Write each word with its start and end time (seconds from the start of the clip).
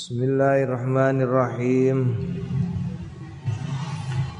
Bismillahirrahmanirrahim. 0.00 2.16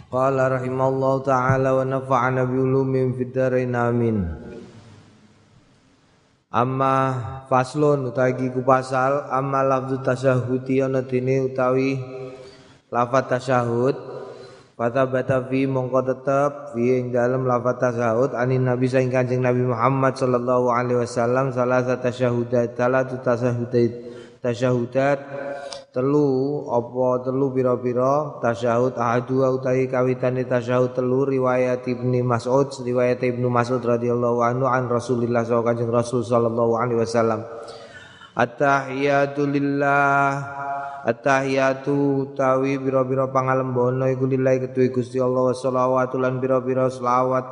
Qala 0.09 0.57
rahimallahu 0.57 1.21
taala 1.21 1.77
wa 1.77 1.85
nafa'ana 1.85 2.49
bi 2.49 2.57
ulumin 2.57 3.13
fid 3.13 3.37
dharain 3.37 3.77
amin. 3.77 4.25
Amma 6.49 6.97
faslun 7.53 8.09
utawi 8.09 8.49
ku 8.57 8.65
pasal 8.65 9.29
amma 9.29 9.61
lafzu 9.61 10.01
tasyahudi 10.01 10.81
ana 10.81 11.05
utawi 11.05 12.01
lafaz 12.89 13.29
tasyahud 13.29 14.01
Fata 14.81 15.05
bata 15.05 15.45
fi 15.45 15.69
mongko 15.69 16.01
tetep 16.09 16.73
fi 16.73 17.05
ing 17.05 17.13
dalem 17.13 17.45
lafaz 17.45 17.85
tasyahud 17.85 18.33
anin 18.33 18.65
nabi 18.65 18.89
saing 18.89 19.13
kanjeng 19.13 19.45
Nabi 19.45 19.61
Muhammad 19.61 20.17
sallallahu 20.17 20.73
alaihi 20.73 21.05
wasallam 21.05 21.53
salah 21.53 21.85
satu 21.85 22.09
tasyahudat 22.09 22.81
salah 22.81 23.05
satu 23.05 23.21
tasyahudat 24.41 25.19
telu 25.93 26.65
apa 26.73 27.29
telu 27.29 27.53
pira-pira? 27.53 28.41
Tasyahud 28.41 28.97
ahadu 28.97 29.45
utawi 29.45 29.87
kawitane 29.87 30.49
tasyahud 30.49 30.97
telu 30.97 31.29
riwayat 31.29 31.85
Ibnu 31.85 32.25
Mas'ud 32.25 32.73
riwayat 32.83 33.21
Ibnu 33.21 33.47
Mas'ud 33.53 33.85
radhiyallahu 33.85 34.41
anhu 34.41 34.67
an 34.67 34.89
Rasulillah 34.89 35.45
kanjeng 35.45 35.93
Rasul 35.93 36.25
sallallahu 36.25 36.79
alaihi 36.81 37.05
wasallam 37.05 37.45
At-tahiyatu 38.35 39.43
lillah. 39.43 40.31
At-tahiyatu 41.01 42.31
tawi 42.37 42.79
biro-biro 42.79 43.33
pangalembono 43.33 44.07
iku 44.07 44.29
lillahi 44.29 44.69
ketuwi 44.69 44.95
Gusti 44.95 45.19
Allah. 45.19 45.51
Wa 45.51 46.07
lan 46.15 46.39
biro-biro 46.39 46.87
selawat. 46.87 47.47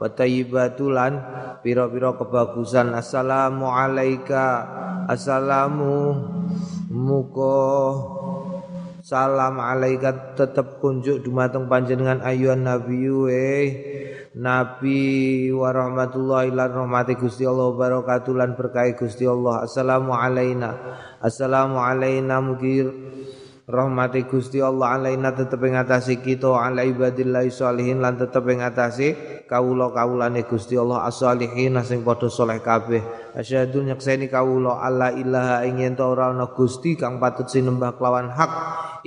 Wa 0.00 0.08
lan 0.88 1.12
biro-biro 1.60 2.16
kebagusan. 2.16 2.96
Assalamu 2.96 3.68
alaika. 3.68 4.64
Assalamu. 5.10 6.16
Muko 6.92 7.58
salam 9.04 9.60
alaika. 9.60 10.32
Tetep 10.32 10.80
kunjuk 10.80 11.20
dumateng 11.20 11.68
panjenengan 11.68 12.24
ayuhan 12.24 12.64
nabiyyu 12.64 13.28
eh 13.28 13.66
Nabi 14.32 15.52
wa 15.52 15.68
rahmatullahi 15.68 16.56
lan 16.56 16.72
rahmati 16.72 17.20
Gusti 17.20 17.44
Allah 17.44 17.68
barakatuh 17.76 18.32
lan 18.32 18.56
berkahi 18.56 18.96
Gusti 18.96 19.28
Allah. 19.28 19.60
Assalamu 19.68 20.16
alaina. 20.16 20.72
Assalamu 21.20 21.76
alaina 21.76 22.40
mugi 22.40 22.80
rahmati 23.72 24.28
Gusti 24.28 24.60
Allah 24.60 25.00
alaina 25.00 25.32
tetep 25.32 25.56
ing 25.64 25.80
atase 25.80 26.20
kita 26.20 26.52
ala 26.52 26.84
ibadillah 26.84 27.48
sholihin 27.48 28.04
lan 28.04 28.20
tetep 28.20 28.44
ing 28.52 28.60
atase 28.60 29.16
kawula-kawulane 29.48 30.44
Gusti 30.44 30.76
Allah 30.76 31.08
as-sholihin 31.08 31.80
sing 31.80 32.04
padha 32.04 32.28
saleh 32.28 32.60
kabeh. 32.60 33.00
Asyhadu 33.32 33.80
nyakseni 33.80 34.28
kawula 34.28 34.76
alla 34.84 35.16
ilaha 35.16 35.64
ing 35.64 35.80
yen 35.80 35.96
ora 35.96 36.36
ana 36.36 36.52
Gusti 36.52 37.00
kang 37.00 37.16
patut 37.16 37.48
sinembah 37.48 37.96
kelawan 37.96 38.28
hak 38.28 38.52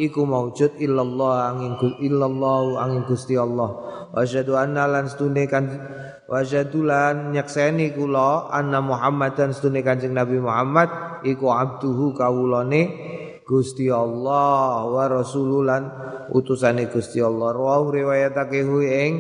iku 0.02 0.26
maujud 0.26 0.82
illallah 0.82 1.54
angin 1.54 1.78
illallah 2.02 2.82
angin 2.82 3.06
Gusti 3.06 3.38
Allah 3.38 3.70
wa 4.10 4.18
asyhadu 4.18 4.58
anna 4.58 4.90
lan 4.90 5.06
stune 5.06 5.46
kan 5.46 5.70
wa 6.26 6.42
nyakseni 6.42 7.94
kula 7.94 8.50
anna 8.50 8.82
Muhammadan 8.82 9.54
stune 9.54 9.86
Kanjeng 9.86 10.18
Nabi 10.18 10.42
Muhammad 10.42 11.22
iku 11.22 11.54
abduhu 11.54 12.18
kawulane 12.18 13.14
Gusti 13.46 13.94
Allah 13.94 14.90
wa 14.90 15.06
rasululan 15.06 15.86
utusane 16.34 16.90
Gusti 16.90 17.22
Allah 17.22 17.54
rawu 17.54 17.94
riwayatake 17.94 18.66
hu 18.66 18.82
ing 18.82 19.14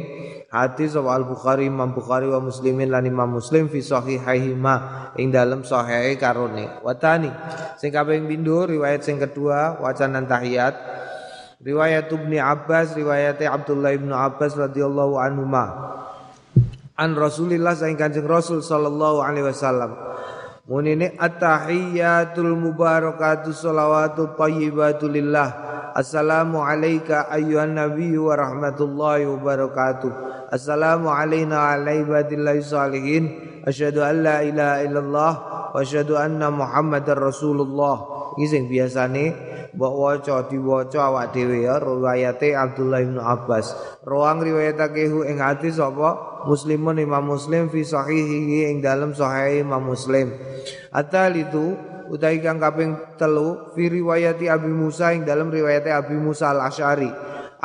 hadis 0.49 0.97
Al 0.97 1.29
Bukhari 1.29 1.69
Imam 1.69 1.93
Bukhari 1.93 2.25
wa 2.25 2.41
Muslimin 2.41 2.89
lan 2.89 3.05
Imam 3.05 3.37
Muslim 3.37 3.69
fi 3.69 3.85
sahihaihima 3.85 5.13
ing 5.21 5.29
dalam 5.29 5.61
sahih 5.61 6.17
karone 6.17 6.81
watani 6.81 7.29
sing 7.77 7.93
kaping 7.93 8.25
pindho 8.25 8.65
riwayat 8.65 9.05
sing 9.05 9.21
kedua 9.21 9.77
wacanan 9.77 10.25
tahiyat 10.25 10.95
Riwayat 11.65 12.13
Ibnu 12.13 12.37
Abbas, 12.37 12.93
riwayat 12.93 13.41
Abdullah 13.41 13.97
Ibnu 13.97 14.13
Abbas 14.13 14.53
radhiyallahu 14.53 15.17
anhu 15.17 15.49
ma. 15.49 15.65
An 16.93 17.17
Rasulillah 17.17 17.73
saing 17.73 17.97
Kanjeng 17.97 18.29
Rasul 18.29 18.61
sallallahu 18.61 19.25
alaihi 19.25 19.49
wasallam. 19.49 19.97
Munine 20.65 21.13
at-tahiyyatul 21.21 22.57
mubarakatu 22.57 23.53
shalawatu 23.53 24.33
thayyibatu 24.33 25.05
lillah. 25.05 25.53
Assalamu 25.93 26.57
alayka 26.65 27.29
ayyuhan 27.29 27.77
nabiyyu 27.77 28.25
wa 28.25 28.33
rahmatullahi 28.33 29.29
wa 29.29 29.45
barakatuh. 29.45 30.09
Assalamu 30.49 31.13
alayna 31.13 31.77
wa 31.77 31.85
ibadillahi 31.85 32.65
salihin. 32.65 33.23
Asyhadu 33.61 34.01
an 34.01 34.25
la 34.25 34.41
ilaha 34.41 34.81
illallah 34.81 35.33
wa 35.69 35.77
asyhadu 35.77 36.17
anna 36.17 36.49
Muhammadar 36.49 37.13
Rasulullah. 37.13 38.33
Iki 38.33 38.45
sing 38.49 38.65
biasane 38.65 39.37
mbok 39.69 39.93
waca 39.93 40.49
diwaca 40.49 41.13
awak 41.13 41.29
dhewe 41.37 41.61
ya 41.61 41.77
riwayate 41.77 42.57
Abdullah 42.57 43.05
bin 43.05 43.21
Abbas. 43.21 43.69
Ruang 44.01 44.41
riwayatake 44.41 45.13
ing 45.29 45.37
hadis 45.37 45.77
sapa 45.77 46.34
Muslimun 46.45 47.01
Imam 47.01 47.25
Muslim 47.25 47.67
fi 47.73 47.81
sahihihi 47.81 48.69
ing 48.69 48.77
dalam 48.85 49.11
sahih 49.17 49.65
Imam 49.65 49.81
Muslim. 49.81 50.29
Atal 50.93 51.35
itu 51.35 51.75
kang 52.45 52.61
kaping 52.61 53.17
telu 53.17 53.73
fi 53.73 53.89
riwayati 53.89 54.45
Abi 54.45 54.69
Musa 54.69 55.11
ing 55.11 55.25
dalam 55.25 55.49
riwayate 55.49 55.89
Abi 55.89 56.15
Musa 56.15 56.53
al-Asy'ari. 56.53 57.09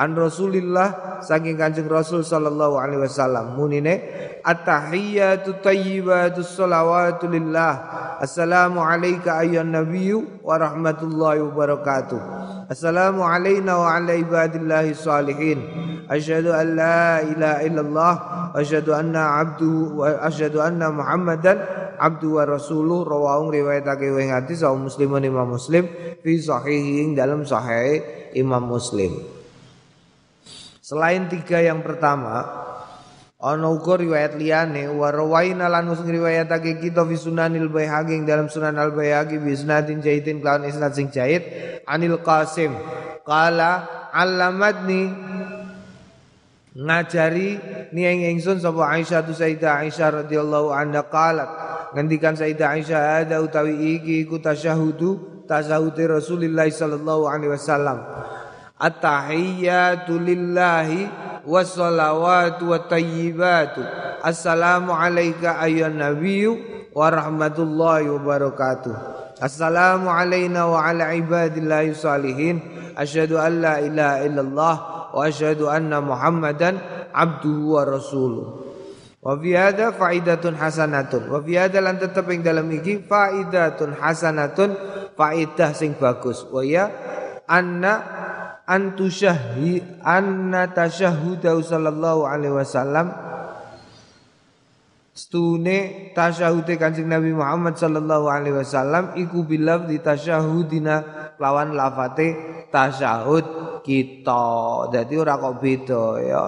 An 0.00 0.16
Rasulillah 0.16 1.20
saking 1.20 1.60
Kanjeng 1.60 1.92
Rasul 1.92 2.24
sallallahu 2.24 2.80
alaihi 2.80 3.04
wasallam 3.04 3.60
munine 3.60 4.00
at-tahiyyatu 4.40 5.60
thayyibatu 5.60 6.40
shalawatu 6.40 7.28
lillah 7.28 7.72
Assalamu 8.20 8.80
alayka 8.84 9.40
ayyuhan 9.40 9.72
nabiyyu 9.72 10.44
wa 10.44 10.56
rahmatullahi 10.56 11.40
wa 11.40 11.52
barakatuh. 11.56 12.20
Assalamu 12.70 13.26
alayna 13.26 13.82
wa 13.82 13.98
ala 13.98 14.14
ibadillahi 14.14 14.94
salihin. 14.94 15.58
Asyhadu 16.06 16.54
an 16.54 16.78
la 16.78 17.18
ilaha 17.18 17.66
illallah 17.66 18.14
wa 18.14 18.54
asyhadu 18.54 18.94
anna 18.94 19.42
abduhu 19.42 20.06
wa 20.06 20.22
asyhadu 20.22 20.62
anna 20.62 20.86
Muhammadan 20.94 21.58
abdu 21.98 22.38
wa 22.38 22.46
rasuluh 22.46 23.02
rawahung 23.02 23.50
riwayatake 23.50 24.14
wing 24.14 24.30
hadis 24.30 24.62
sahih 24.62 24.86
muslimun 24.86 25.26
imam 25.26 25.50
muslim 25.50 25.90
fi 26.22 26.38
sahihin 26.38 27.18
dalam 27.18 27.42
sahih 27.42 28.06
imam 28.38 28.62
muslim. 28.62 29.18
Selain 30.78 31.26
tiga 31.26 31.58
yang 31.58 31.82
pertama, 31.82 32.69
Ana 33.40 33.72
uga 33.72 33.96
riwayat 33.96 34.36
liyane 34.36 34.84
wa 34.92 35.08
rawaina 35.08 35.64
lan 35.72 35.88
ngriwayatake 35.88 36.76
kita 36.76 37.08
fi 37.08 37.16
Sunanil 37.16 37.72
Baihaqi 37.72 38.20
dalam 38.28 38.52
Sunan 38.52 38.76
Al 38.76 38.92
Baihaqi 38.92 39.40
bi 39.40 39.56
isnadin 39.56 40.04
jahidin 40.04 40.44
kelawan 40.44 40.68
isnad 40.68 40.92
sing 40.92 41.08
jahid 41.08 41.40
Anil 41.88 42.20
Qasim. 42.20 42.76
Qala 43.24 43.88
allamatni 44.12 45.08
ngajari 46.76 47.50
ni 47.96 48.04
ing 48.04 48.36
ingsun 48.36 48.60
sapa 48.60 48.92
Aisyah 48.92 49.24
tu 49.24 49.32
Sayyidah 49.32 49.88
Aisyah 49.88 50.20
radhiyallahu 50.20 50.76
anha 50.76 51.08
qalat. 51.08 51.48
Ngendikan 51.96 52.36
Sayyidah 52.36 52.76
Aisyah 52.76 53.24
ada 53.24 53.40
utawi 53.40 53.72
iki 53.96 54.28
iku 54.28 54.36
tasyahudu 54.36 55.48
tasyahude 55.48 56.12
Rasulullah 56.12 56.68
sallallahu 56.68 57.24
alaihi 57.24 57.56
wasallam. 57.56 58.04
At-tahiyyatu 58.76 60.12
lillahi 60.12 61.29
wassalawatu 61.50 62.70
wa 62.70 62.78
tayyibatu. 62.86 63.82
Assalamu 64.22 64.94
alayka 64.94 65.58
ayyuhan 65.58 65.98
nabiyyu 65.98 66.54
wa 66.94 67.10
rahmatullahi 67.10 68.06
wa 68.06 68.22
barakatuh. 68.22 68.94
Assalamu 69.42 70.06
alayna 70.06 70.70
wa 70.70 70.78
ala 70.86 71.10
ibadillahi 71.10 71.98
salihin. 71.98 72.62
Asyhadu 72.94 73.42
an 73.42 73.52
la 73.58 73.74
ilaha 73.82 74.16
illallah 74.22 74.74
wa 75.10 75.20
asyhadu 75.26 75.66
anna 75.66 75.98
muhammadan 75.98 76.78
abduhu 77.10 77.74
wa 77.74 77.82
rasuluh. 77.82 78.46
Wa 79.20 79.34
fi 79.40 79.50
hadha 79.56 79.96
faidatun 79.96 80.54
hasanatun. 80.54 81.32
Wa 81.32 81.40
fi 81.42 81.56
hadha 81.56 81.80
lan 81.82 81.98
tetep 81.98 82.28
ing 82.30 82.44
dalam 82.44 82.68
iki 82.70 83.02
faidatun 83.02 83.96
hasanatun 83.96 84.76
faidah 85.16 85.72
sing 85.72 85.96
bagus. 85.96 86.44
Wa 86.52 86.60
ya 86.60 86.92
anna 87.48 88.19
antusyahi 88.70 89.98
anna 90.06 90.70
tasyahuda 90.70 91.58
sallallahu 91.58 92.22
alaihi 92.22 92.54
wasallam 92.54 93.10
stune 95.10 96.10
tasyahude 96.14 96.78
Kanjeng 96.78 97.10
Nabi 97.10 97.34
Muhammad 97.34 97.74
sallallahu 97.74 98.30
alaihi 98.30 98.54
wasallam 98.54 99.18
iku 99.18 99.42
bilaf 99.42 99.90
di 99.90 99.98
tasyahudina 99.98 101.02
lawan 101.42 101.74
lafate 101.74 102.38
tasyahud 102.70 103.82
kita. 103.82 104.46
Jadi 104.94 105.14
ora 105.18 105.34
kok 105.34 105.58
beda 105.58 106.04
ya. 106.22 106.42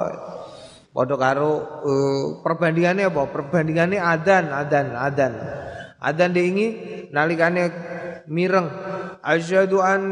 Padha 0.92 1.16
karo 1.16 1.50
uh, 1.88 2.24
perbandingannya 2.44 3.08
apa? 3.08 3.24
Perbandingannya 3.32 3.96
adan, 3.96 4.52
adan, 4.52 4.86
adan. 4.92 5.32
Adan 5.96 6.30
diingi 6.36 6.68
nalikane 7.08 7.72
mireng. 8.28 8.68
Asyhadu 9.22 9.78
an 9.78 10.02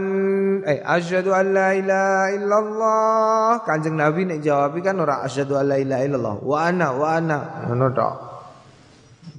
eh 0.62 0.78
asyhadu 0.82 1.34
an 1.34 1.46
la 1.50 1.74
ilaha 1.74 2.26
illallah. 2.34 3.48
Kanjeng 3.66 3.98
nabi 3.98 4.26
nek 4.26 4.40
jawab 4.42 4.78
kan 4.80 4.98
ora 5.02 5.26
asyhadu 5.26 5.58
an 5.58 5.66
la 5.70 5.76
ilaha 5.78 6.02
illallah. 6.06 6.34
Wa 6.42 6.58
ana 6.70 6.88
wa 6.94 7.06
ana. 7.18 7.38
Ngono 7.66 7.86
tok. 7.90 8.14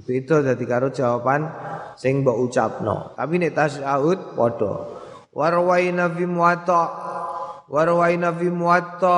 Beda 0.04 0.44
dadi 0.44 0.66
karo 0.68 0.92
jawaban 0.92 1.48
sing 1.96 2.24
mbok 2.24 2.38
ucapno. 2.52 3.16
Tapi 3.16 3.36
nek 3.40 3.56
tasyahud 3.56 4.36
padha. 4.36 4.74
Warwaina 5.32 6.12
fi 6.12 6.24
muwatta. 6.28 6.84
Warwaina 7.72 8.36
fi 8.36 8.52
muwatta 8.52 9.18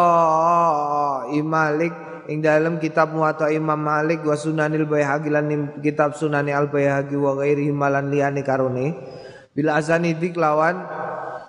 Malik 1.41 1.93
ing 2.29 2.39
dalam 2.39 2.79
kitab 2.79 3.11
Muwatta 3.11 3.51
Imam 3.51 3.79
Malik 3.79 4.23
wa 4.23 4.37
Sunanil 4.37 4.87
Baihaqi 4.87 5.27
lan 5.27 5.81
kitab 5.83 6.15
Sunani 6.15 6.55
Al 6.55 6.71
Baihaqi 6.71 7.17
wa 7.19 7.35
ghairi 7.35 7.67
malan 7.73 8.07
liyane 8.07 8.45
karone 8.45 8.95
bila 9.53 9.77
asani 9.77 10.17
lawan 10.33 10.81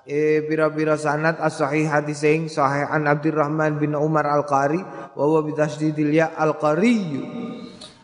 e 0.04 0.44
pira-pira 0.44 1.00
sanad 1.00 1.40
as-sahih 1.40 1.88
hadis 1.88 2.20
sing 2.20 2.52
sahih 2.52 2.84
an 2.92 3.08
Abdurrahman 3.08 3.80
bin 3.80 3.96
Umar 3.96 4.28
Al-Qari 4.28 4.80
wa 5.16 5.22
huwa 5.24 5.40
bi 5.40 5.56
tasdidil 5.56 6.12
ya 6.12 6.36
Al-Qari 6.36 7.00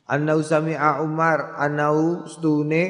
annahu 0.08 0.40
sami'a 0.40 1.04
Umar 1.04 1.60
annahu 1.60 2.24
stune 2.24 2.84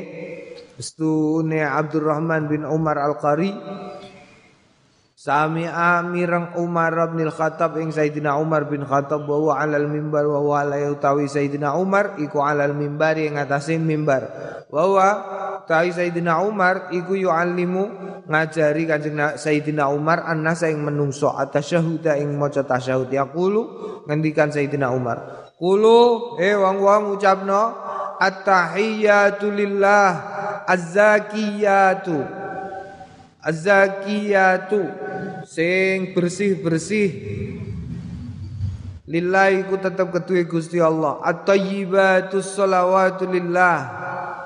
stune 0.78 1.60
Abdurrahman 1.66 2.46
bin 2.46 2.62
Umar 2.62 3.02
Al-Qari 3.02 3.50
Sami'a 5.20 6.00
mirang 6.00 6.56
Umar 6.56 6.96
bin 7.12 7.28
Khattab 7.28 7.76
ing 7.76 7.92
Sayyidina 7.92 8.40
Umar 8.40 8.64
bin 8.72 8.88
Khattab 8.88 9.28
wa 9.28 9.52
'alal 9.52 9.84
mimbar 9.84 10.24
wa 10.24 10.40
huwa 10.40 10.64
la 10.64 10.80
utawi 10.88 11.28
Sayyidina 11.28 11.76
Umar 11.76 12.16
iku 12.16 12.40
'alal 12.40 12.72
mimbar 12.72 13.20
ing 13.20 13.36
atase 13.36 13.76
mimbar. 13.76 14.24
Wa 14.72 15.60
ta'i 15.68 15.92
Sayyidina 15.92 16.40
Umar 16.40 16.88
iku 16.96 17.20
yu'allimu 17.20 17.84
ngajari 18.32 18.88
Kanjeng 18.88 19.36
Sayyidina 19.36 19.92
Umar 19.92 20.24
annasa 20.24 20.72
ing 20.72 20.80
menungso 20.80 21.36
atasyahud 21.36 22.00
ing 22.16 22.40
maca 22.40 22.64
tasyahud 22.64 23.12
yaqulu 23.12 23.62
ngendikan 24.08 24.48
Sayyidina 24.48 24.88
Umar. 24.88 25.52
Kulu 25.60 26.40
eh 26.40 26.56
wong-wong 26.56 27.20
ucapno 27.20 27.76
at-tahiyyatu 28.16 29.52
lillah 29.52 30.08
az-zakiyatu 30.64 32.40
Az-zakiyatu 33.40 34.99
sing 35.50 36.14
bersih-bersih. 36.14 37.10
Lillahi 39.10 39.66
ku 39.66 39.74
tetap 39.82 40.14
ketui 40.14 40.46
Gusti 40.46 40.78
Allah. 40.78 41.18
At-tayyibatus 41.26 42.54
sholawatu 42.54 43.26
lillah. 43.26 43.78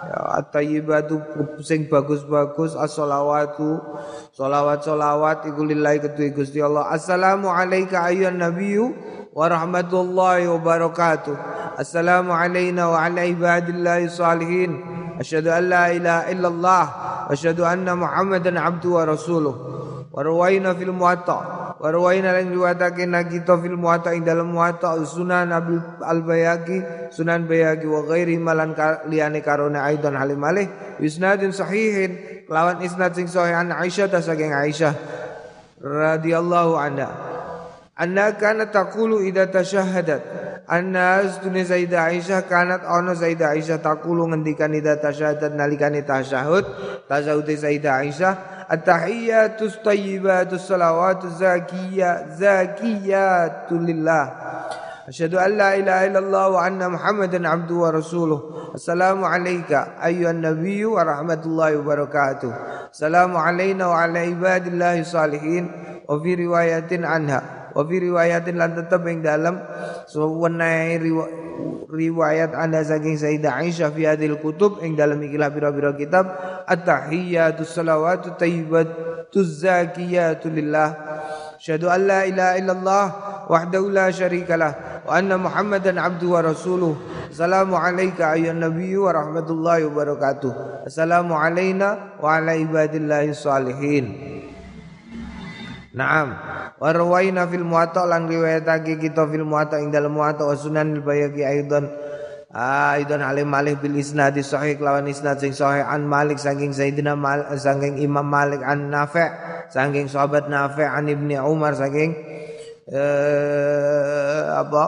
Ya 0.08 0.40
at-tayyibatu 0.40 1.20
sing 1.60 1.92
bagus-bagus 1.92 2.72
as-sholawatu 2.72 3.84
sholawat-sholawat 4.32 5.44
iku 5.52 5.68
lillahi 5.68 6.00
ketui 6.08 6.32
Gusti 6.32 6.64
Allah. 6.64 6.88
Assalamu 6.88 7.52
alayka 7.52 8.00
ayyuhan 8.08 8.40
nabiyyu 8.40 8.96
wa 9.36 9.44
rahmatullahi 9.44 10.48
wa 10.48 10.56
barakatuh. 10.56 11.36
Assalamu 11.76 12.32
alayna 12.32 12.88
wa 12.88 13.04
ala 13.04 13.28
ibadillahi 13.28 14.08
salihin 14.08 14.80
asyhadu 15.20 15.52
an 15.52 15.68
la 15.68 15.84
ilaha 15.92 16.22
illallah 16.32 16.84
asyhadu 17.28 17.68
anna 17.68 17.92
muhammadan 17.92 18.56
abduhu 18.56 18.96
wa 18.96 19.04
rasuluh 19.04 19.83
warwaina 20.14 20.78
fil 20.78 20.94
muwatta. 20.94 21.74
Warwaina 21.82 22.30
lan 22.30 22.54
riwayatake 22.54 23.02
nakita 23.10 23.58
fil 23.58 23.74
muwatta 23.74 24.14
ing 24.14 24.22
dalam 24.22 24.54
muwatta 24.54 24.94
sunan 25.02 25.50
abil 25.50 25.82
al 26.06 26.22
bayaki 26.22 27.10
sunan 27.10 27.50
bayaki 27.50 27.90
wa 27.90 28.06
ghairi 28.06 28.38
malan 28.38 28.78
liyane 29.10 29.42
karone 29.42 29.82
aidan 29.82 30.14
halim 30.14 30.38
malih 30.38 30.70
isnadin 31.02 31.50
sahihin 31.50 32.46
lawan 32.46 32.78
isnad 32.86 33.10
sing 33.18 33.26
sahih 33.26 33.58
an 33.58 33.74
aisyah 33.74 34.06
ta 34.06 34.22
saking 34.22 34.54
aisyah 34.54 34.94
radhiyallahu 35.82 36.78
anha 36.78 37.33
anna 37.96 38.36
kana 38.36 38.70
taqulu 38.70 39.22
idza 39.22 39.50
tashahhadat. 39.50 40.22
Anna 40.64 41.20
astune 41.20 41.60
Sayyidah 41.60 42.08
Aisyah 42.08 42.48
kanat 42.48 42.88
ono 42.88 43.12
Sayyidah 43.12 43.52
Aisyah 43.52 43.84
takulu 43.84 44.24
ngendikan 44.32 44.72
ida 44.72 44.96
tasyahadat 44.96 45.52
nalikane 45.52 46.00
tasyahud. 46.00 46.64
Tasyahud 47.04 47.44
Sayyidah 47.44 48.00
Aisyah. 48.00 48.34
At-tahiyyatus 48.64 49.84
thayyibatus 49.84 50.64
salawatuz 50.64 51.36
zakiyya 51.36 52.24
lillah 53.68 54.24
Asyhadu 55.04 55.36
an 55.36 55.52
la 55.60 55.76
ilaha 55.76 56.08
illallah 56.08 56.46
wa 56.48 56.64
anna 56.64 56.88
Muhammadan 56.88 57.44
abduhu 57.44 57.84
wa 57.84 57.92
rasuluh. 57.92 58.40
Assalamu 58.72 59.28
alayka 59.28 60.00
ayyuhan 60.00 60.40
nabiyyu 60.40 60.96
wa 60.96 61.04
rahmatullahi 61.04 61.76
wa 61.76 61.84
barakatuh. 61.84 62.50
Assalamu 62.88 63.36
alayna 63.36 63.92
wa 63.92 64.00
ala 64.00 64.24
ibadillahi 64.24 65.04
salihin 65.04 65.68
wa 66.08 66.16
fi 66.16 66.30
riwayatin 66.40 67.04
anha 67.04 67.68
wa 67.76 67.84
fi 67.84 68.00
riwayatin 68.00 68.56
lan 68.56 68.80
tetep 68.80 69.04
ing 69.04 69.20
dalam 69.20 69.60
sewenai 70.08 70.96
riwayat 71.92 72.56
anda 72.56 72.80
saking 72.80 73.20
Sayyidah 73.20 73.60
Aisyah 73.60 73.92
fi 73.92 74.08
hadil 74.08 74.40
kutub 74.40 74.80
ing 74.80 74.96
dalam 74.96 75.20
ikilah 75.20 75.52
pira-pira 75.52 75.92
kitab 75.92 76.32
at-tahiyyatu 76.64 77.60
salawatu 77.68 78.40
tayyibatu 78.40 79.36
zakiyatu 79.36 80.48
lillah 80.48 80.96
syahadu 81.60 81.92
an 81.92 82.00
la 82.08 82.20
ilaha 82.24 82.52
illallah 82.56 83.04
wahdahu 83.50 83.90
la 83.90 84.10
syarikalah 84.10 84.70
wa 84.74 84.93
anna 85.10 85.36
muhammadan 85.36 86.00
abduhu 86.00 86.38
wa 86.38 86.42
rasuluh. 86.44 86.94
Assalamu 87.28 87.76
alayka 87.76 88.32
ayyuhan 88.32 88.62
nabiyyu 88.62 89.04
wa 89.04 89.12
rahmatullahi 89.12 89.84
wa 89.88 89.92
barakatuh. 89.92 90.52
Assalamu 90.88 91.34
alayna 91.34 92.16
wa 92.20 92.38
ala 92.38 92.54
ibadillahi 92.56 93.34
salihin. 93.34 94.04
Naam. 95.94 96.34
Wa 96.78 96.90
rawaina 96.90 97.46
fil 97.46 97.62
muwatta 97.62 98.02
lan 98.06 98.26
riwayatake 98.26 98.98
kita 98.98 99.28
fil 99.30 99.46
muwatta 99.46 99.78
ing 99.78 99.94
dalem 99.94 100.14
muwatta 100.14 100.42
wa 100.42 100.58
sunan 100.58 100.98
al 100.98 101.02
bayaki 101.06 101.46
aidan 101.46 101.86
aidan 102.54 103.18
alim 103.18 103.50
malik 103.50 103.82
bil 103.82 103.98
isnad 103.98 104.38
sahih 104.38 104.78
lawan 104.78 105.10
isnad 105.10 105.42
sing 105.42 105.50
sahih 105.50 105.82
an 105.82 106.06
malik 106.06 106.38
saking 106.38 106.70
sayyidina 106.70 107.18
mal 107.18 107.42
saking 107.58 107.98
imam 107.98 108.22
malik 108.22 108.62
an 108.62 108.94
nafi' 108.94 109.26
saking 109.74 110.06
sahabat 110.06 110.46
nafi' 110.46 110.86
an 110.86 111.10
ibni 111.10 111.34
umar 111.34 111.74
saking 111.74 112.14
eh, 112.88 114.42
apa? 114.50 114.84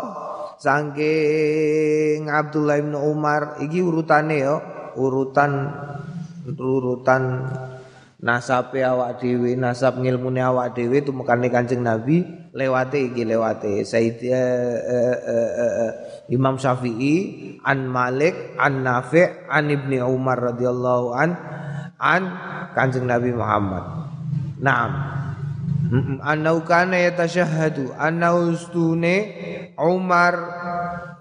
Saking 0.56 2.32
Abdullah 2.32 2.80
bin 2.80 2.96
Umar. 2.96 3.60
Iki 3.60 3.80
urutane 3.84 4.40
yo 4.40 4.56
urutan 4.96 5.68
urutan 6.48 7.44
nasabe 8.16 8.80
awak 8.80 9.20
dhewe 9.20 9.52
nasab 9.60 10.00
ngilmune 10.00 10.40
awak 10.40 10.72
dhewe 10.72 11.04
tumekane 11.04 11.52
Kanjeng 11.52 11.84
Nabi 11.84 12.24
lewate 12.56 13.12
iki 13.12 13.28
lewate. 13.28 13.84
Said 13.84 14.24
uh, 14.24 14.78
uh, 14.80 15.18
uh, 15.20 15.52
uh, 15.60 15.92
Imam 16.32 16.56
Syafi'i 16.56 17.14
an 17.60 17.84
Malik 17.92 18.56
an 18.56 18.80
Nafi' 18.80 19.52
an 19.52 19.68
Ibni 19.68 20.00
Umar 20.00 20.40
radhiyallahu 20.40 21.06
an 21.12 21.30
an 22.00 22.22
Kanjeng 22.72 23.04
Nabi 23.04 23.36
Muhammad. 23.36 23.84
Naam 24.56 24.92
Anau 26.22 26.64
kana 26.66 26.96
yatashahhadu. 26.98 27.94
Anau 27.98 28.50
ustune 28.52 29.72
Umar 29.78 30.34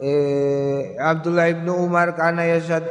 eh, 0.01 0.96
Abdullah 1.00 1.51
ibnu 1.51 1.75
Umar 1.75 2.16
kana 2.16 2.48
yashad 2.48 2.84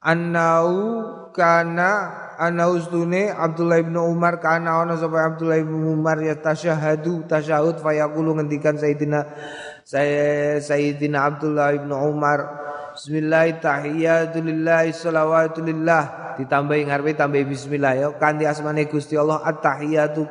annau 0.00 1.30
kana 1.36 1.90
ana 2.40 2.72
ustune 2.72 3.28
Abdullah 3.28 3.84
bin 3.84 3.96
Umar 4.00 4.40
kana 4.40 4.80
ana 4.80 4.96
sapa 4.96 5.28
Abdullah 5.28 5.60
bin 5.60 5.84
Umar 5.84 6.16
ya 6.24 6.40
tasyahadu 6.40 7.28
tasyahud 7.28 7.84
fayaqulu 7.84 8.40
ngendikan 8.40 8.80
Sayyidina 8.80 9.28
saya 9.84 10.56
Sayyidina 10.56 11.28
Abdullah 11.28 11.76
bin 11.76 11.92
Umar 11.92 12.40
Bismillah 13.00 13.48
tahiyatu 13.64 14.44
lillahi 14.44 14.92
salawatu 14.92 15.64
lillah 15.64 16.36
ditambahi 16.36 16.84
ngarepe 16.84 17.16
bismillah 17.48 17.96
ya 17.96 18.12
kanthi 18.12 18.44
asmane 18.44 18.84
Gusti 18.92 19.16
Allah 19.16 19.40
at-tahiyatu 19.40 20.28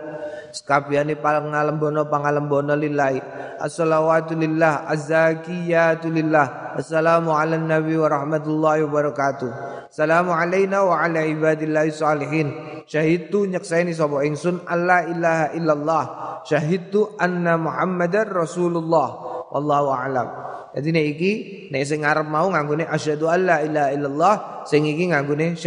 Sekabehane 0.49 1.17
pangalembono 1.17 2.09
pangalembono 2.09 2.73
lillahi. 2.73 3.21
Assalawatu 3.61 4.33
lillah, 4.33 4.89
az-zakiyatu 4.89 6.09
lillah. 6.09 6.73
Assalamu 6.73 7.37
ala 7.37 7.57
nabi 7.57 7.93
wa 7.93 8.09
rahmatullahi 8.09 8.81
wa 8.85 8.89
barakatuh. 8.89 9.49
Assalamu 9.89 10.33
alaina 10.33 10.81
wa 10.85 11.05
ala 11.05 11.21
ibadillahi 11.21 11.93
salihin. 11.93 12.49
Syahidtu 12.89 13.45
nyeksaini 13.45 13.93
sapa 13.93 14.25
ingsun 14.25 14.65
alla 14.65 15.05
ilaha 15.05 15.45
illallah. 15.53 16.03
Syahidtu 16.45 17.13
anna 17.21 17.53
Muhammadar 17.57 18.25
Rasulullah. 18.25 19.38
Wallahu 19.49 19.89
a'lam. 19.89 20.27
Jadi 20.77 20.87
nek 20.93 21.05
iki 21.17 21.31
nek 21.73 21.83
sing 21.85 22.05
arep 22.05 22.29
mau 22.29 22.45
nganggone 22.53 22.85
asyhadu 22.85 23.25
alla 23.25 23.65
ilaha 23.65 23.89
illallah, 23.89 24.35
sing 24.69 24.85
iki 24.85 25.09
nganggone 25.09 25.57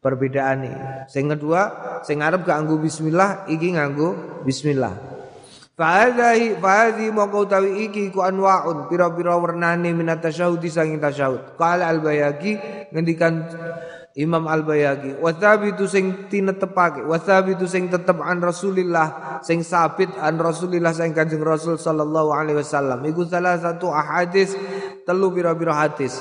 perbedaan 0.00 0.58
ini. 0.66 0.80
Sing 1.06 1.30
kedua, 1.30 1.62
sing 2.02 2.18
ngarep 2.24 2.42
nganggo 2.42 2.80
bismillah, 2.80 3.46
iki 3.46 3.76
nganggo 3.76 4.42
bismillah. 4.42 4.96
Fahadhi 5.80 6.60
fahadhi 6.60 7.08
mongko 7.08 7.48
utawi 7.48 7.88
iki 7.88 8.12
ku 8.12 8.20
anwaun 8.20 8.84
pira-pira 8.92 9.32
wernane 9.40 9.96
minat 9.96 10.20
tasyahud 10.20 10.60
sanging 10.68 11.00
tasyahud. 11.00 11.56
Qala 11.56 11.88
al-Bayhaqi 11.88 12.52
ngendikan 12.92 13.48
Imam 14.18 14.50
Al-Bayhaqi 14.50 15.22
wa 15.22 15.30
thabitu 15.30 15.86
sing 15.86 16.26
tinetepake 16.26 17.06
wa 17.06 17.14
thabitu 17.14 17.70
sing 17.70 17.86
tetep 17.86 18.18
an 18.18 18.42
Rasulillah 18.42 19.38
sing 19.46 19.62
sabit 19.62 20.10
an 20.18 20.34
Rasulillah 20.34 20.90
sing 20.90 21.14
Kanjeng 21.14 21.46
Rasul 21.46 21.78
sallallahu 21.78 22.34
alaihi 22.34 22.58
wasallam. 22.58 23.06
Iku 23.06 23.30
salah 23.30 23.54
satu 23.62 23.86
ahadis 23.86 24.58
telu 25.06 25.30
pira-pira 25.30 25.78
hadis 25.78 26.18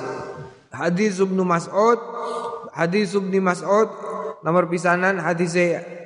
hadis 0.69 1.17
Ibnu 1.17 1.41
Mas'ud 1.41 1.97
hadis 2.77 3.17
Ibnu 3.17 3.41
Mas'ud 3.41 3.89
nomor 4.45 4.69
pisanan 4.69 5.17
hadis 5.17 5.57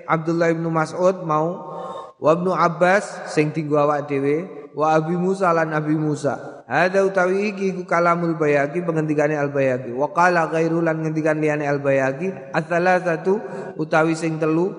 Abdullah 0.07 0.55
Ibnu 0.55 0.71
Mas'ud 0.71 1.27
mau 1.27 1.67
wa 2.15 2.31
Ibnu 2.31 2.55
Abbas 2.55 3.27
sing 3.35 3.51
tinggu 3.51 3.75
awak 3.75 4.07
dhewe 4.07 4.71
wa 4.71 4.95
Abi 4.95 5.19
Musa 5.19 5.51
lan 5.51 5.75
Abi 5.75 5.99
Musa 5.99 6.52
ada 6.63 7.03
utawi 7.03 7.51
iki 7.51 7.75
ku 7.75 7.83
kalamul 7.83 8.39
bayaki 8.39 8.79
pengendikane 8.87 9.35
al 9.35 9.51
bayaki 9.51 9.91
wa 9.91 10.15
qala 10.15 10.47
ghairu 10.47 10.79
lan 10.79 11.03
ngendikan 11.03 11.43
al 11.43 11.83
bayaki 11.83 12.31
satu 12.55 13.39
utawi 13.75 14.15
sing 14.15 14.39
telu 14.39 14.71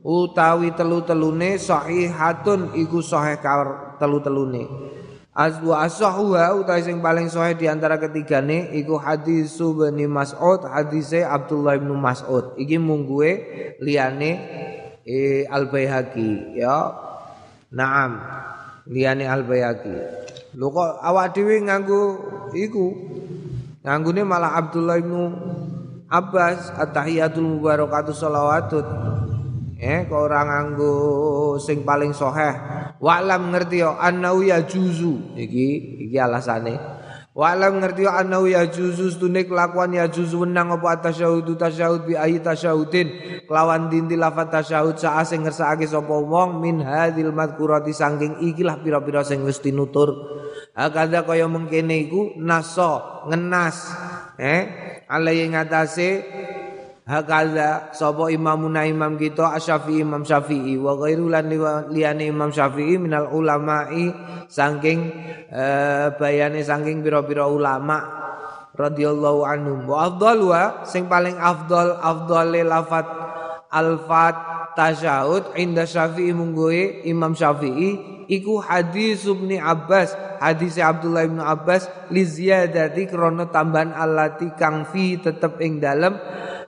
utawi 0.00 0.72
telu-telune 0.72 1.60
sahihatun 1.60 2.72
iku 2.78 3.04
sahih 3.04 3.36
telu-telune 4.00 4.64
Aswa 5.36 5.84
asahuha 5.84 6.56
utai 6.56 6.80
sing 6.80 7.04
paling 7.04 7.28
sahih 7.28 7.60
di 7.60 7.68
antara 7.68 8.00
ketigane 8.00 8.72
iku 8.72 8.96
hadis 8.96 9.60
Bani 9.60 10.08
Mas'ud, 10.08 10.64
hadise 10.64 11.20
Abdullah 11.20 11.76
bin 11.76 11.92
Mas'ud. 11.92 12.56
Iki 12.56 12.80
mungguwe 12.80 13.30
liyane 13.76 14.32
e, 15.04 15.44
Al 15.44 15.68
Baihaqi 15.68 16.56
ya. 16.56 16.88
Naam. 17.68 18.16
Liyane 18.88 19.28
Al. 19.28 19.44
Lho 20.56 20.72
kok 20.72 21.04
awak 21.04 21.36
dhewe 21.36 21.60
nganggo 21.60 22.02
iku. 22.56 22.86
Nganggone 23.84 24.24
malah 24.24 24.56
Abdullah 24.56 24.96
bin 24.98 25.14
Abbas 26.08 26.72
at-tahiyatul 26.72 27.60
mubarakatuh 27.60 28.16
shalawatut. 28.16 28.86
Eh 29.76 30.08
kok 30.08 30.16
ora 30.16 30.40
nganggo 30.48 31.60
sing 31.60 31.84
paling 31.84 32.16
sahih 32.16 32.56
Wa'lam 32.96 33.52
ngerti 33.52 33.84
yo 33.84 33.92
annau 34.00 34.40
ya 34.40 34.64
juzu 34.64 35.36
iki 35.36 36.00
iki 36.08 36.16
alasane. 36.16 36.95
Wa'lam 37.36 37.84
ngerti 37.84 38.08
yo 38.08 38.16
annau 38.16 38.48
ya 38.48 38.64
juzu 38.64 39.12
stune 39.12 39.44
kelakuan 39.44 39.92
ya 39.92 40.08
juzu 40.08 40.48
wenang 40.48 40.72
apa 40.72 41.04
tasyahud 41.04 41.44
tasyahud 41.52 42.08
bi 42.08 42.16
ayi 42.16 42.40
tasyahudin 42.40 43.12
kelawan 43.44 43.92
dinti 43.92 44.16
lafat 44.16 44.48
tasyahud 44.48 44.96
saa 44.96 45.20
sing 45.20 45.44
ngersakake 45.44 45.84
sapa 45.84 46.16
wong 46.16 46.64
min 46.64 46.80
hadil 46.80 47.36
madkurati 47.36 47.92
saking 47.92 48.40
ikilah 48.40 48.80
pira-pira 48.80 49.20
sing 49.20 49.44
wis 49.44 49.60
tinutur. 49.60 50.16
Akada 50.72 51.28
kaya 51.28 51.44
mengkene 51.44 52.08
iku 52.08 52.40
naso 52.40 53.28
ngenas 53.28 53.84
eh 54.40 55.04
alai 55.04 55.44
ngatasé 55.44 56.08
Hakala 57.06 57.94
sapa 57.94 58.34
imamuna 58.34 58.82
imam 58.82 59.14
kita 59.14 59.54
Asy-Syafi'i 59.54 60.02
Imam 60.02 60.26
Syafi'i. 60.26 60.74
Wa 60.74 60.98
ghairu 60.98 61.30
lan 61.30 61.46
Imam 62.18 62.50
Syafi'i 62.50 62.98
minal 62.98 63.30
ulama'i 63.30 64.10
saking 64.50 65.14
uh, 65.54 66.10
bayane 66.18 66.66
saking 66.66 67.06
pira-pira 67.06 67.46
ulama 67.46 68.02
radhiyallahu 68.74 69.46
anhum. 69.46 69.86
Wa 69.86 70.10
afdal 70.10 70.50
wa 70.50 70.82
sing 70.82 71.06
paling 71.06 71.38
afdal 71.38 71.94
afdale 71.94 72.66
lafat 72.66 73.06
alfat 73.70 74.36
tasyahud 74.74 75.54
inda 75.54 75.86
Syafi'i 75.86 76.34
munggoe 76.34 77.06
Imam 77.06 77.38
Syafi'i 77.38 78.15
iku 78.26 78.62
hadis 78.62 79.26
Ibnu 79.26 79.58
Abbas 79.58 80.14
hadis 80.38 80.76
Abdullah 80.78 81.26
bin 81.26 81.40
Abbas 81.42 81.88
li 82.12 82.22
ziyadati 82.22 83.08
krana 83.08 83.48
tambahan 83.48 83.94
allati 83.94 84.52
kang 84.54 84.86
fi 84.86 85.18
tetep 85.18 85.58
ing 85.62 85.80
dalem 85.82 86.14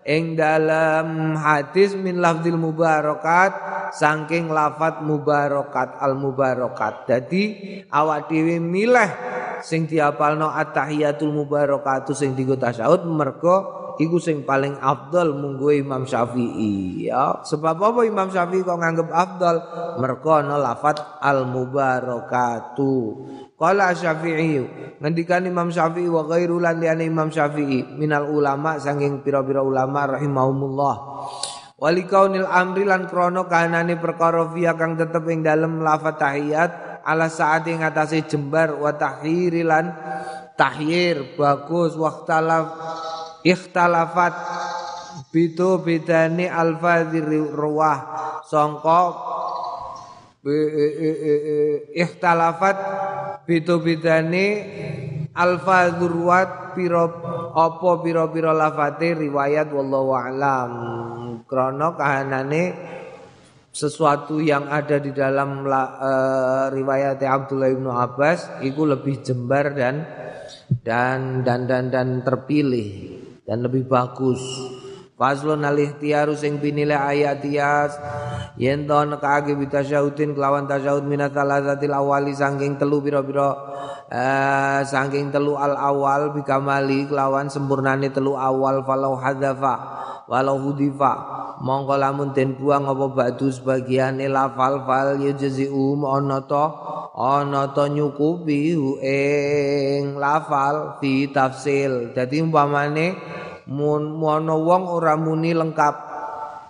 ing 0.08 0.40
dalam 0.40 1.36
hadis 1.36 1.92
min 1.92 2.16
lafzil 2.22 2.56
mubarakat 2.56 3.52
saking 3.92 4.48
lafat 4.48 5.04
mubarakat 5.04 6.00
al 6.00 6.16
mubarakat. 6.16 7.04
Jadi 7.04 7.42
awak 7.92 8.32
dhewe 8.32 8.56
milih 8.56 9.10
sing 9.60 9.84
diapalno 9.84 10.48
at-tahiyatul 10.48 11.34
mubarakatuh 11.34 12.14
sing 12.14 12.32
dienggo 12.32 12.56
tasyahud 12.56 13.04
mergo 13.10 13.56
iku 13.98 14.16
sing 14.22 14.46
paling 14.46 14.78
afdal 14.78 15.34
munggo 15.34 15.74
Imam 15.74 16.06
Syafi'i 16.06 17.06
ya. 17.10 17.42
Sebab 17.42 17.76
apa 17.76 18.00
Imam 18.06 18.30
Syafi'i 18.30 18.62
kok 18.62 18.78
nganggep 18.78 19.10
afdal? 19.10 19.56
Mergo 19.98 20.30
ana 20.38 20.56
lafat 20.56 21.18
al 21.18 21.44
mubarakatuh 21.50 23.02
Qala 23.58 23.90
Syafi'i 23.90 24.62
ngendikan 25.02 25.42
Imam 25.44 25.68
Syafi'i 25.74 26.06
wa 26.06 26.22
ghairu 26.24 26.62
Imam 27.02 27.28
Syafi'i 27.28 27.98
minal 27.98 28.30
ulama 28.30 28.78
sanging 28.78 29.26
pira-pira 29.26 29.66
ulama 29.66 30.14
rahimahumullah. 30.14 30.96
Wali 31.78 32.10
kaunil 32.10 32.46
amri 32.46 32.82
lan 32.82 33.06
krono 33.06 33.46
kahanane 33.46 33.98
perkara 34.02 34.50
fiya 34.50 34.74
kang 34.74 34.98
tetep 34.98 35.22
ing 35.30 35.46
dalem 35.46 35.78
lafaz 35.78 36.18
tahiyat 36.18 37.02
ala 37.06 37.30
saat 37.30 37.70
ing 37.70 37.86
atase 37.86 38.26
jembar 38.26 38.74
wa 38.74 38.90
tahiri 38.98 39.62
lan 39.62 39.94
tahyir 40.58 41.38
bagus 41.38 41.94
waqtalaf 41.94 42.66
ikhtalafat 43.44 44.34
bitu 45.34 45.82
bidani 45.82 46.46
alfadzir 46.46 47.26
ruwah 47.52 47.98
sangka 48.46 49.14
ikhtalafat 51.92 52.78
Bitu 53.48 53.80
bidane 53.80 54.46
alfa 55.32 55.88
durwat 55.96 56.76
piro 56.76 57.08
apa 57.56 58.04
piro-piro 58.04 58.52
lafate 58.52 59.16
riwayat 59.16 59.72
wallahu 59.72 60.12
alam. 60.12 60.72
Krono 61.48 61.96
kahanane 61.96 62.76
sesuatu 63.72 64.36
yang 64.44 64.68
ada 64.68 65.00
di 65.00 65.16
dalam 65.16 65.64
uh, 65.64 66.68
riwayat 66.68 67.24
Abdullah 67.24 67.72
bin 67.72 67.88
Abbas 67.88 68.60
itu 68.60 68.84
lebih 68.84 69.24
jembar 69.24 69.72
dan 69.72 70.04
dan 70.84 71.40
dan 71.40 71.64
dan 71.64 71.88
dan 71.88 72.08
terpilih 72.20 73.17
dan 73.48 73.64
lebih 73.64 73.88
bagus. 73.88 74.44
Faslun 75.18 75.66
al-ikhtiyaru 75.66 76.38
sing 76.38 76.62
pinile 76.62 76.94
ayat 76.94 77.42
tias. 77.42 77.98
Yen 78.54 78.86
to 78.86 79.02
nekake 79.02 79.58
bitasyahudin 79.58 80.30
kelawan 80.30 80.70
tasyahud 80.70 81.02
minat 81.02 81.34
salasatil 81.34 81.90
awali 81.90 82.30
saking 82.38 82.78
telu 82.78 83.02
pira-pira 83.02 83.50
eh 84.10 84.82
saking 84.86 85.34
telu 85.34 85.58
al 85.58 85.74
awal 85.74 86.30
bikamali 86.34 87.10
kelawan 87.10 87.50
sempurnane 87.50 88.14
telu 88.14 88.38
awal 88.38 88.86
falau 88.86 89.18
hadzafa 89.18 89.74
walau 90.30 90.58
hudifa. 90.62 91.34
Mongko 91.58 91.98
lamun 91.98 92.30
den 92.30 92.54
buang 92.54 92.86
apa 92.86 93.10
batu 93.10 93.50
sebagiane 93.50 94.30
lafal 94.30 94.86
fal 94.86 95.18
yajzi'u 95.18 95.98
ana 96.06 96.46
to 96.46 96.66
ana 97.18 97.74
to 97.74 97.90
nyukupi 97.90 98.78
ing 99.02 100.14
lafal 100.14 101.02
fi 101.02 101.26
tafsil. 101.34 102.14
Dadi 102.14 102.38
umpamane 102.38 103.18
mun 103.68 104.16
mono 104.16 104.56
wong 104.64 104.82
ora 104.88 105.14
muni 105.14 105.52
lengkap. 105.52 105.96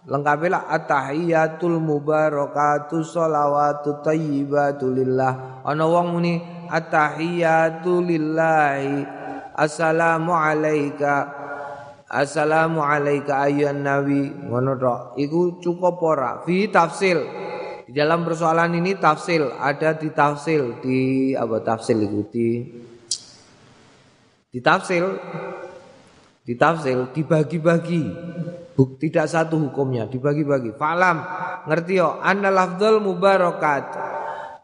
Lengkap 0.08 0.38
lah 0.48 0.64
at-tahiyatul 0.72 1.78
mubarakatu 1.78 3.04
sholawatu 3.04 4.02
thayyibatu 4.02 4.88
lillah. 4.90 5.62
Ana 5.62 5.84
wong 5.84 6.06
muni 6.18 6.34
at-tahiyatu 6.66 8.02
lillahi. 8.02 9.04
Assalamu 9.58 10.32
alayka 10.32 11.28
assalamu 12.08 12.80
alayka 12.80 13.46
ayyuhan 13.46 13.84
nabi. 13.84 14.32
Ngono 14.32 14.80
tok. 14.80 15.00
Iku 15.20 15.60
cukup 15.60 16.00
ora. 16.00 16.40
Fi 16.42 16.72
tafsil. 16.72 17.20
Di 17.84 17.92
dalam 17.92 18.24
persoalan 18.24 18.80
ini 18.80 18.96
tafsil. 18.96 19.54
Ada 19.60 19.92
di 19.98 20.08
tafsil. 20.08 20.80
Di 20.80 20.98
apa 21.36 21.60
tafsil 21.60 21.98
itu 22.00 22.20
di 22.32 22.48
di 24.48 24.64
tafsil 24.64 25.04
ditafsir 26.48 26.96
dibagi-bagi. 27.12 28.04
Tidak 28.78 29.26
satu 29.28 29.60
hukumnya 29.60 30.08
dibagi-bagi. 30.08 30.72
Falam 30.80 31.20
ngerti 31.68 32.00
yo? 32.00 32.16
Anna 32.24 32.48
lafdzul 32.48 33.04
mubarakat. 33.04 33.84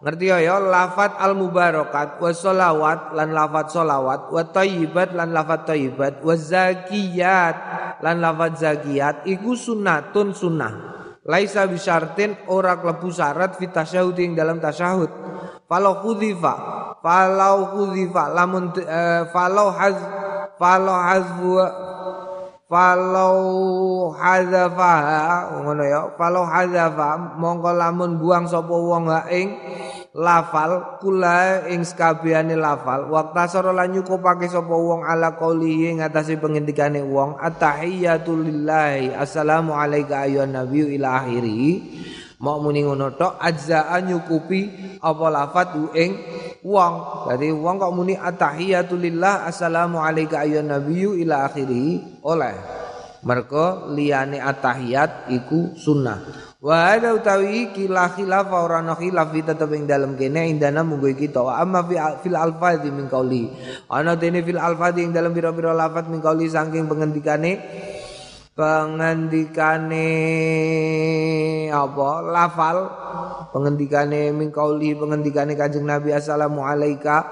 Ngerti 0.00 0.24
yo? 0.32 0.38
Yo 0.40 0.56
lafat 0.64 1.20
al 1.20 1.36
mubarakat 1.36 2.22
wa 2.22 2.30
sholawat 2.32 3.12
lan 3.12 3.36
lafat 3.36 3.74
sholawat 3.74 4.32
wa 4.32 4.42
thayyibat 4.48 5.12
lan 5.12 5.34
lafat 5.34 5.68
thayyibat 5.68 6.24
wa 6.24 6.32
zakiyat 6.32 7.56
lan 8.00 8.22
lafat 8.22 8.52
zakiyat 8.56 9.16
iku 9.28 9.52
sunnatun 9.52 10.32
sunnah. 10.32 10.94
Laisa 11.26 11.66
bisyartin 11.66 12.48
ora 12.48 12.78
klebu 12.80 13.10
syarat 13.10 13.58
fi 13.58 13.66
tasyahud 13.68 14.14
ing 14.22 14.38
dalam 14.38 14.62
tasyahud. 14.62 15.10
Falau 15.66 16.00
khudzifa 16.06 16.54
falau 17.04 17.76
khudzifa 17.76 18.32
lamun 18.32 18.72
uh, 18.72 19.28
falau 19.28 19.68
haz 19.74 20.23
falau 20.64 20.96
hazfu 20.96 21.60
falau 22.72 23.36
hazafa 24.16 24.94
ngono 25.60 25.84
ya 25.84 26.00
falau 26.16 26.48
hazafa 26.48 27.36
mongko 27.36 27.68
lamun 27.76 28.16
buang 28.16 28.48
sapa 28.48 28.72
wong 28.72 29.12
ing 29.28 29.60
lafal 30.16 31.04
kula 31.04 31.68
ing 31.68 31.84
sekabehane 31.84 32.56
lafal 32.56 33.12
waqta 33.12 33.44
sara 33.44 33.76
lan 33.76 33.92
nyukupake 33.92 34.48
sapa 34.48 34.72
wong 34.72 35.04
ala 35.04 35.36
qauli 35.36 35.92
ing 35.92 36.00
atase 36.00 36.40
pengendikane 36.40 37.04
wong 37.04 37.36
attahiyatu 37.36 38.32
lillahi 38.40 39.12
assalamu 39.12 39.76
alayka 39.76 40.24
ayyuhan 40.24 40.56
nabiyyu 40.56 40.96
ila 40.96 41.20
akhiri. 41.20 41.84
Mau 42.44 42.60
muni 42.60 42.84
ngono 42.84 43.16
tok 43.16 43.40
apa 43.40 45.26
lafat 45.32 45.68
ing 45.96 46.10
wong. 46.64 46.94
Jadi 47.28 47.52
wong 47.52 47.76
kok 47.76 47.92
muni 47.92 48.16
attahiyatulillah 48.16 49.44
assalamu 49.44 50.00
alayka 50.00 50.42
ayyuhan 50.42 50.72
nabiyyu 50.72 51.20
ila 51.20 51.46
akhirih 51.46 52.24
oleh. 52.24 52.56
Mergo 53.24 53.88
liyane 53.92 54.36
attahiyat 54.36 55.32
iku 55.32 55.76
sunnah. 55.76 56.24
Wa 56.64 56.96
ada 56.96 57.12
utawi 57.12 57.68
iki 57.72 57.88
la 57.88 58.08
khilaf 58.12 58.48
ora 58.52 58.80
ana 58.80 58.96
khilaf 58.96 59.32
fi 59.32 59.40
tetep 59.44 59.68
ing 59.76 59.84
dalem 59.84 60.16
kene 60.16 60.48
indana 60.48 60.80
munggo 60.80 61.08
kita 61.12 61.44
wa 61.44 61.60
amma 61.60 61.84
fi 61.84 61.96
fil 62.24 62.36
alfadhi 62.36 62.88
min 62.88 63.08
qauli. 63.08 63.48
Ana 63.88 64.16
dene 64.16 64.40
fil 64.40 64.60
alfadhi 64.60 65.04
ing 65.04 65.12
dalem 65.12 65.32
pira-pira 65.36 65.76
lafaz 65.76 66.08
min 66.08 66.24
qauli 66.24 66.48
saking 66.48 66.88
pengendikane 66.88 67.52
pengendikane 68.54 70.10
apa? 71.74 72.08
Lafal. 72.22 72.78
Pengendikane 73.54 74.34
min 74.34 74.50
pengendikane 74.50 75.54
Kanjeng 75.54 75.86
Nabi 75.86 76.10
assalamu 76.10 76.66
alayka 76.66 77.22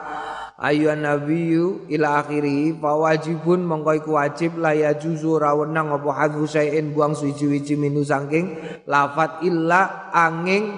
ayuhan 0.62 1.02
nabiyyu 1.02 1.90
ila 1.90 2.22
akhiri 2.22 2.78
fa 2.78 2.94
wajibun 2.94 3.66
mongko 3.66 3.98
iku 3.98 4.10
wajib 4.14 4.54
la 4.62 4.70
ya 4.70 4.94
juzu 4.94 5.34
ra 5.42 5.58
wenang 5.58 5.90
apa 5.90 6.06
hadhu 6.14 6.46
buang 6.94 7.18
suci-suci 7.18 7.74
minu 7.74 8.06
saking 8.06 8.54
lafat 8.86 9.42
illa 9.42 10.14
angin 10.14 10.70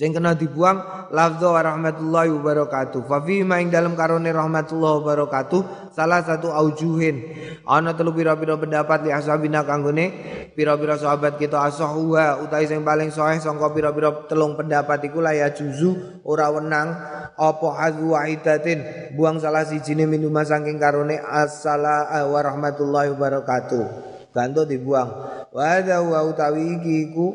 sing 0.00 0.16
kena 0.16 0.32
dibuang 0.32 0.80
lafdhu 1.12 1.52
wa 1.52 1.60
rahmatullahi 1.60 2.32
wabarakatuh. 2.32 3.04
Fa 3.04 3.20
fi 3.20 3.44
ma 3.44 3.60
ing 3.60 3.68
dalam 3.68 3.92
karone 3.92 4.32
rahmatullahi 4.32 5.04
wabarakatuh 5.04 5.92
salah 5.92 6.24
satu 6.24 6.48
aujuhin. 6.48 7.36
Ana 7.68 7.92
telu 7.92 8.16
pira-pira 8.16 8.56
pendapat 8.56 9.04
li 9.04 9.12
ashabina 9.12 9.60
kanggone. 9.60 10.08
Pira-pira 10.56 10.96
sahabat 10.96 11.36
kita 11.36 11.60
asahuha 11.68 12.40
utai 12.40 12.64
sing 12.64 12.80
paling 12.80 13.12
sahih 13.12 13.44
sangka 13.44 13.76
pira-pira 13.76 14.24
telung 14.24 14.56
pendapat 14.56 15.04
iku 15.04 15.20
la 15.20 15.36
ya 15.36 15.52
juzu 15.52 16.24
ora 16.24 16.48
wenang 16.48 16.96
apa 17.36 17.68
hadzu 17.76 18.16
wahidatin. 18.16 19.12
Buang 19.20 19.36
salah 19.36 19.68
sijine 19.68 20.08
minuman 20.08 20.48
saking 20.48 20.80
karone 20.80 21.20
assalamu 21.20 22.32
wa 22.32 22.40
rahmatullahi 22.40 23.12
wabarakatuh 23.12 24.19
ganto 24.30 24.62
dibuang. 24.66 25.10
Wa 25.50 25.62
hadza 25.76 25.98
wa 26.02 26.22
utawi 26.26 26.78
iki 26.78 27.10
iku 27.10 27.26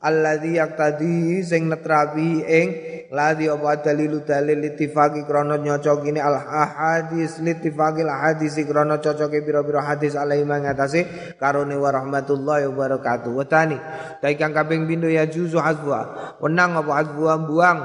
alladzi 0.00 0.56
yaqtadi 0.56 1.44
sing 1.44 1.68
netrapi 1.68 2.44
ing 2.44 2.68
ladhi 3.12 3.48
apa 3.48 3.80
dalilu 3.80 4.20
dalil 4.24 4.60
litifaqi 4.60 5.24
krana 5.24 5.56
nyocokine 5.56 6.20
al 6.20 6.36
ahadis 6.36 7.40
litifaqi 7.40 8.04
al 8.04 8.12
hadis 8.12 8.56
krana 8.68 9.00
cocoke 9.00 9.40
pira-pira 9.40 9.80
hadis 9.80 10.12
alaihi 10.12 10.44
mangatase 10.44 11.34
karone 11.40 11.72
wa 11.76 11.88
rahmatullahi 11.88 12.68
wabarakatuh 12.68 13.32
wa 13.32 13.44
tani 13.48 13.80
kaping 14.20 14.84
pindho 14.84 15.08
ya 15.08 15.24
juzu 15.24 15.56
hazwa 15.56 16.36
wenang 16.40 16.76
apa 16.76 16.92
hazwa 17.00 17.32
buang 17.40 17.78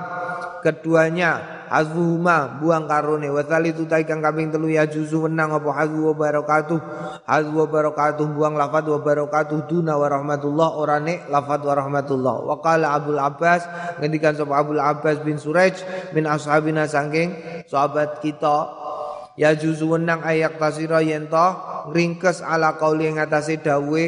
keduanya 0.59 1.62
hazfuhuma 1.73 2.61
buang 2.61 2.85
karone. 2.85 3.33
Wa 3.33 3.41
tu 3.41 3.83
ta 3.89 3.97
kang 4.05 4.21
kaping 4.21 4.53
telu 4.53 4.69
ya 4.69 4.85
juzu 4.85 5.25
wenang 5.25 5.57
apa? 5.57 5.73
Hazfu 5.73 6.13
wa 6.13 6.13
barakatuh. 6.13 6.79
Hazfu 7.25 7.53
wa 7.57 7.67
barakatuh 7.67 8.25
buang 8.29 8.53
lafaz 8.53 8.85
wa 8.85 9.01
barakatuh. 9.01 9.65
Duna 9.65 9.97
wa 9.97 10.05
rahmatullah 10.05 10.69
orane 10.77 11.25
lafaz 11.33 11.65
wa 11.65 11.73
rahmatullah. 11.73 12.35
Wa 12.45 12.55
qala 12.61 12.93
Abbas 12.93 13.65
ngendikan 13.97 14.37
sapa 14.37 14.61
Abdul 14.61 14.77
Abbas 14.77 15.25
bin 15.25 15.41
Suraj 15.41 15.81
min 16.13 16.29
ashabina 16.29 16.85
sangking 16.85 17.33
sahabat 17.65 18.21
kita. 18.21 18.85
Ya 19.33 19.57
juzu 19.57 19.97
wenang 19.97 20.21
ayak 20.21 20.61
tasira 20.61 21.01
yen 21.01 21.25
to 21.25 21.47
ngringkes 21.89 22.45
ala 22.45 22.77
qauli 22.77 23.09
ngatasé 23.17 23.65
dawuhe 23.65 24.05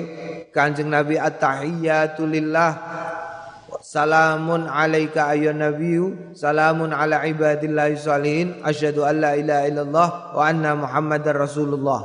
Kanjeng 0.54 0.88
Nabi 0.88 1.20
at-tahiyyatu 1.20 2.24
lillah 2.24 2.72
Salamun 3.96 4.68
alaika 4.68 5.32
ayyuhan 5.32 5.64
nabiyyu. 5.64 6.36
Salamun 6.36 6.92
ala 6.92 7.24
ibadillahi 7.24 7.96
salihin. 7.96 8.60
Asyhadu 8.60 9.08
an 9.08 9.24
la 9.24 9.40
ilaha 9.40 9.64
illallah 9.72 10.08
Wa 10.36 10.52
anna 10.52 10.76
muhammadar 10.76 11.40
rasulullah. 11.40 12.04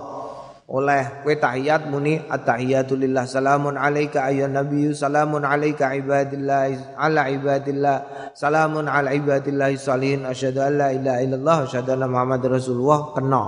Oleh 0.70 1.26
kue 1.26 1.34
tahiyat 1.34 1.90
muni 1.90 2.22
at-tahiyatu 2.30 2.94
lillah. 2.94 3.26
Salamun 3.26 3.74
alaika 3.74 4.22
ayyuhan 4.22 4.54
nabiyyu. 4.54 4.94
Salamun 4.94 5.42
alaika 5.42 5.90
ibadillah 5.90 6.94
ala 6.94 7.26
ibadillah. 7.26 8.30
Salamun 8.38 8.86
ala 8.86 9.10
ibadillah 9.10 9.74
salihin. 9.74 10.30
Asyhadu 10.30 10.62
an 10.62 10.78
la 10.78 10.88
ilaha 10.94 11.18
illallah 11.26 11.56
asyhadu 11.66 11.98
anna 11.98 12.06
muhammadar 12.06 12.54
rasulullah. 12.54 13.18
Kena 13.18 13.42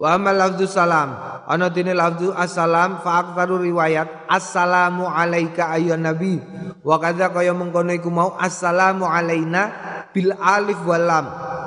Wa 0.00 0.16
amal 0.16 0.32
lafzu 0.32 0.64
salam. 0.64 1.12
Ana 1.44 1.68
dene 1.68 1.92
lafzu 1.92 2.32
assalam 2.32 3.04
fa 3.04 3.20
riwayat 3.44 4.24
assalamu 4.32 5.04
alayka 5.04 5.68
ayyuhan 5.76 6.08
nabi. 6.08 6.40
Wa 6.80 6.96
kadza 6.96 7.28
kaya 7.28 7.52
mengkono 7.52 7.92
iku 7.92 8.08
mau 8.08 8.32
assalamu 8.40 9.04
alaina 9.04 9.68
bil 10.16 10.32
alif 10.40 10.80
wal 10.88 11.04
lam. 11.04 11.26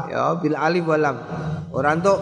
Ya 0.09 0.33
bil 0.41 0.57
alif 0.57 0.81
wal 0.89 1.05
lam. 1.05 1.17
Ora 1.69 1.93
entuk 1.93 2.17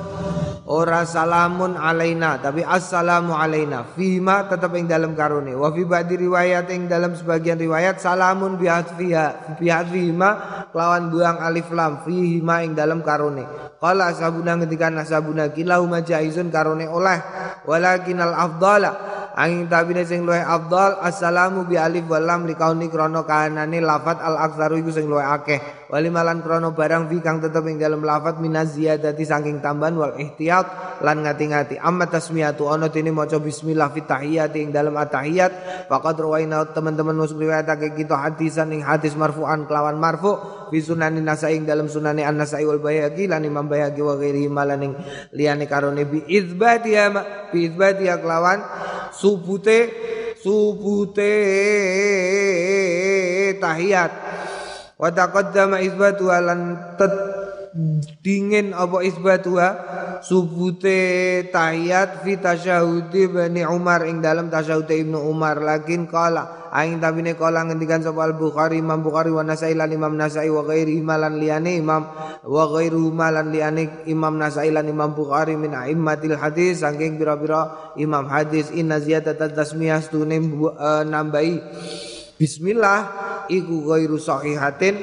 ora 0.72 1.04
salamun 1.04 1.76
alaina 1.76 2.40
tapi 2.40 2.64
assalamu 2.64 3.36
alaina. 3.36 3.84
Fima 3.92 4.48
tetap 4.48 4.72
ing 4.80 4.88
dalam 4.88 5.12
karone. 5.12 5.52
Wa 5.52 5.68
fi 5.76 5.84
ba'di 5.84 6.16
riwayat 6.16 6.72
ing 6.72 6.88
dalam 6.88 7.12
sebagian 7.12 7.60
riwayat 7.60 8.00
salamun 8.00 8.56
bi 8.56 8.72
hadfiha 8.72 9.60
bi 9.60 9.68
hadfihima 9.68 10.30
lawan 10.72 11.12
buang 11.12 11.44
alif 11.44 11.68
lam 11.76 12.08
fihima 12.08 12.64
ing 12.64 12.72
dalam 12.72 13.04
karone. 13.04 13.44
Qala 13.84 14.16
ashabuna 14.16 14.56
ketika 14.64 14.88
nasabuna 14.88 15.52
kilau 15.52 15.84
majaizun 15.92 16.48
karone 16.48 16.88
oleh. 16.88 17.20
Walakin 17.68 18.24
al 18.24 18.34
afdala 18.34 18.92
angin 19.36 19.68
tabine 19.68 20.04
sing 20.04 20.28
luwih 20.28 20.44
afdal 20.44 21.00
assalamu 21.00 21.64
bi 21.68 21.80
alif 21.80 22.08
wal 22.08 22.24
lam 22.24 22.48
likauni 22.48 22.92
krana 22.92 23.24
kanane 23.24 23.80
lafat 23.80 24.20
al 24.20 24.36
aktsaru 24.38 24.80
iku 24.82 24.92
sing 24.92 25.08
luwih 25.08 25.24
akeh 25.24 25.81
wali 25.92 26.08
malan 26.08 26.40
krana 26.40 26.72
barang 26.72 27.12
fi 27.12 27.20
kang 27.20 27.44
tetep 27.44 27.68
ing 27.68 27.76
dalem 27.76 28.00
lafat 28.00 28.40
minaz 28.40 28.80
ziyadati 28.80 29.28
saking 29.28 29.60
tambahan 29.60 30.00
wal 30.00 30.16
ihtiyat 30.16 30.98
lan 31.04 31.28
ngati-ngati. 31.28 31.76
Amma 31.84 32.08
tasmiyatu 32.08 32.72
ana 32.72 32.88
dene 32.88 33.12
maca 33.12 33.36
bismillah 33.44 33.92
fi 33.92 34.08
tahiyati 34.08 34.64
ing 34.64 34.72
dalem 34.72 34.96
atahiyat 34.96 35.86
faqad 35.92 36.16
rawaina 36.16 36.64
teman-teman 36.72 37.20
muslim 37.20 37.44
riwayatake 37.44 37.92
kita 38.00 38.16
hadisan 38.16 38.72
ing 38.72 38.88
hadis 38.88 39.20
marfu'an 39.20 39.68
kelawan 39.68 40.00
marfu' 40.00 40.72
fi 40.72 40.80
sunanin 40.80 41.28
nasai 41.28 41.60
ing 41.60 41.68
dalam 41.68 41.92
sunane 41.92 42.24
an-nasai 42.24 42.64
wal 42.64 42.80
bayhaqi 42.80 43.28
lan 43.28 43.44
imam 43.44 43.68
bayhaqi 43.68 44.00
wa 44.00 44.16
ghairihi 44.16 44.48
malan 44.48 44.88
ing 44.88 44.94
liyane 45.36 45.68
karone. 45.68 46.08
Bi 46.08 46.24
ya 46.88 47.12
bi 47.52 47.68
izbati 47.68 48.08
ya 48.08 48.16
kelawan 48.16 48.64
subute 49.12 49.92
subute 50.40 51.36
tahiyat 53.60 54.12
wa 55.02 55.10
taqaddama 55.10 55.82
isbatu 55.82 56.30
alan 56.30 56.78
tet 56.94 57.14
dingin 58.22 58.76
apa 58.76 59.02
isbatuha? 59.02 59.70
Subute 60.22 61.50
tahiyat 61.50 62.22
fi 62.22 62.38
tasyahudi 62.38 63.26
bani 63.26 63.66
Umar 63.66 64.06
ing 64.06 64.22
dalam 64.22 64.54
tasyahud 64.54 64.86
Ibnu 64.86 65.18
Umar. 65.18 65.58
Lakin 65.58 66.06
kala 66.06 66.70
aing 66.70 67.02
tabine 67.02 67.34
kala 67.34 67.66
ngendikan 67.66 68.06
sapa 68.06 68.30
Al 68.30 68.38
Bukhari 68.38 68.78
Imam 68.78 69.02
Bukhari 69.02 69.34
wa 69.34 69.42
Nasai 69.42 69.74
lan 69.74 69.90
Imam 69.90 70.14
Nasai 70.14 70.46
wa 70.54 70.62
ghairi 70.62 71.02
malan 71.02 71.42
liyane 71.42 71.82
Imam 71.82 72.06
wa 72.46 72.64
ghairu 72.70 73.10
malan 73.10 73.50
liyane 73.50 74.06
Imam 74.06 74.38
Nasai 74.38 74.70
lan 74.70 74.86
Imam 74.86 75.18
Bukhari 75.18 75.58
min 75.58 75.74
aimmatil 75.74 76.38
hadis 76.38 76.86
saking 76.86 77.18
pira-pira 77.18 77.96
imam 77.98 78.30
hadis. 78.30 78.70
Inna 78.78 79.02
ziyadat 79.02 79.42
tasmiyah 79.42 80.06
stune 80.06 80.38
uh, 80.38 81.02
nambahi 81.02 81.58
bismillah 82.42 83.00
iku 83.54 83.94
ghairu 83.94 84.18
sahihatin 84.18 84.98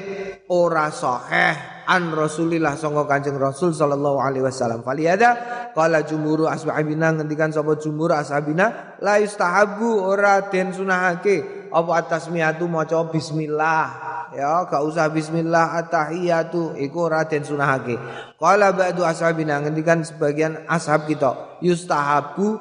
ora 0.50 0.90
sahih 0.90 1.54
an 1.86 2.10
Rasulillah 2.10 2.74
sangka 2.74 3.06
Kanjeng 3.06 3.38
Rasul 3.38 3.70
sallallahu 3.70 4.18
alaihi 4.18 4.42
wasallam. 4.42 4.82
Faliyada 4.82 5.38
qala 5.70 6.02
jumhur 6.02 6.50
ashabina 6.50 7.14
ngendikan 7.14 7.54
sapa 7.54 7.78
jumhur 7.78 8.10
ashabina 8.10 8.98
la 8.98 9.22
yustahabu 9.22 10.02
ora 10.02 10.50
den 10.50 10.74
sunahake 10.74 11.70
apa 11.70 11.90
atasmiyatu 12.02 12.66
maca 12.66 13.06
bismillah. 13.06 14.10
Ya, 14.28 14.60
gak 14.68 14.84
usah 14.84 15.08
bismillah 15.08 15.80
at-tahiyatu 15.80 16.76
iku 16.76 17.08
ora 17.08 17.24
den 17.24 17.48
sunahake. 17.48 17.96
Qala 18.36 18.76
ba'du 18.76 19.00
ashabina 19.00 19.56
ngendikan 19.64 20.04
sebagian 20.04 20.68
ashab 20.68 21.08
kita 21.08 21.56
yustahabu 21.64 22.60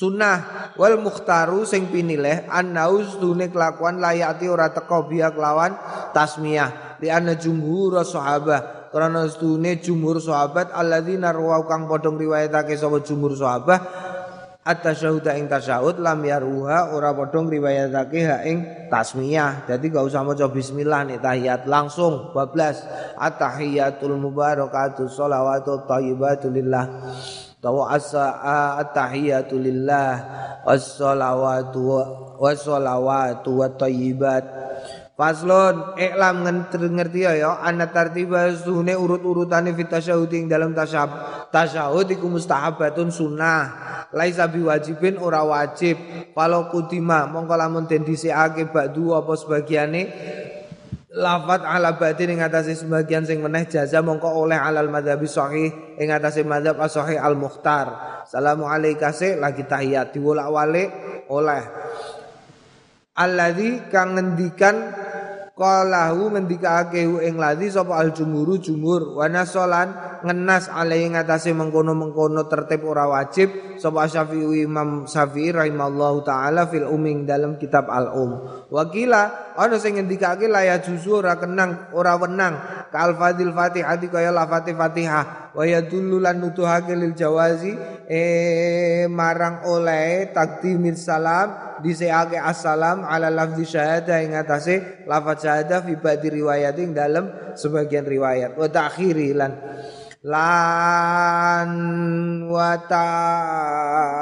sunnah. 0.00 0.72
Wal 0.80 0.96
mukhtaru 0.96 1.68
sing 1.68 1.92
pinilih 1.92 2.48
annaus 2.48 3.20
dune 3.20 3.52
kelakuan 3.52 4.00
layati 4.00 4.48
ora 4.48 4.72
teko 4.72 5.04
biya 5.04 5.36
kelawan 5.36 5.76
tasmiyah. 6.16 6.96
Li 7.04 7.12
anna 7.12 7.36
jumhur 7.36 8.00
sahabah. 8.00 8.88
Karena 8.90 9.22
sedune 9.30 9.78
jumhur 9.78 10.18
sahabat 10.18 10.74
alladzina 10.74 11.30
rawu 11.30 11.62
kang 11.70 11.86
padha 11.86 12.10
riwayatake 12.10 12.74
sapa 12.74 12.98
jumhur 13.06 13.38
sahabah 13.38 13.78
at-tasyahud 14.66 15.22
ing 15.30 15.46
tasyahud 15.46 16.02
lam 16.02 16.18
yaruha 16.26 16.90
ora 16.90 17.14
padha 17.14 17.38
riwayatake 17.38 18.20
ha 18.26 18.42
ing 18.42 18.90
tasmiyah. 18.90 19.62
Dadi 19.70 19.94
gak 19.94 20.10
usah 20.10 20.26
maca 20.26 20.50
bismillah 20.50 21.06
nih 21.06 21.22
tahiyat 21.22 21.70
langsung 21.70 22.34
bablas. 22.34 22.82
At-tahiyatul 23.14 24.18
mubarakatuh 24.18 25.06
shalawatu 25.06 25.86
thayyibatu 25.86 26.50
lillah 26.50 26.90
tawa 27.60 27.92
asa 27.92 28.40
at-tahiyatu 28.80 29.60
lillah 29.60 30.12
was-shalawatu 30.64 31.80
was-shalawatu 32.40 33.60
wat-thayyibat 33.60 34.44
Faslon 35.20 36.00
iklam 36.00 36.48
ngerti 36.72 37.28
ya 37.28 37.36
ya? 37.36 37.60
Anna 37.60 37.92
tartiba 37.92 38.48
urut-urutane 38.96 39.76
fit 39.76 39.92
tasyahud 39.92 40.32
dalam 40.48 40.72
tasyahud 40.72 41.52
tasyahud 41.52 42.08
iku 42.08 42.24
mustahabatun 42.32 43.12
sunnah. 43.12 43.68
Laisa 44.16 44.48
biwajibin 44.48 45.20
ora 45.20 45.44
wajib. 45.44 46.00
Kalau 46.32 46.72
kutima 46.72 47.28
mongko 47.28 47.52
lamun 47.52 47.84
den 47.84 48.00
dhisikake 48.08 48.72
apa 48.72 49.32
sebagiane 49.36 50.02
lafat 51.10 51.66
ala 51.66 51.98
batin 51.98 52.38
ing 52.38 52.40
atase 52.42 52.78
sebagian 52.78 53.26
sing 53.26 53.42
meneh 53.42 53.66
jaza 53.66 53.98
mongko 53.98 54.30
oleh 54.30 54.54
alal 54.54 54.86
madzhabi 54.86 55.26
sahih 55.26 55.98
ing 55.98 56.08
atase 56.14 56.46
madzhab 56.46 56.78
as-sahih 56.78 57.18
al-mukhtar. 57.18 58.22
Salamu 58.30 58.70
alayka 58.70 59.10
lagi 59.34 59.66
tahiyat 59.66 60.14
diwolak-walik 60.14 60.88
oleh. 61.26 61.62
Alladzi 63.18 63.90
kang 63.90 64.14
ngendikan 64.14 64.76
Qalahu 65.60 66.32
ngendikake 66.32 67.04
ing 67.04 67.36
ladzi 67.36 67.68
sapa 67.68 68.00
al 68.00 68.16
jumhuru 68.16 68.56
jumhur 68.64 69.12
wa 69.12 69.28
nasolan 69.28 69.92
ngenas 70.24 70.72
alai 70.72 71.04
ngatasé 71.04 71.52
mengkono-mengkono 71.52 72.48
tertib 72.48 72.88
ora 72.88 73.04
wajib 73.04 73.76
sapa 73.76 74.08
Syafi'i 74.08 74.64
Imam 74.64 75.04
Syafi'i 75.04 75.52
rahimallahu 75.52 76.24
taala 76.24 76.64
fil 76.64 76.88
uming 76.88 77.28
dalam 77.28 77.60
kitab 77.60 77.92
al 77.92 78.08
um. 78.08 78.40
Wakila 78.72 79.49
ana 79.60 79.76
sing 79.76 80.00
ngendikake 80.00 80.48
la 80.48 80.64
ya 80.64 80.80
juzu 80.80 81.20
ora 81.20 81.36
kenang 81.36 81.92
ora 81.92 82.16
wenang. 82.16 82.88
Kal 82.88 83.12
fadil 83.20 83.52
Fatihah 83.52 84.00
kaya 84.08 84.32
la 84.32 84.48
Fatihah. 84.48 85.52
Wa 85.52 85.68
yadullu 85.68 86.16
lan 86.16 86.40
nutuhake 86.40 86.96
lil 86.96 87.12
jawazi 87.12 87.76
eh 88.08 89.04
marang 89.10 89.68
oleh 89.68 90.32
takdimil 90.32 90.96
salam 90.96 91.78
diseake 91.84 92.38
assalam 92.40 93.04
ala 93.04 93.28
lafzi 93.28 93.66
syahadah 93.66 94.24
ing 94.24 94.32
atase 94.38 95.04
lafaz 95.04 95.44
syahadah 95.44 95.84
fi 95.84 95.92
ba'di 95.98 96.28
riwayat 96.40 96.74
ing 96.80 96.96
dalam 96.96 97.52
sebagian 97.52 98.08
riwayat. 98.08 98.56
Wa 98.56 98.72
ta'khiri 98.72 99.36
lan 99.36 99.52
lan 100.20 101.70
wa 102.44 102.76
ta 102.84 103.08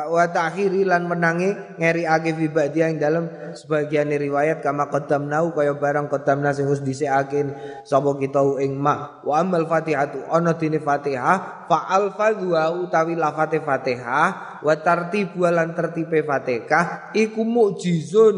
wa 0.07 0.31
ta'khiri 0.31 0.87
lan 0.87 1.11
menangi 1.11 1.51
ngeri 1.75 2.07
ake 2.07 2.39
fi 2.39 2.47
ing 2.87 3.03
dalam 3.03 3.27
sebagian 3.51 4.07
riwayat 4.07 4.63
kama 4.63 4.87
qaddamnau 4.95 5.51
kaya 5.59 5.75
barang 5.75 6.07
qaddamna 6.07 6.55
sing 6.55 6.71
wis 6.71 6.87
dhisikake 6.87 7.51
sapa 7.83 8.15
kita 8.15 8.39
ing 8.63 8.79
ma 8.79 9.19
wa 9.27 9.43
amal 9.43 9.67
fatihatu 9.67 10.23
ana 10.31 10.55
dene 10.55 10.79
fatihah 10.79 11.67
fa 11.67 11.91
alfadhu 11.91 12.55
utawi 12.55 13.19
lafate 13.19 13.59
fatihah 13.59 14.63
wa 14.63 14.75
tartibu 14.79 15.51
lan 15.51 15.75
tertibe 15.75 16.23
fatihah 16.23 17.11
iku 17.11 17.43
mukjizun. 17.43 18.37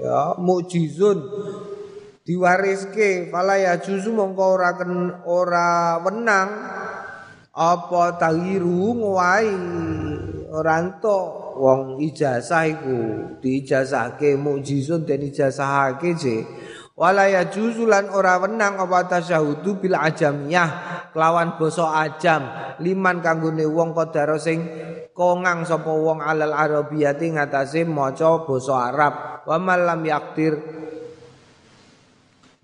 Ya 0.00 0.36
mukjizun. 0.40 1.18
Diwariske 2.24 3.28
fala 3.28 3.60
ya 3.60 3.76
juzu 3.76 4.08
mongko 4.16 4.44
ora 4.56 4.72
ora 5.28 6.00
wenang 6.00 6.48
apa 7.54 8.18
tahiru 8.18 8.98
ngowahi 8.98 9.54
ora 10.50 10.82
entuk. 10.82 11.54
Wong 11.54 12.02
ijazah 12.02 12.66
iku 12.66 12.98
diijazahke 13.38 14.34
mukjizun 14.34 15.06
den 15.06 15.30
ijazahake 15.30 16.18
je 16.18 16.42
wala 16.98 17.30
ya 17.30 17.46
juzulan 17.46 18.10
ora 18.10 18.42
wenang 18.42 18.74
apa 18.78 19.06
tasyahudu 19.06 19.78
bil 19.78 19.94
ajamiyah 19.94 20.70
kelawan 21.14 21.54
basa 21.54 21.94
ajam 22.06 22.42
liman 22.82 23.22
kanggone 23.22 23.66
wong 23.70 23.94
kodaro 23.94 24.34
sing 24.34 24.66
kongang 25.14 25.62
sapa 25.62 25.94
wong 25.94 26.18
alal 26.18 26.50
arabiyati 26.50 27.38
ngatasé 27.38 27.86
maca 27.86 28.42
basa 28.42 28.90
Arab. 28.90 29.14
Wa 29.46 29.56
malam 29.62 30.02
yaktir. 30.02 30.58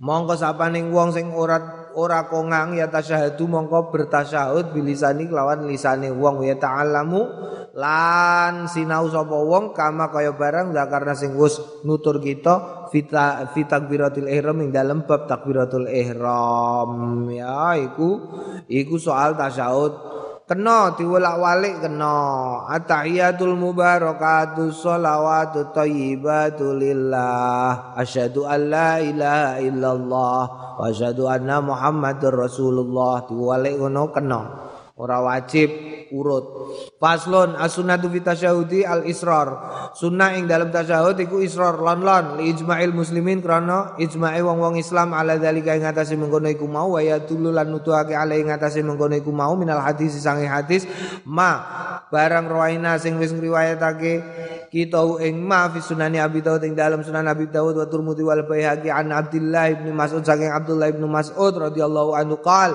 Mongko 0.03 0.35
sapaning 0.35 0.91
wong 0.91 1.15
sing 1.15 1.31
ora 1.31 1.80
ora 1.97 2.29
kongang 2.29 2.77
ya 2.77 2.91
tasyahadu 2.91 3.47
mongko 3.49 3.91
bertasyahud 3.95 4.75
bilisani 4.75 5.27
kelawan 5.27 5.67
lisane 5.67 6.13
wong. 6.13 6.45
Ya 6.45 6.59
ta'allamu 6.61 7.23
lan 7.75 8.67
sinau 8.67 9.07
sapa 9.09 9.35
wong 9.35 9.73
kama 9.73 10.11
kaya 10.11 10.35
barang 10.35 10.75
karena 10.75 11.15
sing 11.17 11.39
wis 11.39 11.57
nutur 11.87 12.19
kita 12.21 12.87
fita 12.91 13.47
takbiratul 13.55 14.27
ihram 14.27 14.59
ing 14.61 14.71
dalem 14.75 15.09
bab 15.09 15.25
takbiratul 15.31 15.89
ihram. 15.89 17.27
Ya 17.33 17.79
iku 17.81 18.37
iku 18.67 18.99
soal 19.01 19.39
tasyahud 19.39 20.20
kena 20.51 20.99
diwolak-walik 20.99 21.79
kena. 21.79 22.19
Atahiyatul 22.67 23.55
mubarakatu 23.55 24.75
sholawatu 24.75 25.71
thayyibatu 25.71 26.75
lillah. 26.75 27.95
Asyhadu 27.95 28.51
an 28.51 28.61
la 28.67 28.99
ilaha 28.99 29.63
illallah 29.63 30.41
wa 30.75 30.83
asyhadu 30.91 31.31
anna 31.31 31.63
muhammadur 31.63 32.35
rasulullah. 32.35 33.31
Diwolak 33.31 33.79
ngono 33.79 34.05
kena 34.11 34.70
ora 35.01 35.25
wajib 35.25 35.73
urut. 36.13 36.45
Faslon 37.01 37.57
as-sunnatu 37.57 38.13
fi 38.13 38.21
al-israr. 38.85 39.49
Sunnah 39.97 40.37
ing 40.37 40.45
dalam 40.45 40.69
tasyahud 40.69 41.17
iku 41.17 41.41
israr 41.41 41.81
lon-lon 41.81 42.39
li 42.39 42.53
ijma'il 42.53 42.93
muslimin 42.93 43.41
krana 43.41 43.97
ijma'i 43.97 44.45
wong-wong 44.45 44.77
Islam 44.77 45.17
ala 45.17 45.41
dzalika 45.41 45.75
ing 45.75 45.89
atase 45.89 46.15
mengkono 46.15 46.47
iku 46.53 46.69
mau 46.69 46.95
wa 46.95 47.01
yadullu 47.01 47.51
lan 47.51 47.73
nutuhake 47.73 48.13
ala 48.13 48.37
ing 48.37 48.53
atase 48.53 48.85
mengkono 48.85 49.17
iku 49.17 49.33
mau 49.33 49.57
minal 49.57 49.81
hadis 49.81 50.21
sange 50.21 50.45
hadis 50.47 50.85
ma 51.25 51.63
barang 52.11 52.47
rawaina 52.51 52.99
sing 52.99 53.17
wis 53.23 53.31
ngriwayatake 53.31 54.13
kita 54.71 55.03
ing 55.27 55.43
ma 55.43 55.67
fi 55.71 55.83
sunani 55.83 56.23
Abi 56.23 56.43
Daud 56.43 56.63
ing 56.63 56.79
dalam 56.79 57.03
sunan 57.03 57.27
Abi 57.27 57.51
Daud 57.51 57.75
wa 57.75 57.87
Tirmidzi 57.87 58.23
wal 58.23 58.47
Baihaqi 58.47 58.91
an 58.91 59.11
Abdullah 59.11 59.75
bin 59.75 59.95
Mas'ud 59.95 60.23
saking 60.23 60.51
Abdullah 60.51 60.91
bin 60.95 61.07
Mas'ud 61.11 61.55
radhiyallahu 61.55 62.15
anhu 62.15 62.39
qal 62.39 62.75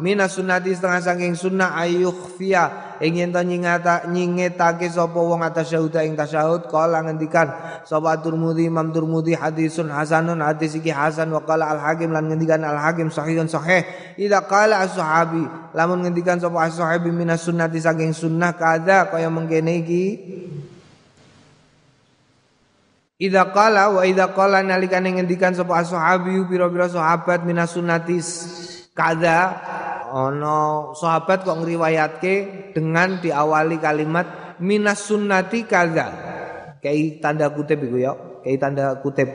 minas 0.00 0.36
sunnati 0.36 0.72
setengah 0.72 1.00
saking 1.00 1.36
sunnah 1.36 1.63
ayukhfiya. 1.72 2.84
Ing 3.00 3.18
yen 3.18 3.34
to 3.34 3.42
nyingata 3.42 4.06
nyingetake 4.06 4.86
sapa 4.86 5.18
wong 5.18 5.42
atasyahud 5.42 5.90
ing 6.04 6.14
tasyahud 6.14 6.70
kala 6.70 7.02
ngendikan 7.02 7.50
sapa 7.82 8.20
Turmudi 8.22 8.70
Imam 8.70 8.92
Turmudi 8.94 9.34
hadisun 9.34 9.90
hasanun. 9.90 10.44
Hadis 10.44 10.78
iki 10.78 10.92
hasan 10.92 11.32
wa 11.32 11.42
qala 11.42 11.74
Al 11.74 11.80
Hakim 11.82 12.14
lan 12.14 12.30
ngendikan 12.30 12.62
Al 12.62 12.78
Hakim 12.78 13.10
sahihun 13.10 13.50
sahih. 13.50 13.82
Ida 14.14 14.46
qala 14.46 14.86
as-sahabi 14.86 15.42
lamun 15.74 16.06
ngendikan 16.06 16.38
sapa 16.38 16.70
as-sahabi 16.70 17.10
minas 17.10 17.42
sunnati 17.42 17.82
saking 17.82 18.14
sunnah 18.14 18.54
kada 18.54 19.10
kaya 19.10 19.26
mengkene 19.26 19.82
iki. 19.82 20.04
Ida 23.14 23.50
qala 23.50 23.90
wa 23.90 24.02
ida 24.06 24.30
qala 24.30 24.62
nalikane 24.62 25.18
ngendikan 25.18 25.50
sapa 25.50 25.82
as-sahabi 25.82 26.46
pira-pira 26.46 26.86
sahabat 26.90 27.42
minas 27.42 27.74
sunnatis 27.74 28.26
kada 28.94 29.58
ono 30.14 30.94
sahabat 30.94 31.42
kok 31.42 31.58
ngriwayatke 31.58 32.34
dengan 32.70 33.18
diawali 33.18 33.82
kalimat 33.82 34.56
minas 34.62 35.10
sunnati 35.10 35.66
kaza. 35.66 36.06
Kayak 36.78 37.18
tanda 37.18 37.50
kutip 37.50 37.82
iku 37.82 37.96
ya, 37.98 38.12
kayak 38.46 38.58
tanda 38.62 38.84
kutip. 39.02 39.26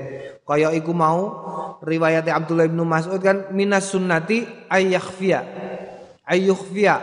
Kaya 0.47 0.71
iku 0.71 0.95
mau 0.95 1.19
riwayat 1.83 2.23
Abdullah 2.31 2.71
bin 2.71 2.79
Mas'ud 2.87 3.19
kan 3.19 3.51
minas 3.51 3.91
sunnati 3.91 4.47
ayyakhfiya. 4.71 5.43
Ayyukhfiya. 6.23 6.95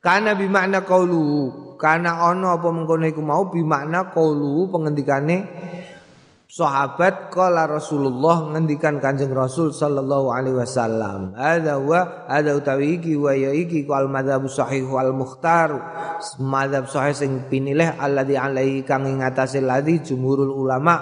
Karena 0.00 0.32
bimakna 0.32 0.82
qaulu, 0.82 1.76
karena 1.76 2.28
ono 2.28 2.56
apa 2.56 2.68
mengkono 2.72 3.04
iku 3.06 3.22
mau 3.22 3.48
bimakna 3.48 4.10
qaulu 4.10 4.66
pengendikane 4.72 5.36
sahabat 6.50 7.30
kala 7.30 7.70
Rasulullah 7.70 8.50
ngendikan 8.50 8.98
Kanjeng 8.98 9.30
Rasul 9.30 9.70
sallallahu 9.70 10.34
alaihi 10.34 10.58
wasallam 10.58 11.30
ada 11.38 11.78
wa 11.78 12.26
ada 12.26 12.58
utawi 12.58 12.98
iki 12.98 13.14
wa 13.14 13.30
ya 13.30 13.54
iki 13.54 13.86
kal 13.86 14.10
madzhab 14.10 14.42
sahih 14.50 14.82
wal 14.90 15.14
mukhtar. 15.14 15.70
Madzhab 16.42 16.90
sahih 16.90 17.14
sing 17.14 17.46
pinilih 17.46 17.94
alladzi 17.94 18.34
alaihi 18.34 18.82
kang 18.82 19.06
ing 19.06 19.22
atase 19.22 19.62
ladzi 19.62 20.02
jumhurul 20.02 20.50
ulama 20.50 20.98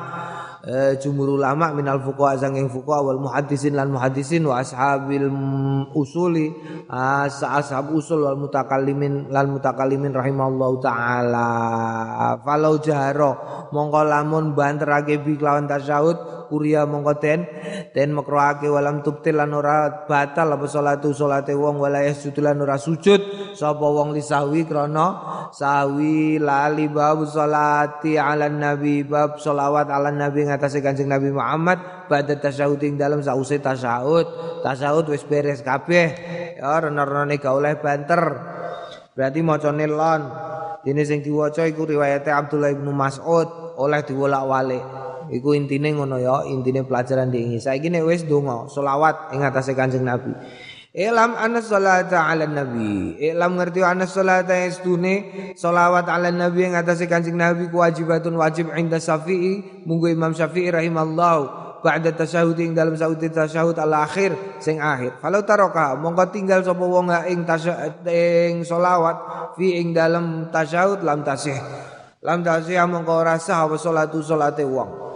Eh, 0.59 0.99
jumhur 0.99 1.39
ulama 1.39 1.71
minal 1.71 2.03
fuqaha 2.03 2.35
sanging 2.35 2.67
fuqaha 2.67 3.07
wal 3.07 3.23
muhaddisin 3.23 3.79
lan 3.79 3.95
muhaddisin 3.95 4.43
wa 4.43 4.59
ashabil 4.59 5.31
usuli. 5.95 6.51
Ashab 6.91 7.95
usul 7.95 8.27
wal 8.27 8.35
mutakallimin 8.35 9.31
lan 9.31 9.55
mutakallimin 9.55 10.11
rahimallahu 10.11 10.83
taala. 10.83 11.47
Falau 12.43 12.83
jaharo 12.83 13.39
mongko 13.71 14.03
lamun 14.03 14.59
banterake 14.59 15.23
bi 15.23 15.39
kelawan 15.39 15.71
tasyahud 15.71 16.51
kuria 16.51 16.89
mongko 16.89 17.13
ten 17.23 17.47
ten 17.95 18.11
makroake 18.17 18.67
walam 18.67 19.05
tubtil 19.05 19.39
lan 19.39 19.55
ora 19.55 20.09
batal 20.11 20.57
apa 20.57 20.67
salatu 20.67 21.15
salate 21.15 21.55
wong 21.55 21.79
wala 21.79 22.03
yasjud 22.03 22.35
lan 22.43 22.59
ora 22.59 22.75
sujud. 22.75 23.55
Sapa 23.55 23.87
wong 23.87 24.11
lisawi 24.11 24.67
krana 24.67 25.07
sawi 25.55 26.43
lali 26.43 26.91
bab 26.91 27.23
salati 27.31 28.19
ala 28.19 28.51
nabi 28.51 29.07
bab 29.07 29.39
salawat 29.39 29.87
ala 29.87 30.11
nabi 30.11 30.48
ngatasé 30.49 30.81
Kanjeng 30.81 31.13
Nabi 31.13 31.29
Muhammad 31.29 32.09
pada 32.09 32.35
tasyahud 32.35 32.81
ing 32.81 32.97
dalam 32.97 33.21
sause 33.21 33.61
tasyahud. 33.61 34.27
Tasyahud 34.65 35.07
wis 35.13 35.23
beres 35.29 35.61
kabeh. 35.61 36.09
Ya 36.57 36.81
rene-rene 36.81 37.37
gak 37.37 37.55
oleh 37.55 37.77
banter. 37.77 38.23
Berarti 39.13 39.41
macane 39.45 39.87
lon. 39.87 40.23
Dene 40.83 41.05
sing 41.05 41.21
diwaca 41.21 41.69
iku 41.69 41.85
riwayate 41.85 42.33
Abdullah 42.33 42.73
bin 42.73 42.89
Mas'ud 42.97 43.77
oleh 43.77 44.01
diwolak-walik. 44.03 44.85
Iku 45.29 45.53
intine 45.53 45.93
ngono 45.93 46.17
ya, 46.17 46.49
intine 46.49 46.89
pelajaran 46.89 47.29
diingi. 47.29 47.61
Saiki 47.61 47.93
nek 47.93 48.09
wis 48.09 48.25
donga, 48.25 48.65
selawat 48.73 49.37
ing 49.37 49.45
atase 49.45 49.77
Kanjeng 49.77 50.09
Nabi. 50.09 50.33
Ilam 50.97 51.37
anna 51.37 51.61
salata 51.61 52.25
ala 52.25 52.49
nabi. 52.49 53.21
Ilam 53.21 53.61
ngerti 53.61 53.85
anna 53.85 54.09
salata 54.09 54.57
istune 54.65 55.53
Salawat 55.53 56.09
ala 56.09 56.33
nabi 56.33 56.65
yang 56.65 56.81
atas 56.81 57.05
kancing 57.05 57.37
nabi 57.37 57.69
Kewajibatun 57.69 58.33
wajib 58.41 58.73
inda 58.73 58.97
syafi'i. 58.97 59.85
Munggu 59.85 60.17
imam 60.17 60.33
syafi'i 60.33 60.73
rahimallahu. 60.73 61.69
Ba'da 61.85 62.11
tasyahud 62.11 62.59
ing 62.59 62.75
dalam 62.75 62.99
sahud 62.99 63.21
tasyahud 63.21 63.77
al 63.77 63.93
akhir 64.01 64.33
Sing 64.65 64.81
akhir. 64.81 65.21
Kalau 65.21 65.45
taroka 65.45 65.93
Mongko 65.95 66.25
tinggal 66.33 66.65
sopa 66.65 66.83
wong 66.83 67.13
ing 67.29 67.45
ing 68.09 68.65
solawat 68.65 69.17
Fi 69.61 69.85
ing 69.85 69.93
dalam 69.93 70.49
tasyahud 70.49 71.05
lam 71.05 71.21
tasih. 71.21 71.55
Lam 72.25 72.41
tasih 72.41 72.81
mongko 72.89 73.23
rasa 73.23 73.63
Apa 73.63 73.77
solatu 73.77 74.25
solate 74.25 74.65
wong 74.65 75.08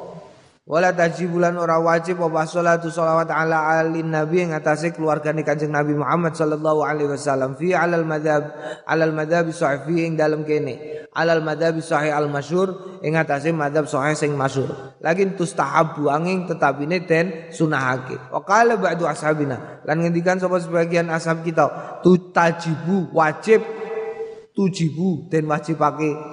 Wala 0.62 0.94
tajibulan 0.94 1.58
ora 1.58 1.82
wajib 1.82 2.22
apa 2.22 2.46
salatu 2.46 2.86
salawat 2.86 3.26
ala 3.34 3.82
alin 3.82 4.14
nabi 4.14 4.46
yang 4.46 4.54
atase 4.54 4.94
keluargane 4.94 5.42
Kanjeng 5.42 5.74
Nabi 5.74 5.90
Muhammad 5.90 6.38
sallallahu 6.38 6.86
alaihi 6.86 7.10
wasallam. 7.10 7.58
Fi 7.58 7.74
alal 7.74 8.06
madhab 8.06 8.54
alal 8.86 9.10
madhab 9.10 9.50
sahih 9.50 10.06
ing 10.06 10.14
dalem 10.14 10.46
kene. 10.46 11.02
Alal 11.18 11.42
madhab 11.42 11.82
sahih 11.82 12.14
al 12.14 12.30
masyhur 12.30 13.02
ing 13.02 13.18
atase 13.18 13.50
madhab 13.50 13.90
sahih 13.90 14.14
sing 14.14 14.38
masyhur. 14.38 14.94
Lakin 15.02 15.34
tustahabu 15.34 16.06
angin 16.06 16.46
tetapine 16.46 17.02
den 17.10 17.50
sunahake. 17.50 18.30
Wa 18.30 18.46
qala 18.46 18.78
ba'du 18.78 19.02
ashabina. 19.02 19.82
Lan 19.82 19.98
ngendikan 19.98 20.38
sapa 20.38 20.62
sebagian 20.62 21.10
ashab 21.10 21.42
kita 21.42 21.98
tutajibu 22.06 23.10
wajib 23.10 23.66
tujibu 24.54 25.26
den 25.26 25.50
wajibake 25.50 26.31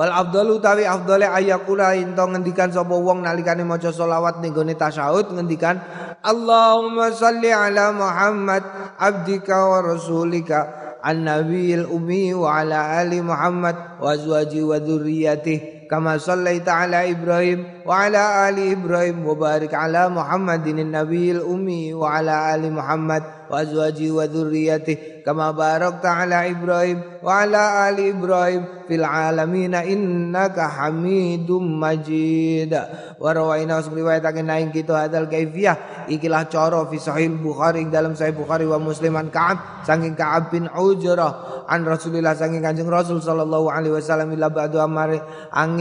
Wal 0.00 0.16
afdalu 0.16 0.64
tawi 0.64 0.88
afdale 0.88 1.28
ayakula 1.28 1.92
ento 1.92 2.24
ngendikan 2.24 2.72
sapa 2.72 2.96
wong 2.96 3.20
nalikane 3.20 3.68
maca 3.68 3.92
selawat 3.92 4.40
ning 4.40 4.56
gone 4.56 4.72
tasyahud 4.72 5.28
ngendikan 5.36 5.76
Allahumma 6.24 7.12
salli 7.12 7.52
ala 7.52 7.92
Muhammad 7.92 8.64
abdika 8.96 9.60
wa 9.60 9.84
rasulika 9.84 10.96
an-nabiyil 11.04 11.84
ummi 11.84 12.32
wa 12.32 12.64
ala 12.64 12.96
ali 12.96 13.20
Muhammad 13.20 14.00
wa 14.00 14.08
azwaji 14.16 14.64
wa 14.64 14.80
dzurriyyatihi 14.80 15.79
kama 15.90 16.22
sallaita 16.22 16.86
ala 16.86 17.02
Ibrahim 17.02 17.82
wa 17.82 18.06
ala 18.06 18.46
ali 18.46 18.78
Ibrahim 18.78 19.26
wa 19.26 19.34
barik 19.34 19.74
ala 19.74 20.06
Muhammadin 20.06 20.86
nabiyil 20.86 21.42
ummi 21.42 21.90
wa 21.90 22.14
ala 22.14 22.54
ali 22.54 22.70
Muhammad 22.70 23.26
wa 23.50 23.58
azwaji 23.58 24.14
wa 24.14 24.30
dzurriyyatihi 24.30 25.26
kama 25.26 25.50
barakta 25.50 26.22
ala 26.22 26.46
Ibrahim 26.46 27.02
wa 27.18 27.42
ala 27.42 27.90
ali 27.90 28.14
Ibrahim 28.14 28.86
fil 28.86 29.02
alamin 29.02 29.74
innaka 29.74 30.70
hamidum 30.70 31.58
majid 31.82 32.70
wa 33.18 33.26
rawaina 33.34 33.82
riwayataken 33.82 34.46
naing 34.46 34.70
kita 34.70 35.10
hadal 35.10 35.26
kaifiyah 35.26 36.06
ikilah 36.06 36.46
cara 36.46 36.86
fi 36.86 37.02
sahih 37.02 37.34
Bukhari 37.34 37.82
dalam 37.90 38.14
sahih 38.14 38.38
Bukhari 38.38 38.62
wa 38.64 38.78
Musliman 38.78 39.34
Ka'ab 39.34 39.82
saking 39.82 40.14
Ka'ab 40.14 40.54
bin 40.54 40.70
Ujrah 40.70 41.66
an 41.66 41.82
Rasulillah 41.82 42.38
saking 42.38 42.62
Kanjeng 42.62 42.90
Rasul 42.90 43.18
sallallahu 43.18 43.66
alaihi 43.70 43.98
wasallam 43.98 44.30
ila 44.34 44.46
ba'du 44.50 44.78
amare 44.78 45.22
angin 45.50 45.79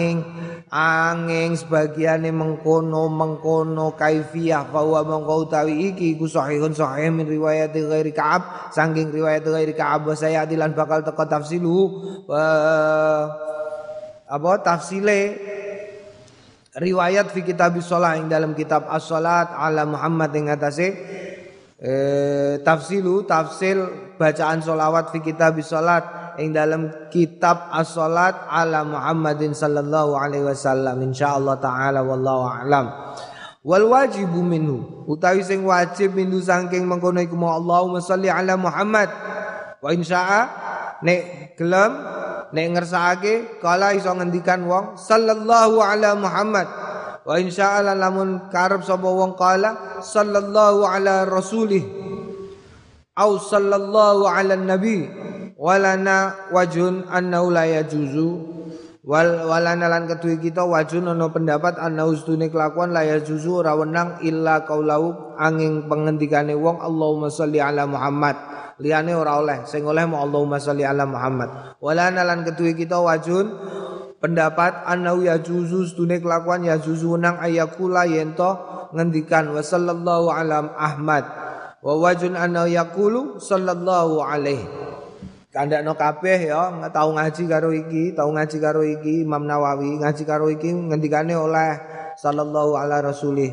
angin 0.70 1.58
sebagiane 1.58 2.30
mengkono 2.30 3.10
mengkono 3.10 3.98
kaifiyah 3.98 4.70
bahwa 4.70 5.02
mengko 5.02 5.50
utawi 5.50 5.90
iki 5.94 6.14
ku 6.14 6.30
sahihun 6.30 6.78
sahih 6.78 7.10
min 7.10 7.26
riwayat 7.26 7.74
ghairi 7.74 8.14
Ka'ab 8.14 8.70
saking 8.70 9.10
riwayat 9.10 9.42
ghairi 9.42 9.74
Ka'ab 9.74 10.14
saya 10.14 10.46
adilan 10.46 10.78
bakal 10.78 11.02
teko 11.02 11.26
tafsilu 11.26 11.78
apa 14.30 14.52
tafsile 14.62 15.22
riwayat 16.78 17.34
fi 17.34 17.42
kitab 17.42 17.74
sholat 17.82 18.22
yang 18.22 18.30
dalam 18.30 18.52
kitab 18.54 18.86
as-salat 18.94 19.50
ala 19.50 19.90
Muhammad 19.90 20.30
yang 20.38 20.54
atase 20.54 20.88
eh, 21.82 22.62
tafsilu 22.62 23.26
tafsil 23.26 24.14
bacaan 24.22 24.62
solawat 24.62 25.10
fi 25.10 25.20
kitab 25.26 25.58
sholat 25.66 26.19
yang 26.40 26.56
dalam 26.56 26.82
kitab 27.12 27.68
as-salat 27.76 28.48
ala 28.48 28.88
Muhammadin 28.88 29.52
sallallahu 29.52 30.16
alaihi 30.16 30.48
wasallam. 30.48 31.04
Insyaallah 31.04 31.60
taala 31.60 32.00
wallahu 32.00 32.48
a'lam. 32.48 32.86
Wal 33.60 33.86
wajibu 33.92 34.40
minhu. 34.40 35.04
Utawi 35.04 35.44
sing 35.44 35.68
wajib 35.68 36.16
minhu 36.16 36.40
saking 36.40 36.88
mengkono 36.88 37.20
iku 37.20 37.36
Allahumma 37.36 38.00
sholli 38.00 38.32
ala 38.32 38.56
Muhammad. 38.56 39.12
Wa 39.84 39.92
insya'a 39.92 40.42
nek 41.04 41.54
gelem 41.60 41.92
nek 42.56 42.66
ngersakake 42.72 43.60
kala 43.60 43.92
iso 43.94 44.10
ngendikan 44.16 44.64
wong 44.64 44.96
sallallahu 44.96 45.84
ala 45.84 46.16
Muhammad. 46.16 46.68
Wa 47.28 47.36
insyaallah 47.36 48.00
lamun 48.00 48.48
karep 48.48 48.80
sapa 48.88 49.06
wong 49.06 49.36
kala 49.36 50.00
sallallahu 50.00 50.88
ala 50.88 51.28
rasulih. 51.28 51.84
Au 53.20 53.36
sallallahu 53.36 54.24
ala 54.24 54.56
nabi 54.56 55.04
walana 55.60 56.48
wajun 56.56 57.04
annahu 57.12 57.52
la 57.52 57.68
yajuzu. 57.68 58.56
Wal 59.00 59.48
walana 59.48 59.90
lan 59.90 60.06
ketui 60.06 60.38
kita 60.38 60.64
wajun 60.64 61.12
ana 61.12 61.28
pendapat 61.34 61.82
anna 61.82 62.06
ustune 62.06 62.48
kelakuan 62.48 62.94
la 62.94 63.04
yajuzu 63.04 63.64
ora 63.64 63.74
wenang 63.76 64.22
illa 64.22 64.64
kaulau 64.64 65.36
angin 65.36 65.90
pengendikane 65.90 66.54
wong 66.56 66.80
Allahumma 66.80 67.28
sholli 67.28 67.60
ala 67.60 67.84
Muhammad. 67.90 68.38
Liyane 68.80 69.12
ora 69.12 69.42
oleh 69.44 69.68
sing 69.68 69.84
oleh 69.84 70.08
mu 70.08 70.16
Allahumma 70.20 70.62
sholli 70.62 70.88
ala 70.88 71.04
Muhammad. 71.04 71.76
Wala 71.84 72.14
nalan 72.14 72.48
ketuwe 72.48 72.78
kita 72.78 73.02
wajun 73.02 73.50
pendapat 74.22 74.88
anau 74.88 75.26
ya 75.26 75.42
juzu 75.42 75.90
stune 75.90 76.22
kelakuan 76.22 76.64
ya 76.68 76.78
juzu 76.78 77.18
nang 77.18 77.40
ayakula 77.42 78.06
yento 78.06 78.56
ngendikan 78.94 79.52
wa 79.52 79.64
sallallahu 79.64 80.28
ala 80.30 80.76
Ahmad. 80.78 81.26
Wa 81.82 81.98
wajun 81.98 82.38
anau 82.38 82.70
yakulu 82.70 83.42
sallallahu 83.42 84.22
alaihi 84.22 84.89
kandakno 85.50 85.98
kabeh 85.98 86.54
ya 86.54 86.70
tau 86.94 87.10
ngaji 87.10 87.44
karo 87.50 87.74
iki 87.74 88.14
tau 88.14 88.30
ngaji 88.30 88.58
karo 88.62 88.82
iki 88.86 89.26
Imam 89.26 89.50
Nawawi 89.50 89.98
ngaji 89.98 90.24
karo 90.26 90.46
iki 90.54 90.70
ngendikane 90.70 91.34
oleh 91.34 91.72
sallallahu 92.20 92.76
ala 92.76 93.00
rasulih. 93.00 93.50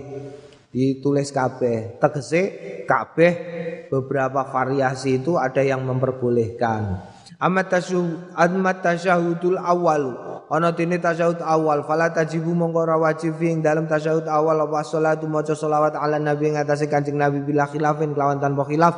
Ditulis 0.76 1.32
kabeh. 1.32 1.96
Tegese 1.96 2.42
kabeh 2.84 3.32
beberapa 3.88 4.44
variasi 4.44 5.22
itu 5.22 5.40
ada 5.40 5.64
yang 5.64 5.80
memperbolehkan. 5.88 7.00
Amat 7.36 7.80
tasyahud 7.80 8.36
amat 8.36 8.84
tasyahudul 8.84 9.56
awal. 9.56 10.02
Ana 10.52 10.76
tene 10.76 11.00
tasyahud 11.00 11.40
awal. 11.40 11.84
Fala 11.88 12.12
tajibu 12.12 12.52
mongko 12.52 12.80
ora 12.84 12.96
wajib 13.00 13.40
ing 13.40 13.64
dalam 13.64 13.88
tasyahud 13.88 14.28
awal. 14.28 14.68
Apa 14.68 14.84
salatu 14.84 15.24
maca 15.32 15.56
selawat 15.56 15.96
ala 15.96 16.20
nabi 16.20 16.52
ngatasé 16.52 16.92
kanjeng 16.92 17.16
nabi 17.16 17.40
bila 17.40 17.64
khilafin 17.68 18.12
kelawan 18.12 18.36
tanpa 18.36 18.68
khilaf 18.68 18.96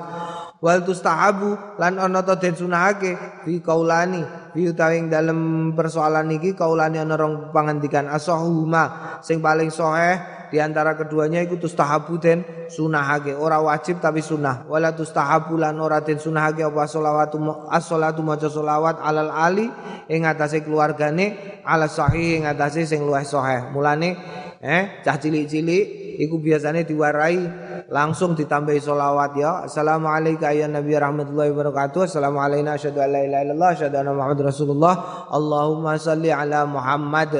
wal 0.59 0.83
tustahabu 0.83 1.79
lan 1.79 2.03
ana 2.03 2.23
to 2.27 2.35
den 2.39 2.55
sunahake 2.59 3.15
fi 3.47 3.63
kaulani 3.63 4.27
fi 4.51 4.67
utawi 4.67 5.07
dalam 5.07 5.71
persoalan 5.75 6.27
iki 6.35 6.59
kaulani 6.59 6.99
ana 6.99 7.15
rong 7.15 7.55
pangandikan 7.55 8.11
asahuma 8.11 9.19
sing 9.23 9.39
paling 9.39 9.71
sahih 9.71 10.39
di 10.49 10.57
antara 10.59 10.97
keduanya 10.97 11.45
iku 11.45 11.61
tustahabu 11.61 12.17
den 12.17 12.41
sunahake. 12.73 13.37
Ora 13.37 13.61
wajib 13.61 14.01
tapi 14.01 14.25
sunah. 14.25 14.65
Wala 14.65 14.97
tustahabu 14.97 15.61
lan 15.61 15.77
ora 15.77 16.01
den 16.01 16.17
sunahake 16.17 16.65
apa 16.65 16.89
sholawatu 16.89 17.69
as-sholatu 17.69 18.25
maca 18.25 18.49
sholawat 18.49 18.97
alal 19.05 19.29
ali 19.29 19.69
ing 20.09 20.25
atase 20.25 20.65
keluargane 20.65 21.61
ala 21.69 21.85
sahih 21.85 22.41
ing 22.41 22.45
atase 22.49 22.89
sing 22.89 23.05
luwih 23.05 23.29
sahih 23.29 23.69
mulane 23.77 24.17
eh 24.65 25.05
cah 25.05 25.21
cilik-cilik 25.21 26.08
iku 26.19 26.43
biasanya 26.43 26.83
diwarai 26.83 27.39
langsung 27.87 28.35
ditambahi 28.35 28.83
sholawat 28.83 29.33
ya. 29.39 29.53
Assalamualaikum 29.71 30.51
ya 30.51 30.67
Nabi 30.67 30.99
rahmatullahi 30.99 31.55
wabarakatuh. 31.55 32.11
Assalamualaikum 32.11 32.75
asyhadu 32.75 32.99
an 32.99 33.09
la 33.15 33.21
ilaha 33.23 33.43
illallah 33.47 33.71
asyhadu 33.79 33.97
anna 34.03 34.13
Muhammad 34.13 34.41
Rasulullah. 34.51 34.95
Allahumma 35.31 35.95
salli 35.97 36.35
ala 36.35 36.67
Muhammad. 36.67 37.33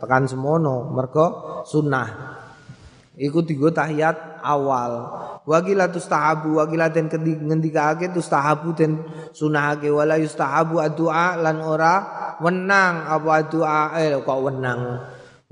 Tekan 0.00 0.24
semono 0.24 0.88
mergo 0.90 1.60
sunnah. 1.68 2.08
Iku 3.14 3.46
tiga 3.46 3.84
tahiyat 3.84 4.42
awal. 4.42 5.22
Wakila 5.44 5.92
tustahabu 5.92 6.56
wakila 6.58 6.88
den 6.88 7.06
ngendikake 7.12 8.10
tustahabu 8.10 8.74
den 8.74 9.04
sunahake. 9.30 9.92
Wala 9.92 10.16
yustahabu 10.18 10.80
addu'a 10.80 11.38
lan 11.38 11.62
ora 11.62 11.94
wenang. 12.40 13.06
Apa 13.06 13.46
addu'a? 13.46 14.00
Eh 14.00 14.18
kok 14.18 14.40
wenang. 14.42 14.98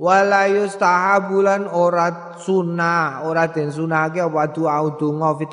Wala 0.01 0.49
yustahabu 0.49 1.45
lan 1.45 1.69
ora 1.69 2.33
sunah 2.41 3.29
ora 3.29 3.53
den 3.53 3.69
sunahake 3.69 4.25
apa 4.25 4.49
doa 4.49 4.81
donga 4.97 5.37
fi 5.37 5.45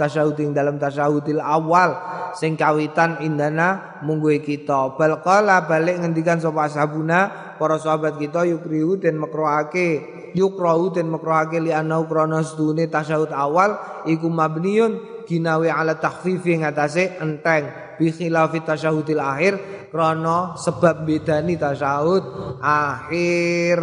dalam 0.56 0.80
tasyahudil 0.80 1.44
awal 1.44 2.00
sing 2.40 2.56
kawitan 2.56 3.20
indana 3.20 4.00
munggu 4.00 4.40
kita. 4.40 4.96
Bal 4.96 5.20
balik 5.68 6.00
ngendikan 6.00 6.40
sapa 6.40 6.72
ashabuna 6.72 7.52
para 7.60 7.76
sahabat 7.84 8.16
kita 8.16 8.48
yukrihu 8.48 8.96
den 8.96 9.20
makroake 9.20 10.08
yukrahu 10.32 10.96
den 10.96 11.12
makrohake 11.12 11.60
li 11.60 11.76
anau 11.76 12.08
krana 12.08 12.40
sedune 12.40 12.88
tasyahud 12.88 13.36
awal 13.36 13.76
iku 14.08 14.32
mabniun 14.32 15.19
ginawe 15.30 15.70
ala 15.70 16.02
takhfifi 16.02 16.58
ngatasé 16.66 17.22
enteng. 17.22 17.94
Bi 18.02 18.10
khilafi 18.10 18.66
tasyahudil 18.66 19.22
akhir 19.22 19.54
krana 19.94 20.58
sebab 20.58 21.06
bedani 21.06 21.60
tasyahud 21.60 22.58
akhir 22.58 23.80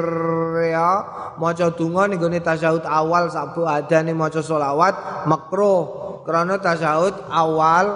ya. 0.66 0.90
Maca 1.38 1.70
donga 1.70 2.10
ning 2.10 2.18
tasyahud 2.42 2.82
awal 2.82 3.30
sabu 3.30 3.62
adane 3.62 4.10
maca 4.10 4.42
selawat 4.42 5.26
makruh. 5.30 6.18
Krana 6.26 6.58
tasyahud 6.58 7.30
awal 7.30 7.86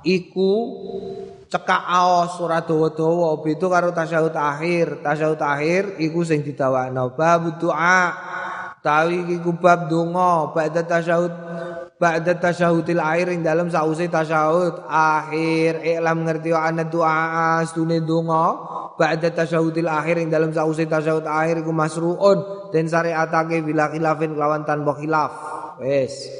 iku 0.00 0.52
cekak 1.50 1.82
aos 1.82 2.38
ora 2.38 2.62
dawa-dawa. 2.62 3.42
Beda 3.42 3.66
karo 3.66 3.90
tasyahud 3.90 4.32
akhir? 4.32 5.02
Tasyahud 5.02 5.40
akhir 5.42 5.82
iku 5.98 6.22
sing 6.22 6.46
didawakno. 6.46 7.18
Bab 7.18 7.58
doa 7.58 8.14
tawi 8.80 9.34
iku 9.34 9.50
bab 9.58 9.90
donga. 9.90 10.54
Ba'da 10.54 10.86
tasyahud 10.86 11.34
ba'da 12.00 12.32
tasyahudil 12.40 12.96
akhir 12.96 13.28
ing 13.28 13.44
dalam 13.44 13.68
sause 13.68 14.08
tasyahud. 14.08 14.88
Akhir 14.88 15.84
iklam 15.84 16.24
ngerti 16.24 16.50
ana 16.56 16.88
doa 16.88 17.60
astune 17.60 18.00
donga. 18.00 18.56
Ba'da 18.96 19.28
tasyahudil 19.28 19.86
akhir 19.86 20.24
ing 20.24 20.32
dalam 20.32 20.50
sause 20.56 20.88
tasyahud 20.88 21.28
akhir 21.28 21.60
iku 21.60 21.70
masruun. 21.76 22.72
Den 22.72 22.88
syariatake 22.88 23.60
bila 23.60 23.92
khilafin 23.92 24.32
lawan 24.34 24.64
tanpa 24.64 24.96
khilaf. 24.96 25.32
Wis 25.84 26.32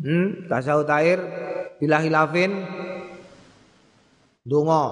hmm 0.00 0.48
tasyahud 0.48 0.88
akhir 0.88 1.18
bila 1.76 2.00
khilafin 2.00 2.50
Donga. 4.40 4.84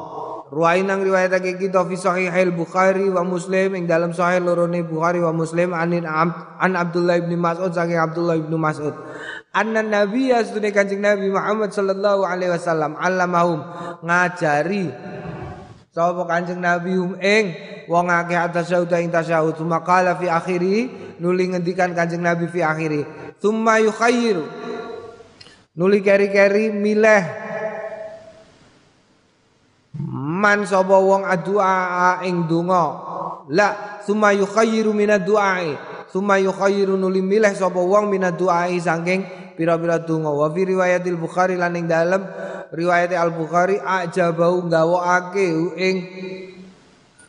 Ruwai 0.52 0.84
nang 0.84 1.00
riwayatake 1.00 1.56
kita 1.56 1.84
fi 1.88 1.96
sahih 1.96 2.32
Bukhari 2.52 3.08
wa 3.08 3.24
Muslim 3.24 3.76
ing 3.76 3.84
dalam 3.88 4.12
sahih 4.12 4.44
lorone 4.44 4.84
Bukhari 4.84 5.24
wa 5.24 5.32
Muslim 5.32 5.72
anin 5.72 6.04
an 6.04 6.72
Abdullah 6.76 7.20
bin 7.20 7.40
Mas'ud 7.40 7.72
saking 7.72 7.96
Abdullah 7.96 8.37
bin 8.37 8.52
Mas'ud. 8.61 8.92
Anna 9.48 9.80
Nabi 9.80 10.28
asune 10.28 10.68
Kanjeng 10.68 11.00
Nabi 11.00 11.32
Muhammad 11.32 11.72
sallallahu 11.72 12.22
alaihi 12.28 12.52
wasallam 12.52 13.00
allamahum 13.00 13.64
ngajari 14.04 14.92
sapa 15.88 16.22
Kanjeng 16.28 16.61
Nabi 16.61 16.92
hum 16.94 17.16
ing 17.16 17.56
wong 17.88 18.12
akeh 18.12 18.37
atas 18.37 18.68
syauda 18.68 19.00
ing 19.00 19.08
tasyahud. 19.08 19.56
Maqala 19.64 20.20
fi 20.20 20.28
akhiri 20.28 20.92
nuli 21.16 21.48
ngendikan 21.48 21.96
Kanjeng 21.96 22.20
Nabi 22.20 22.44
fi 22.52 22.61
akhiri. 22.61 23.02
Thumma 23.40 23.80
yukhayyiru 23.80 24.44
nuli 25.78 26.04
keri-keri 26.04 26.68
milih 26.68 27.22
man 30.12 30.68
sapa 30.68 30.92
wong 30.92 31.24
adua 31.24 32.20
ing 32.28 32.44
donga. 32.44 32.84
La 33.48 33.98
summa 34.04 34.37
yukhayyiru 34.37 34.92
minad 34.92 35.24
du'ai. 35.24 35.72
Summa 36.12 36.37
yukhayyiru 36.37 37.00
nuli 37.00 37.24
milih 37.24 37.56
sapa 37.56 37.80
wong 37.80 38.12
minad 38.12 38.37
du'ai 38.37 38.76
saking 38.76 39.38
pira-pira 39.58 39.98
donga. 39.98 40.30
Wa 40.30 40.46
fi 40.54 40.62
riwayatil 40.62 41.18
bukhari 41.18 41.58
lan 41.58 41.74
ing 41.74 41.90
dalem 41.90 42.22
riwayat 42.70 43.10
al 43.18 43.34
bukhari 43.34 43.82
ajabau 43.82 44.62
gawokake 44.70 45.74
ing 45.74 45.96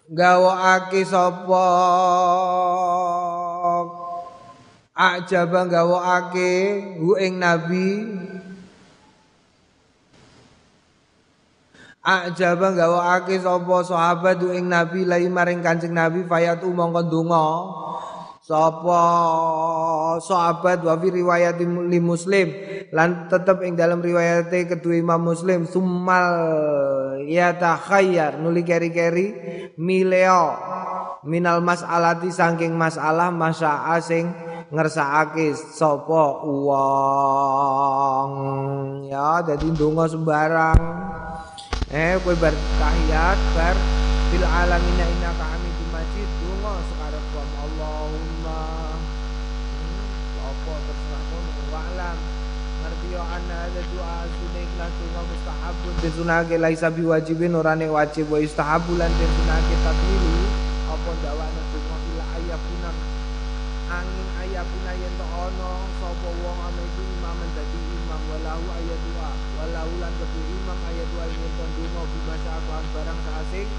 gawokake 0.06 1.02
sapa? 1.10 1.66
Ajaba 4.94 5.66
gawokake 5.66 6.52
hu 7.02 7.18
ing 7.18 7.42
nabi. 7.42 7.90
Ajaba 12.00 12.72
gawakake 12.78 13.44
sapa 13.44 13.76
sahabat 13.84 14.40
ing 14.56 14.72
Nabi? 14.72 15.04
Lai 15.04 15.28
maring 15.28 15.60
Kanjeng 15.60 15.92
Nabi 15.92 16.24
fayat 16.24 16.64
mongko 16.64 17.06
donga. 17.06 17.46
Sapa 18.50 19.06
sahabat 20.18 20.82
wa 20.82 20.98
fi 20.98 21.14
riwayat 21.14 21.62
li 21.62 22.02
Muslim. 22.02 22.50
Lan 22.90 23.30
tetep 23.30 23.62
ing 23.62 23.78
dalam 23.78 24.02
riwayate 24.02 24.66
kedua 24.66 24.98
Imam 24.98 25.22
Muslim 25.22 25.70
summal 25.70 26.34
yatakhayyar 27.30 28.42
nuli 28.42 28.66
keri-keri 28.66 29.38
mileo 29.78 30.58
minal 31.30 31.62
mas'alati 31.62 32.34
saking 32.34 32.74
masalah 32.74 33.30
masya'a 33.30 34.02
sing 34.02 34.34
ngersakake 34.74 35.54
sapa 35.54 36.42
wong. 36.50 38.32
Ya 39.14 39.46
dadi 39.46 39.70
donga 39.78 40.10
sembarang. 40.10 40.82
Eh 41.94 42.18
kowe 42.22 42.34
bar 42.38 42.54
tahiyat 42.54 43.38
bar 43.54 43.78
fil 44.30 44.46
alamin 44.46 45.02
innaka 45.10 45.42
hamidum 45.42 45.90
majid 45.90 46.30
donga 46.46 46.78
sekarang 46.86 47.26
kuam 47.34 47.50
Allahumma 47.66 48.62
hmm, 49.74 50.38
apa 50.38 50.74
terserah 50.86 51.24
kono 51.34 51.52
wa'lam 51.74 52.18
ana 53.40 53.56
ada 53.72 53.82
doa 53.96 54.28
sunai 54.28 54.64
ikhlas 54.68 54.92
donga 55.00 55.22
mustahabun. 55.32 55.94
Disunake 56.04 56.56
laisa 56.60 56.88
biwajibin 56.92 57.56
orane 57.56 57.88
wajib 57.88 58.28
wa 58.28 58.40
istahabulan 58.44 59.12
disunake 59.16 59.76
tatwilu 59.84 60.36
apa 60.92 61.12
dawane 61.24 61.62
donga 61.72 61.96
bila 62.04 62.24
ayakuna 62.36 62.92
angin 63.90 64.28
ayakuna 64.44 64.92
yen 65.00 65.14
to 65.16 65.26
ono 65.26 65.72
sapa 66.04 66.30
wong 66.44 66.60
ame 66.68 66.82
iku 66.84 67.02
imam 67.16 67.40
dadi 67.56 67.80
imam. 67.80 68.22
Walahu 68.30 68.66
ayat 68.78 69.00
doa 69.10 69.32
walahu 69.58 69.94
lan 70.04 70.14
kedue 70.20 70.46
imam 70.60 70.80
ayat 70.92 71.08
doa 71.16 71.26
yen 71.26 71.52
to 71.58 71.66
donga 71.80 72.02
bima 72.12 72.36
sa'atuan 72.44 72.86
barang 72.94 73.20
saasing 73.26 73.70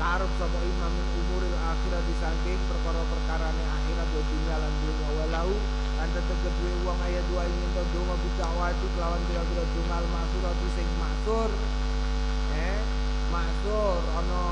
taruh 0.00 0.32
sapa 0.40 0.58
imam 0.64 0.92
min 0.92 1.06
umuril 1.20 1.56
akhirat 1.60 2.02
disangking 2.08 2.60
perkara-perkarane 2.68 3.64
akhirat 3.64 4.08
wa 4.10 4.22
dunya 4.28 4.56
lan 4.56 4.72
walahu 5.20 5.54
lan 6.00 6.08
tetep 6.16 6.38
kedue 6.40 6.72
wong 6.80 6.96
ayat 7.04 7.20
doa 7.28 7.44
yen 7.44 7.70
to 7.76 7.84
donga 7.92 8.16
bidawati 8.24 8.86
kelawan 8.96 9.20
pira-pira 9.28 9.64
donga 9.76 9.94
al 10.00 10.06
masurati 10.08 10.68
sing 10.72 10.88
maksur 10.96 11.50
eh 12.56 12.80
maksur 13.28 14.00
ana 14.16 14.42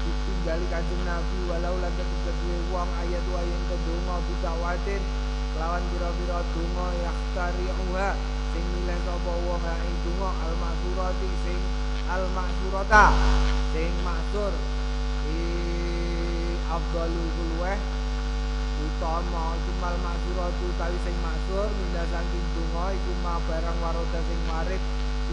ditinggali 0.00 0.64
kanjeng 0.72 1.04
Nabi 1.04 1.38
walau 1.52 1.76
lan 1.84 1.92
tetep 1.92 2.20
kedue 2.24 2.56
wong 2.72 2.88
ayat 3.04 3.20
doa 3.28 3.44
yen 3.44 3.62
to 3.68 3.76
donga 3.84 4.16
bidawatin 4.24 5.02
lawan 5.60 5.84
pira-pira 5.92 6.40
donga 6.56 6.86
yahtari'uha 6.96 8.08
sing 8.56 8.64
milih 8.64 8.98
sapa 9.04 9.32
wong 9.44 9.64
ing 9.68 9.96
donga 10.08 10.30
al 10.48 10.54
maksurati 10.64 11.30
sing 11.44 11.60
al 12.08 12.24
maksurata 12.32 13.12
sing 13.76 13.92
maksur 14.00 14.56
i 15.28 15.44
afdalul 16.72 17.28
kulweh 17.36 17.76
utama 18.94 19.58
jumal 19.66 19.94
maksuratu 20.06 20.70
tawi 20.78 20.94
sing 21.02 21.16
maksur 21.18 21.66
minda 21.66 22.06
saking 22.14 22.46
donga 22.54 22.94
iku 22.94 23.12
ma 23.26 23.42
barang 23.42 23.78
waroda 23.82 24.20
sing 24.22 24.40
marit 24.46 24.78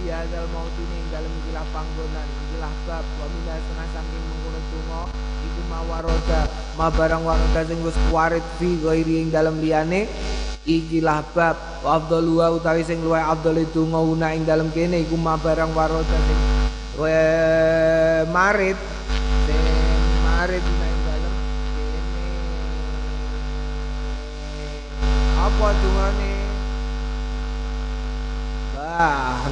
biadal 0.01 0.45
maut 0.49 0.73
ini 0.81 0.97
dalam 1.13 1.29
ikilah 1.45 1.65
panggonan. 1.69 2.25
Ikilah 2.25 2.73
bab 2.89 3.05
wa 3.05 3.25
minda 3.29 3.53
setengah 3.61 3.87
saking 3.93 4.23
mengkono 4.25 4.59
donga 4.73 5.01
iku 5.45 5.61
ma 5.69 5.79
waroda. 5.85 6.41
Ma 6.73 6.87
barang 6.89 7.21
waroda 7.21 7.61
sing 7.69 7.79
wis 7.85 7.97
warit 8.09 8.45
fi 8.57 8.81
ghairi 8.81 9.21
ing 9.21 9.29
dalam 9.29 9.61
liyane 9.61 10.09
ikilah 10.65 11.21
bab. 11.37 11.53
Wa 11.85 12.01
afdalua 12.01 12.49
utawi 12.57 12.81
sing 12.81 12.97
luwih 13.05 13.21
afdal 13.21 13.61
itu 13.61 13.85
ngauna 13.85 14.33
ing 14.33 14.41
dalam 14.49 14.73
kene 14.73 15.05
iku 15.05 15.21
ma 15.21 15.37
barang 15.37 15.69
waroda 15.77 16.17
sing 16.25 16.39
marit 18.33 18.77
ing 20.65 20.97
dalam 21.05 21.33
kene 21.77 21.99
apa 25.61 25.77
dungane 25.77 26.21
Bah, 26.21 26.30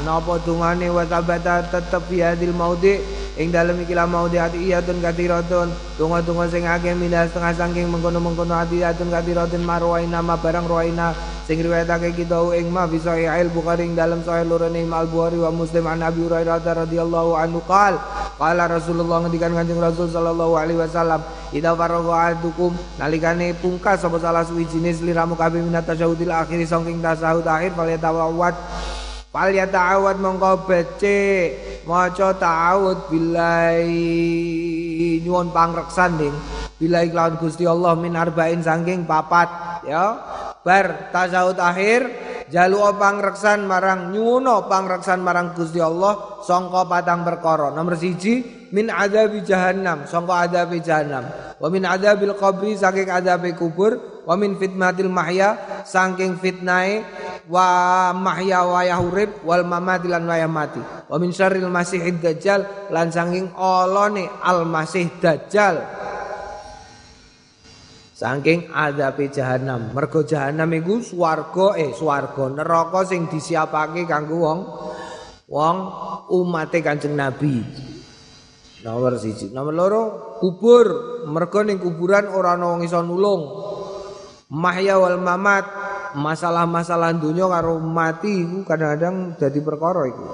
napa 0.05 0.39
dungane 0.45 0.87
wa 0.89 1.03
tabata 1.05 1.65
tetep 1.69 2.03
fi 2.09 2.23
hadil 2.25 2.53
maudi 2.53 2.99
ing 3.39 3.55
dalem 3.55 3.79
iki 3.83 3.95
la 3.95 4.03
maudi 4.03 4.35
ati 4.35 4.59
iyatun 4.67 4.99
katiratun 4.99 5.71
donga-donga 5.95 6.45
sing 6.51 6.67
akeh 6.67 6.91
mindah 6.91 7.23
setengah 7.29 7.55
saking 7.55 7.87
mengkono-mengkono 7.87 8.51
ati 8.51 8.83
iyatun 8.83 9.07
katiratun 9.07 9.63
marwaina 9.63 10.19
ma 10.19 10.35
barang 10.35 10.67
rawaina 10.67 11.15
sing 11.49 11.65
riwayatake 11.65 12.13
kita 12.13 12.37
ing 12.61 12.69
ma 12.69 12.85
fi 12.85 13.01
sahih 13.01 13.49
bukhari 13.49 13.89
ing 13.89 13.97
dalem 13.97 14.21
sahih 14.21 14.45
lorone 14.45 14.85
al 14.85 15.09
bukhari 15.09 15.41
wa 15.41 15.49
muslim 15.49 15.87
an 15.89 16.05
abi 16.05 16.21
hurairah 16.21 16.61
radhiyallahu 16.61 17.33
anhu 17.33 17.57
qal 17.65 17.97
qala 18.37 18.69
rasulullah 18.69 19.25
ngendikan 19.25 19.57
kanjeng 19.57 19.81
rasul 19.81 20.07
sallallahu 20.07 20.55
alaihi 20.55 20.77
wasallam 20.77 21.25
ida 21.49 21.73
faragha 21.73 22.37
adukum 22.37 22.71
nalikane 23.01 23.57
pungkas 23.57 23.99
sapa 23.99 24.21
salah 24.21 24.45
suwi 24.45 24.69
jenis 24.69 25.01
liramu 25.01 25.33
kabeh 25.33 25.59
minat 25.59 25.83
tasyahudil 25.89 26.29
akhir 26.31 26.61
saking 26.63 27.01
tasahud 27.01 27.43
akhir 27.43 27.73
fal 27.73 27.89
yatawawat 27.89 28.53
Fal 29.29 29.53
ya 29.53 29.69
ta'awud 29.69 30.17
mongko 30.17 30.65
becik 30.65 31.85
maca 31.85 32.33
ta'awud 32.33 33.13
billahi. 33.13 34.01
Nyuwun 35.21 35.53
pangreksan 35.53 36.17
ning 36.17 36.33
billahi 36.81 37.13
kelawan 37.13 37.37
Gusti 37.37 37.69
Allah 37.69 37.93
min 37.93 38.17
arba'in 38.17 38.65
saking 38.65 39.05
papat 39.05 39.85
ya. 39.85 40.17
Bar 40.65 41.13
tasawuf 41.13 41.61
akhir 41.61 42.28
jalu 42.49 42.81
pangreksan 42.97 43.63
marang 43.63 44.09
nyuwuna 44.11 44.65
pangreksan 44.65 45.21
marang 45.21 45.53
Gusti 45.53 45.77
Allah 45.79 46.41
sangka 46.43 46.85
patang 46.89 47.21
perkara. 47.21 47.71
Nomor 47.71 47.95
siji 47.95 48.67
min 48.73 48.89
adabi 48.89 49.45
jahannam 49.45 50.09
sangka 50.09 50.49
adabi 50.49 50.81
jahannam. 50.81 51.29
Wa 51.61 51.67
min 51.69 51.85
adabil 51.85 52.33
qabri 52.35 52.75
saking 52.75 53.09
adabi 53.09 53.53
kubur. 53.53 54.21
Wa 54.29 54.37
min 54.37 54.61
fitnatil 54.61 55.09
mahya 55.09 55.81
saking 55.89 56.37
fitnae 56.37 57.01
wa 57.49 58.13
mahya 58.13 58.61
wa 58.61 58.85
yahurib 58.85 59.41
wal 59.41 59.65
mamati 59.65 60.05
lan 60.05 60.29
waya 60.29 60.45
mati. 60.45 60.81
Wa 60.81 61.17
min 61.17 61.33
syarril 61.33 61.69
masihid 61.69 62.21
dajjal 62.21 62.91
lan 62.93 63.09
saking 63.09 63.57
olone 63.57 64.29
al 64.45 64.69
masih 64.69 65.09
dajjal 65.17 65.81
Saking 68.19 68.75
adabe 68.75 69.31
jahanam. 69.31 69.95
Mergo 69.95 70.27
jahanam 70.27 70.67
iku 70.75 70.99
swarga 70.99 71.79
eh 71.79 71.95
swarga 71.95 72.51
neraka 72.51 73.07
sing 73.07 73.31
disiapake 73.31 74.03
kanggo 74.03 74.43
wong 74.43 74.59
wong 75.47 75.77
umate 76.27 76.83
Kanjeng 76.83 77.15
Nabi. 77.15 77.63
Nomor 78.83 79.15
siji, 79.15 79.55
nomor 79.55 79.71
loro 79.71 80.01
kubur. 80.43 80.87
Mergo 81.31 81.63
ning 81.63 81.79
kuburan 81.79 82.27
ora 82.27 82.59
ana 82.59 82.75
wong 82.75 82.83
iso 82.83 82.99
nulung. 82.99 83.71
Mahya 84.51 84.99
wal 84.99 85.15
mamat, 85.15 85.63
masalah-masalah 86.19 87.15
dunia 87.15 87.47
karo 87.47 87.79
mati 87.79 88.43
iku 88.43 88.67
kadang-kadang 88.67 89.39
dadi 89.39 89.59
perkara 89.63 90.03
iku. 90.11 90.25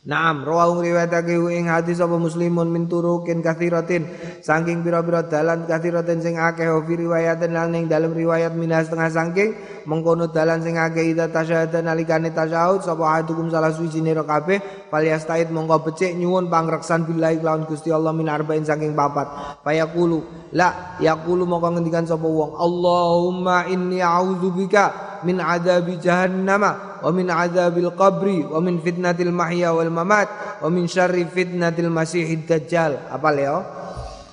Naam 0.00 0.48
rawahu 0.48 0.80
riwayatake 0.80 1.36
ing 1.52 1.68
hadis 1.68 2.00
sapa 2.00 2.16
muslimun 2.16 2.72
min 2.72 2.88
turukin 2.88 3.44
kathiratin 3.44 4.08
saking 4.40 4.80
pira-pira 4.80 5.28
dalan 5.28 5.68
kathiratin 5.68 6.24
sing 6.24 6.40
akeh 6.40 6.72
fi 6.88 6.92
riwayatin 7.04 7.52
lan 7.52 7.68
ning 7.68 7.84
dalem 7.84 8.16
riwayat 8.16 8.56
minas 8.56 8.88
setengah 8.88 9.12
saking 9.12 9.60
mengkono 9.84 10.32
dalan 10.32 10.64
sing 10.64 10.80
akeh 10.80 11.12
ida 11.12 11.28
tasyahud 11.28 11.84
nalikane 11.84 12.32
tasyahud 12.32 12.80
sapa 12.80 13.20
hadukum 13.20 13.52
salah 13.52 13.76
suci 13.76 14.00
nira 14.00 14.24
kabeh 14.24 14.88
falyastahid 14.88 15.52
mongko 15.52 15.92
becik 15.92 16.16
nyuwun 16.16 16.48
pangreksan 16.48 17.04
billahi 17.04 17.36
lawan 17.44 17.68
Gusti 17.68 17.92
Allah 17.92 18.16
min 18.16 18.32
arba'in 18.32 18.64
saking 18.64 18.96
papat. 18.96 19.60
Fayaqulu 19.60 20.48
la 20.56 20.96
yaqulu 20.96 21.44
mongko 21.44 21.76
ngendikan 21.76 22.08
sapa 22.08 22.24
wong 22.24 22.56
Allahumma 22.56 23.68
inni 23.68 24.00
a'udzubika 24.00 25.09
min 25.24 25.40
adabi 25.40 26.00
jahannama 26.00 27.00
wa 27.00 27.10
min 27.12 27.28
adzabil 27.32 27.90
qabri 27.96 28.44
wa 28.44 28.60
min 28.60 28.80
fitnatil 28.80 29.32
mahya 29.32 29.72
wal 29.72 29.88
mamat 29.88 30.28
wa 30.60 30.68
min 30.68 30.84
syarri 30.84 31.24
fitnatil 31.28 31.88
masihid 31.92 32.44
dajjal. 32.44 33.08
Apa 33.08 33.28
leo? 33.32 33.58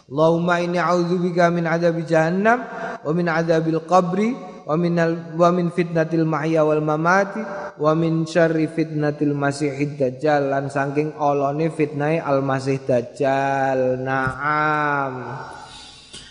Allahumma 0.08 0.64
inni 0.64 0.80
a'udzubika 0.80 1.52
min 1.52 1.68
adzabi 1.68 2.08
jahannam 2.08 2.64
wa 3.04 3.12
min 3.12 3.28
adzabil 3.28 3.84
qabri 3.84 4.32
wa 4.68 4.76
min 4.80 4.96
wa 5.36 5.48
min 5.52 5.68
fitnatil 5.72 6.24
mahya 6.24 6.64
wal 6.64 6.80
mamati 6.80 7.40
wa 7.76 7.92
min 7.92 8.24
syarri 8.24 8.72
fitnatil 8.72 9.36
masihid 9.36 10.00
dajjal. 10.00 10.48
Lan 10.48 10.72
saking 10.72 11.16
olone 11.20 11.72
fitnah 11.72 12.24
al 12.24 12.40
masih 12.40 12.80
dajjal. 12.88 14.00
Na'am 14.00 15.14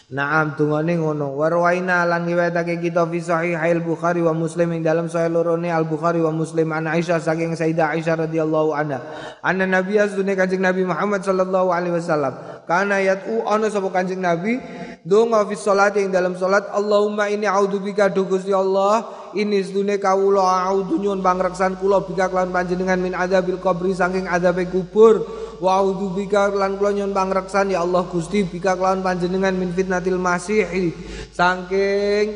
Naam 0.07 0.55
tungane 0.55 0.95
ngono. 0.95 1.35
Warwaina 1.35 2.07
lan 2.07 2.31
riwayatake 2.31 2.79
kita 2.79 3.03
fi 3.11 3.19
sahih 3.19 3.59
al 3.59 3.83
Bukhari 3.83 4.23
wa 4.23 4.31
Muslim 4.31 4.79
ing 4.79 4.87
dalam 4.87 5.11
sahih 5.11 5.27
lorone 5.35 5.67
Al 5.67 5.83
Bukhari 5.83 6.23
wa 6.23 6.31
Muslim 6.31 6.71
an 6.71 6.87
Aisyah 6.87 7.19
saking 7.19 7.59
Sayyidah 7.59 7.91
Aisyah 7.91 8.23
radhiyallahu 8.23 8.71
anha. 8.71 9.03
Anna 9.43 9.67
Nabi 9.67 9.99
asdune 9.99 10.39
Kanjeng 10.39 10.63
Nabi 10.63 10.87
Muhammad 10.87 11.27
sallallahu 11.27 11.75
alaihi 11.75 11.99
wasallam. 11.99 12.39
Kana 12.71 13.03
yat'u 13.03 13.51
ana 13.51 13.67
sapa 13.67 13.91
Kanjeng 13.91 14.23
Nabi 14.23 14.63
donga 15.03 15.43
fi 15.51 15.59
salati 15.59 16.07
ing 16.07 16.15
dalam 16.15 16.39
salat 16.39 16.71
Allahumma 16.71 17.27
inni 17.27 17.51
a'udzubika 17.51 18.07
do 18.07 18.31
Gusti 18.31 18.55
Allah 18.55 19.07
ini 19.35 19.59
sedune 19.63 20.03
kawula 20.03 20.67
a'udzu 20.67 21.03
nyuwun 21.03 21.23
pangreksan 21.23 21.79
kula 21.79 22.03
bika 22.03 22.27
lan 22.31 22.51
panjenengan 22.51 22.99
min 22.99 23.15
adzabil 23.15 23.63
qabri 23.63 23.95
saking 23.95 24.27
adzabe 24.27 24.67
kubur 24.67 25.23
wa 25.61 25.81
bika 26.13 26.53
lan 26.53 26.77
kula 26.77 26.93
nyuwun 26.93 27.17
pangreksan 27.17 27.73
ya 27.73 27.81
Allah 27.81 28.05
Gusti 28.09 28.45
bika 28.45 28.77
kelawan 28.77 29.01
panjenengan 29.01 29.57
min 29.57 29.73
fitnatil 29.73 30.21
masih. 30.21 30.93
Saking 31.33 32.27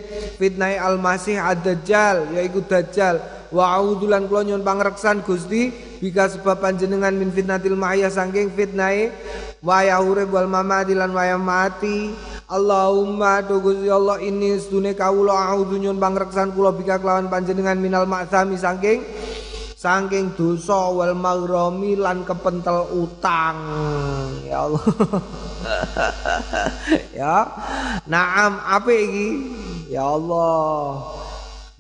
fitnah 0.41 0.77
al 0.81 0.97
masih 0.97 1.37
ad-dajjal 1.37 2.33
yaiku 2.37 2.65
dajjal. 2.65 3.21
Wa 3.51 3.77
a'udzu 3.77 4.07
lan 4.07 4.31
kula 4.31 4.47
nyuwun 4.47 4.65
pangreksan 4.65 5.27
Gusti 5.27 5.73
bika 6.01 6.33
sebab 6.33 6.65
panjenengan 6.65 7.13
min 7.13 7.29
fitnatil 7.35 7.77
mahya 7.77 8.09
saking 8.09 8.55
fitnah 8.57 9.13
wa 9.61 9.85
ya 9.85 10.01
urib 10.01 10.33
wal 10.33 10.49
mamati 10.49 10.97
lan 10.97 11.13
wa 11.13 11.25
mati. 11.37 12.15
Allahumma 12.51 13.47
tu 13.47 13.63
Gusti 13.63 13.87
Allah 13.87 14.19
ini 14.19 14.59
sedune 14.59 14.99
kawula 14.99 15.55
a'udzu 15.55 15.79
nyuwun 15.79 16.03
pangreksan 16.03 16.51
kula 16.51 16.75
bika 16.75 16.99
kelawan 16.99 17.31
panjenengan 17.31 17.79
minal 17.79 18.11
ma'sami 18.11 18.59
saking 18.59 19.07
saking 19.81 20.37
dosa 20.37 20.93
wal 20.93 21.17
maghrami 21.17 21.97
lan 21.97 22.21
kepentel 22.29 22.85
utang 23.01 23.57
ya 24.45 24.69
Allah 24.69 24.85
ya 27.17 27.37
naam 28.05 28.61
apa 28.61 28.93
iki 28.93 29.29
ya 29.89 30.05
Allah 30.05 31.01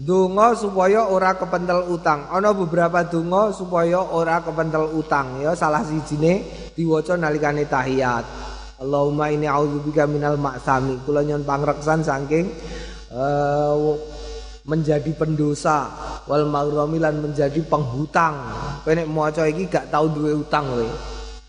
Dungo 0.00 0.56
supaya 0.56 1.12
ora 1.12 1.36
kepentel 1.36 1.92
utang. 1.92 2.24
Ana 2.32 2.56
beberapa 2.56 3.04
dungo 3.04 3.52
supaya 3.52 4.00
ora 4.00 4.40
kepentel 4.40 4.96
utang 4.96 5.44
ya 5.44 5.52
salah 5.52 5.84
sijine 5.84 6.40
diwaca 6.72 7.20
nalikane 7.20 7.68
tahiyat. 7.68 8.24
Allahumma 8.80 9.28
inni 9.28 9.44
a'udzubika 9.44 10.08
minal 10.08 10.40
ma'sami. 10.40 11.04
Kula 11.04 11.20
nyon 11.20 11.44
pangreksan 11.44 12.00
saking 12.00 12.48
uh, 13.12 13.92
menjadi 14.70 15.10
pendosa 15.18 15.90
wal 16.30 16.46
maghrami 16.46 17.02
lan 17.02 17.18
menjadi 17.18 17.58
penghutang. 17.66 18.38
Kowe 18.86 18.94
nek 18.94 19.10
maca 19.10 19.42
iki 19.50 19.66
gak 19.66 19.90
tau 19.90 20.06
duwe 20.06 20.38
utang 20.38 20.70
kowe. 20.70 20.86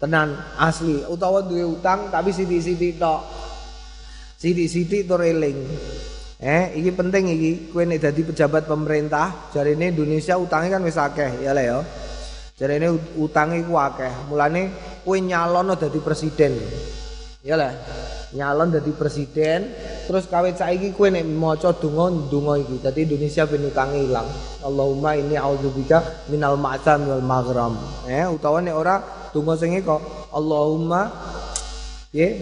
Tenan 0.02 0.34
asli 0.58 1.06
utawa 1.06 1.46
duwe 1.46 1.62
utang 1.62 2.10
tapi 2.10 2.34
sithik-sithik 2.34 2.98
tok. 2.98 3.22
Sithik-sithik 4.42 5.06
tur 5.06 5.22
eling. 5.22 5.62
Eh, 6.42 6.74
iki 6.82 6.90
penting 6.98 7.30
iki. 7.30 7.52
Kowe 7.70 7.86
nek 7.86 8.02
dadi 8.02 8.26
pejabat 8.26 8.66
pemerintah, 8.66 9.54
jarine 9.54 9.94
Indonesia 9.94 10.42
utangnya 10.42 10.82
kan 10.82 10.82
wis 10.82 10.98
akeh, 10.98 11.46
ya 11.46 11.54
le 11.54 11.62
ya. 11.62 11.78
Jarine 12.58 12.90
utange 13.22 13.62
ku 13.62 13.78
akeh. 13.78 14.10
Mulane 14.26 14.74
kowe 15.06 15.14
nyalon 15.22 15.78
dadi 15.78 16.02
presiden. 16.02 16.58
Ya 17.46 17.58
lah 17.58 17.74
nyalon 18.32 18.72
dadi 18.72 18.96
presiden 18.96 19.76
terus 20.08 20.28
kawit 20.28 20.56
saiki 20.56 20.96
kowe 20.96 21.12
nek 21.12 21.28
maca 21.28 21.76
donga 21.76 22.08
donga 22.32 22.56
iki. 22.60 22.80
Dadi 22.80 23.04
Indonesia 23.08 23.44
ben 23.44 23.68
utang 23.68 23.92
ilang. 23.96 24.28
Allahumma 24.64 25.20
inni 25.20 25.36
a'udzubika 25.36 26.28
minal 26.32 26.56
ma'sam 26.56 27.08
wal 27.08 27.24
maghram. 27.24 27.76
Eh 28.08 28.24
utawa 28.28 28.64
nek 28.64 28.76
ora 28.76 28.96
donga 29.36 29.60
sing 29.60 29.76
kok 29.84 30.32
Allahumma 30.32 31.12
ye 32.16 32.40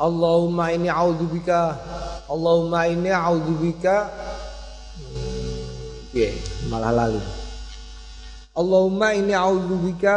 Allahumma 0.00 0.72
inni 0.72 0.88
a'udzubika 0.88 1.76
Allahumma 2.28 2.88
inni 2.88 3.12
a'udzubika 3.12 3.96
ye 6.16 6.32
malah 6.72 6.92
lali. 6.92 7.20
Allahumma 8.58 9.14
inni 9.14 9.36
a'udzubika 9.36 10.14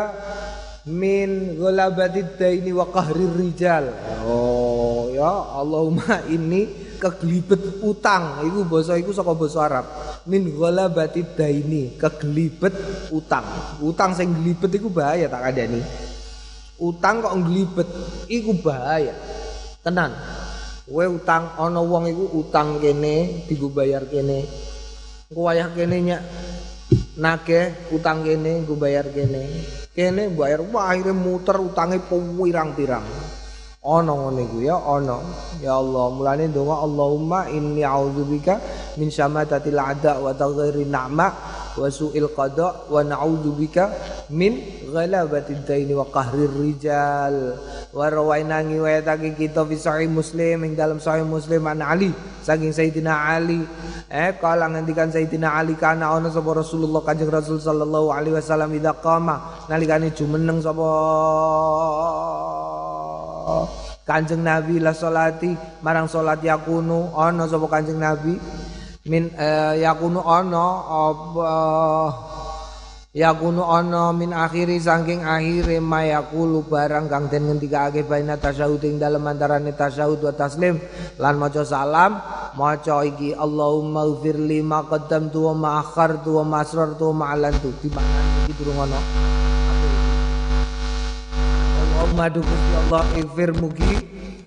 min 0.89 1.61
ghalabatid 1.61 2.41
daini 2.41 2.73
wa 2.73 2.89
qahrir 2.89 3.29
rijal. 3.37 3.93
Oh, 4.25 5.13
ya 5.13 5.29
Allahumma 5.61 6.25
ini 6.25 6.95
kegelibet 6.97 7.81
utang. 7.85 8.41
Iku 8.45 8.65
basa 8.65 8.97
iku 8.97 9.13
saka 9.13 9.37
basa 9.37 9.59
Arab. 9.65 9.85
Min 10.25 10.49
ghalabatid 10.49 11.37
daini, 11.37 11.97
kegelibet 11.97 12.73
utang. 13.13 13.45
Utang 13.81 14.17
sing 14.17 14.33
glibet 14.33 14.73
iku 14.73 14.89
bahaya 14.89 15.29
tak 15.29 15.41
kandhani. 15.49 15.81
Utang 16.81 17.21
kok 17.21 17.35
nglibet 17.37 17.89
iku 18.25 18.57
bahaya. 18.57 19.13
Tenan. 19.85 20.13
Kowe 20.91 21.05
utang 21.07 21.55
ana 21.55 21.79
wong 21.79 22.09
iku 22.09 22.25
utang 22.41 22.81
kene 22.81 23.45
digo 23.45 23.69
bayar 23.69 24.09
kene. 24.09 24.43
Engko 25.31 25.47
wayah 25.47 25.71
kene 25.71 25.97
nyak 26.03 26.21
nageh 27.19 27.91
utang 27.91 28.23
kene 28.23 28.63
nggo 28.63 28.79
bayar 28.79 29.11
kene. 29.11 29.43
Kene 29.91 30.31
bayar 30.31 30.63
wah 30.63 30.95
akhirnya 30.95 31.11
muter 31.11 31.59
utangnya 31.59 31.99
pirang-pirang. 32.07 33.03
Ana 33.81 34.13
ngene 34.13 34.45
iku 34.45 34.61
ya 34.61 34.77
ana 34.77 35.17
ya 35.57 35.81
Allah 35.81 36.13
mulane 36.13 36.53
donga 36.53 36.85
Allahumma 36.85 37.49
inni 37.49 37.81
a'udzubika 37.81 38.61
min 39.01 39.09
syamatatil 39.09 39.73
a'da 39.73 40.21
wa 40.21 40.37
taghairi 40.37 40.85
na'ma 40.85 41.27
wa 41.77 41.87
su'il 41.87 42.27
qada 42.35 42.87
wa 42.91 42.99
na'udzubika 43.03 43.91
min 44.31 44.59
ghalabatid 44.91 45.63
daini 45.63 45.95
wa 45.95 46.07
qahrir 46.07 46.51
rijal. 46.51 47.55
Wa 47.91 48.07
rawaina 48.07 48.63
ngiwayatake 48.63 49.35
kita 49.35 49.63
fi 49.67 49.75
sahih 49.75 50.07
muslim 50.07 50.63
ing 50.67 50.73
dalam 50.75 50.99
sahih 50.99 51.23
muslim 51.27 51.67
an 51.67 51.83
Ali 51.83 52.11
saking 52.43 52.71
Sayyidina 52.71 53.35
Ali. 53.35 53.63
Eh 54.11 54.35
kala 54.39 54.67
ngendikan 54.67 55.11
Sayyidina 55.11 55.55
Ali 55.55 55.79
kana 55.79 56.11
ana 56.11 56.27
sapa 56.27 56.51
Rasulullah 56.51 56.99
Kanjeng 57.03 57.31
Rasul 57.31 57.59
sallallahu 57.59 58.11
alaihi 58.11 58.35
wasallam 58.35 58.71
idza 58.75 58.91
qama 58.99 59.67
nalikane 59.71 60.11
jumeneng 60.11 60.59
sapa? 60.59 60.89
Kanjeng 64.01 64.43
Nabi 64.43 64.81
la 64.83 64.91
salati 64.91 65.55
marang 65.79 66.09
salat 66.09 66.43
yakunu 66.43 67.15
ana 67.15 67.47
sapa 67.47 67.67
Kanjeng 67.71 68.01
Nabi 68.01 68.35
min 69.09 69.33
uh, 69.33 69.73
yakunu 69.77 70.21
ana 70.21 70.65
apa 70.85 71.51
Ya 73.11 73.35
kuno 73.35 73.67
ana 73.67 74.15
min 74.15 74.31
akhiri 74.31 74.79
saking 74.79 75.27
akhire 75.27 75.83
mayakulu 75.83 76.63
barang 76.63 77.11
kang 77.11 77.27
den 77.27 77.43
ngendikake 77.43 78.07
baina 78.07 78.39
tasyahud 78.39 78.79
ing 78.87 79.03
dalem 79.03 79.27
antarané 79.27 79.75
tasyahud 79.75 80.23
wa 80.23 80.31
taslim. 80.31 80.79
Lan 81.19 81.35
maca 81.35 81.67
salam 81.67 82.23
maca 82.55 83.03
iki 83.03 83.35
Allahumma 83.35 84.07
ighfir 84.15 84.39
li 84.39 84.63
ma 84.63 84.87
qaddamtu 84.87 85.43
wa 85.43 85.53
ma 85.59 85.69
akhartu 85.83 86.39
wa 86.39 86.43
ma 86.47 86.57
asrartu 86.63 87.11
wa 87.11 87.15
ma 87.19 87.25
alantu. 87.35 87.75
Di 87.83 87.91
mana 87.91 88.47
iki 88.47 88.55
durung 88.55 88.79
ana 88.79 88.99
Allahumma 91.83 92.25
Gusti 92.31 92.71
Allah 92.79 93.03
ighfir 93.19 93.51
mugi 93.59 93.93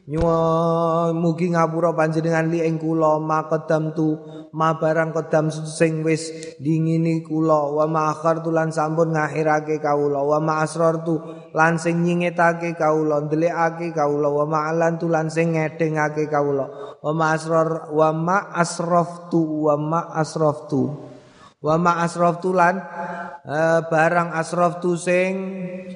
nyuwun 0.08 1.20
mugi 1.20 1.52
ngapura 1.52 1.92
panjenengan 1.92 2.48
li 2.48 2.64
ing 2.64 2.80
kula 2.80 3.20
ma 3.20 3.44
qaddamtu 3.44 4.08
ma 4.54 4.78
barang 4.78 5.10
kodam 5.10 5.50
sing 5.50 6.06
wis 6.06 6.30
dingini 6.62 7.26
kula 7.26 7.74
wa 7.74 7.90
ma 7.90 8.14
akhartu 8.14 8.54
lan 8.54 8.70
sampun 8.70 9.10
ngakhirake 9.10 9.82
kawula 9.82 10.22
wa 10.22 10.38
ma 10.38 10.62
asrartu 10.62 11.18
lan 11.50 11.74
sing 11.74 12.06
nyingetake 12.06 12.78
kawula 12.78 13.26
ndelikake 13.26 13.90
kawula 13.90 14.30
wa 14.30 14.46
ma 14.46 14.70
lan 14.70 15.26
sing 15.26 15.58
ngedengake 15.58 16.30
kawula. 16.30 16.94
Wa 17.04 17.12
ma 17.12 17.36
asrar 17.36 17.92
wa 17.92 18.08
ma 18.16 18.38
asraftu 18.56 19.68
wa 19.68 19.74
ma 19.76 20.00
asraftu 20.16 21.12
wa 21.64 21.80
ma 21.80 22.04
asraftu 22.04 22.52
lan 22.52 22.76
uh, 23.48 23.80
barang 23.88 24.36
asraftu 24.36 25.00
sing 25.00 25.32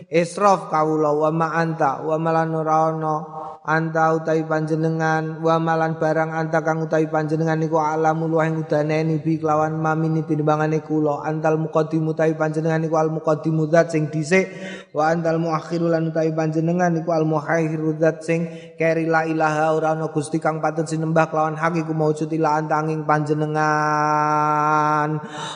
israf 0.08 0.72
kawula 0.72 1.12
wa 1.12 1.28
ma 1.28 1.52
anta 1.60 2.00
wa 2.00 2.16
malanurana 2.16 3.38
anta 3.68 4.16
utai 4.16 4.48
panjenengan 4.48 5.44
wa 5.44 5.60
malan 5.60 6.00
barang 6.00 6.32
anta 6.32 6.64
kang 6.64 6.80
utai 6.88 7.04
panjenengan 7.12 7.60
niku 7.60 7.76
alamu 7.76 8.24
luwih 8.24 8.48
ngudaneni 8.48 9.20
bi 9.20 9.36
kelawan 9.36 9.76
mamini 9.76 10.24
tinimbangane 10.24 10.80
kula. 10.80 11.20
Antal 11.28 11.60
muqaddim 11.60 12.08
utai 12.08 12.32
panjenengan 12.32 12.80
niku 12.80 12.96
al 12.96 13.12
muqaddimu 13.12 13.68
zat 13.68 13.92
sing 13.92 14.08
dhisik 14.08 14.48
wa 14.96 15.12
antal 15.12 15.36
muakhiru 15.36 15.92
lan 15.92 16.08
utai 16.08 16.32
panjenengan 16.32 16.96
niku 16.96 17.12
al 17.12 17.28
muakhiru 17.28 17.92
zat 18.00 18.24
sing 18.24 18.48
keri 18.80 19.04
la 19.04 19.28
ilaha 19.28 19.76
ora 19.76 19.92
ana 19.92 20.08
gusti 20.08 20.40
kang 20.40 20.64
patut 20.64 20.88
sinembah 20.88 21.28
kelawan 21.28 21.60
hak 21.60 21.76
iku 21.84 21.92
maujud 21.92 22.32
ila 22.32 22.56
antanging 22.64 23.04
panjenengan 23.04 23.68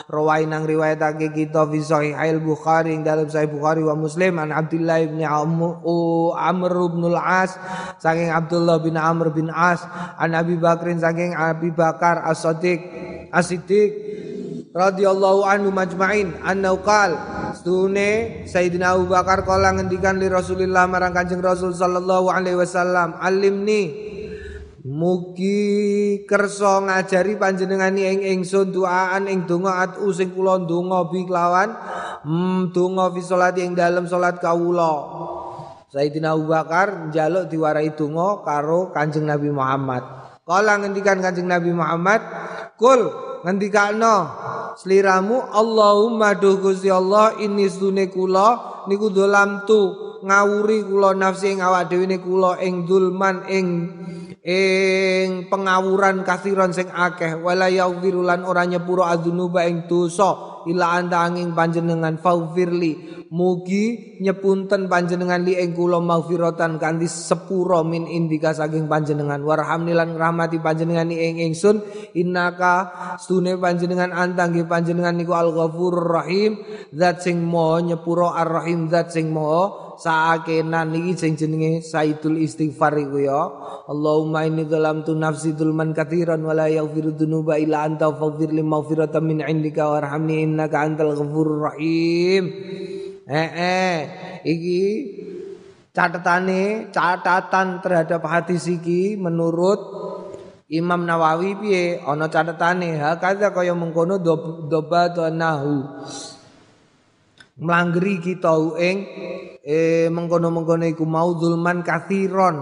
rawai 0.09 0.47
nang 0.47 0.67
riwayatake 0.67 1.31
kita 1.31 1.67
fi 1.67 1.79
sahih 1.79 2.13
al 2.15 2.39
bukhari 2.43 2.95
dalam 3.03 3.27
sahih 3.27 3.51
bukhari 3.51 3.83
wa 3.83 3.95
muslim 3.95 4.39
an 4.39 4.51
abdillah 4.51 4.99
ibn 5.03 5.21
amr 5.23 6.73
ibn 6.87 7.03
al-as 7.13 7.55
saking 8.03 8.27
Abdullah 8.27 8.83
bin 8.83 8.99
Amr 8.99 9.31
bin 9.31 9.47
As 9.47 9.79
an 10.19 10.35
Abi 10.35 10.59
Bakrin 10.59 10.99
saking 10.99 11.31
Abi 11.31 11.71
Bakar 11.71 12.19
As-Siddiq 12.27 12.79
As-Siddiq 13.31 13.91
radhiyallahu 14.73 15.45
anhu 15.47 15.69
majma'in 15.69 16.43
annau 16.43 16.81
qal 16.81 17.15
stune 17.55 18.43
Sayyidina 18.49 18.97
Abu 18.97 19.07
Bakar 19.07 19.45
kala 19.47 19.71
ngendikan 19.77 20.19
li 20.19 20.27
Rasulillah 20.27 20.89
marang 20.89 21.13
Kanjeng 21.13 21.39
Rasul 21.39 21.71
sallallahu 21.71 22.27
alaihi 22.27 22.57
wasallam 22.57 23.15
alimni 23.21 24.12
Mugi 24.83 26.27
kersa 26.27 26.83
ngajari 26.83 27.39
panjenengani 27.39 28.03
ing 28.03 28.19
ingsun 28.35 28.75
doaan 28.75 29.31
ing 29.31 29.47
donga 29.47 29.79
atu 29.79 30.11
sing 30.11 30.35
kula 30.35 30.59
ndonga 30.59 31.07
bi 31.07 31.23
kelawan 31.23 31.71
mm, 32.27 32.75
donga 32.75 33.07
fi 33.15 33.23
salat 33.23 33.55
ing 33.63 33.79
dalem 33.79 34.03
salat 34.11 34.43
kawula 34.43 34.91
Sayyidina 35.87 36.35
Abu 36.35 36.51
Bakar 36.51 37.07
njaluk 37.07 37.47
diwarai 37.47 37.95
donga 37.95 38.43
karo 38.43 38.91
Kanjeng 38.91 39.23
Nabi 39.23 39.55
Muhammad. 39.55 40.03
Kala 40.43 40.75
ngendikan 40.81 41.23
Kanjeng 41.23 41.47
Nabi 41.47 41.71
Muhammad, 41.71 42.19
"Kul 42.75 43.07
ngendikano 43.47 44.15
sliramu 44.75 45.47
Allahumma 45.47 46.35
duh 46.35 46.59
Gusti 46.59 46.91
Allah 46.91 47.39
ini 47.39 47.71
sune 47.71 48.11
kula 48.11 48.83
niku 48.91 49.07
dolam 49.15 49.63
tu 49.63 49.79
ngawuri 50.27 50.83
kula 50.87 51.15
nafsi 51.15 51.55
ing 51.55 51.63
awak 51.63 51.87
dhewe 51.87 52.19
kula 52.19 52.59
ing 52.59 52.83
dulman 52.83 53.47
ing 53.47 53.67
ing 54.43 55.47
pengawuran 55.47 56.27
kasiron 56.27 56.75
sing 56.75 56.91
akeh 56.91 57.39
wala 57.39 57.71
yaghfiru 57.71 58.19
lan 58.27 58.43
ora 58.43 58.67
nyepuro 58.67 59.07
adzunuba 59.07 59.63
ing 59.63 59.87
dosa 59.87 60.63
ila 60.67 60.99
antanging 60.99 61.55
panjenengan 61.55 62.19
faufirli 62.19 63.23
Mugi 63.33 64.21
nyepunten 64.21 64.85
panjenengan 64.85 65.41
li 65.41 65.57
ing 65.57 65.73
kula 65.73 65.97
maghfiratan 65.97 66.77
kanthi 66.77 67.09
sepura 67.09 67.81
min 67.81 68.05
indika 68.05 68.53
saking 68.53 68.85
panjenengan. 68.85 69.41
Warhamni 69.41 69.89
lan 69.89 70.13
rahmati 70.13 70.61
panjenengan 70.61 71.09
ing 71.09 71.41
ingsun. 71.41 71.81
Innaka 72.13 72.93
stune 73.17 73.57
panjenengan 73.57 74.13
antang 74.13 74.53
panjenengan 74.69 75.17
niku 75.17 75.33
al-ghafurur 75.33 76.13
rahim. 76.13 76.61
Zat 76.93 77.25
sing 77.25 77.41
maha 77.41 77.81
nyepura 77.81 78.37
ar-rahim 78.37 78.85
zat 78.93 79.09
sing 79.09 79.33
maha 79.33 79.92
saakenan 80.03 80.91
iki 80.99 81.15
sing 81.15 81.39
jenenge 81.39 81.79
saidul 81.79 82.35
istighfar 82.35 82.99
iku 82.99 83.23
ya. 83.23 83.41
Allahumma 83.87 84.43
inni 84.43 84.67
dzalamtu 84.67 85.15
nafsi 85.15 85.55
dzulman 85.55 85.95
katsiran 85.95 86.43
wa 86.43 86.51
la 86.51 86.67
yaghfiru 86.67 87.15
dzunuba 87.15 87.55
illa 87.55 87.87
anta 87.87 88.11
faghfir 88.11 88.51
li 88.51 88.63
maghfiratan 88.63 89.23
min 89.23 89.39
indika 89.39 89.87
warhamni 89.87 90.43
innaka 90.43 90.83
antal 90.83 91.15
ghafurur 91.15 91.71
rahim. 91.71 92.43
Eh 93.23 93.49
eh 93.55 93.97
iki 94.43 94.81
catatane 95.95 96.91
catatan 96.91 97.79
terhadap 97.79 98.27
hadis 98.27 98.67
iki 98.67 99.15
menurut 99.15 99.79
Imam 100.73 101.05
Nawawi 101.05 101.53
piye? 101.61 102.01
Ana 102.01 102.27
catatane 102.27 102.97
ha 102.99 103.15
kadha 103.21 103.55
kaya 103.55 103.71
mengkono 103.71 104.19
dobat 104.19 105.15
nahu 105.31 105.75
mlanggeri 107.59 108.21
kita 108.21 108.53
ing 108.79 108.97
eh 109.63 110.07
mengkono-mengkono 110.11 110.85
iku 110.87 111.05
mau 111.05 111.33
zulman 111.37 111.81
kathiron. 111.81 112.55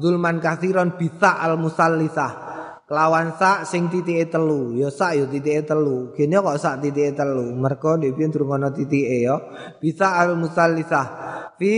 Zulman 0.00 0.38
kathiron 0.40 0.96
bisa 0.96 1.42
al 1.42 1.60
musallitsah 1.60 2.49
Kelawan 2.90 3.38
sak 3.38 3.70
sing 3.70 3.86
titike 3.86 4.26
telu, 4.34 4.74
ya 4.74 4.90
sak 4.90 5.14
ya 5.14 5.30
titike 5.30 5.62
telu. 5.62 6.10
Gene 6.10 6.42
kok 6.42 6.58
sak 6.58 6.82
titike 6.82 7.14
telu. 7.14 7.54
Mergo 7.54 7.94
ndek 7.94 8.18
piye 8.18 8.26
durung 8.34 8.58
ana 8.58 8.74
titike 8.74 9.30
ya. 9.30 9.38
Bisa 9.78 10.18
al 10.18 10.34
musallitsah 10.34 11.06
fi 11.54 11.74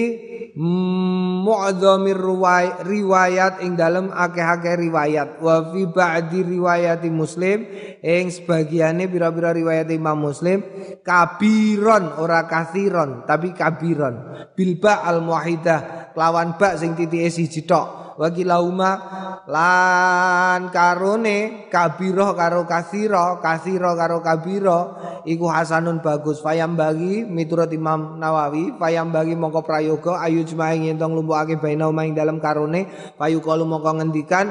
mu'adzamir 0.57 2.17
riwayat 2.81 3.61
ing 3.61 3.77
dalem 3.77 4.09
akeh-akeh 4.09 4.89
riwayat 4.89 5.29
wa 5.45 5.69
fi 5.69 5.85
ba'di 5.85 6.49
riwayati 6.49 7.13
Muslim 7.13 7.61
ing 8.01 8.33
sebagiane 8.33 9.05
pira-pira 9.05 9.53
riwayat 9.53 9.93
Imam 9.93 10.17
Muslim 10.17 10.65
kabiron 11.05 12.25
ora 12.25 12.49
kathiron 12.49 13.29
tapi 13.29 13.53
kabiron 13.53 14.49
bilba 14.57 15.05
al 15.05 15.21
muahidah 15.21 16.15
lawan 16.17 16.57
ba 16.57 16.79
sing 16.81 16.97
titike 16.97 17.29
siji 17.29 17.69
tok 17.69 18.02
wagi 18.23 18.47
lauma 18.47 18.93
lan 19.51 20.71
karone 20.71 21.67
kabiro 21.67 22.39
karo 22.39 22.63
kasiro 22.63 23.43
kasiro 23.43 23.99
karo 23.99 24.23
kabiro 24.23 24.81
iku 25.27 25.51
hasanun 25.51 25.99
bagus 25.99 26.39
fayam 26.39 26.79
bagi 26.79 27.27
miturut 27.27 27.75
Imam 27.75 28.23
Nawawi 28.23 28.79
fayam 28.79 29.11
bagi 29.11 29.35
mongko 29.35 29.67
prayoga 29.67 30.23
ayu 30.23 30.47
jemaing 30.47 30.87
ngentong 30.87 31.19
lumpukake 31.19 31.59
baina 31.59 31.91
ing 32.07 32.15
dalam 32.15 32.39
karone 32.39 32.87
payu 33.19 33.43
kalu 33.43 33.67
mongko 33.67 33.91
ngendikan 33.99 34.47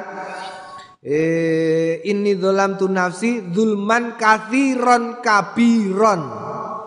Eh, 1.02 1.98
ini 2.06 2.38
dolam 2.38 2.78
tu 2.78 2.86
nafsi 2.86 3.50
zulman 3.50 4.22
kathiron 4.22 5.18
kabiron. 5.26 6.22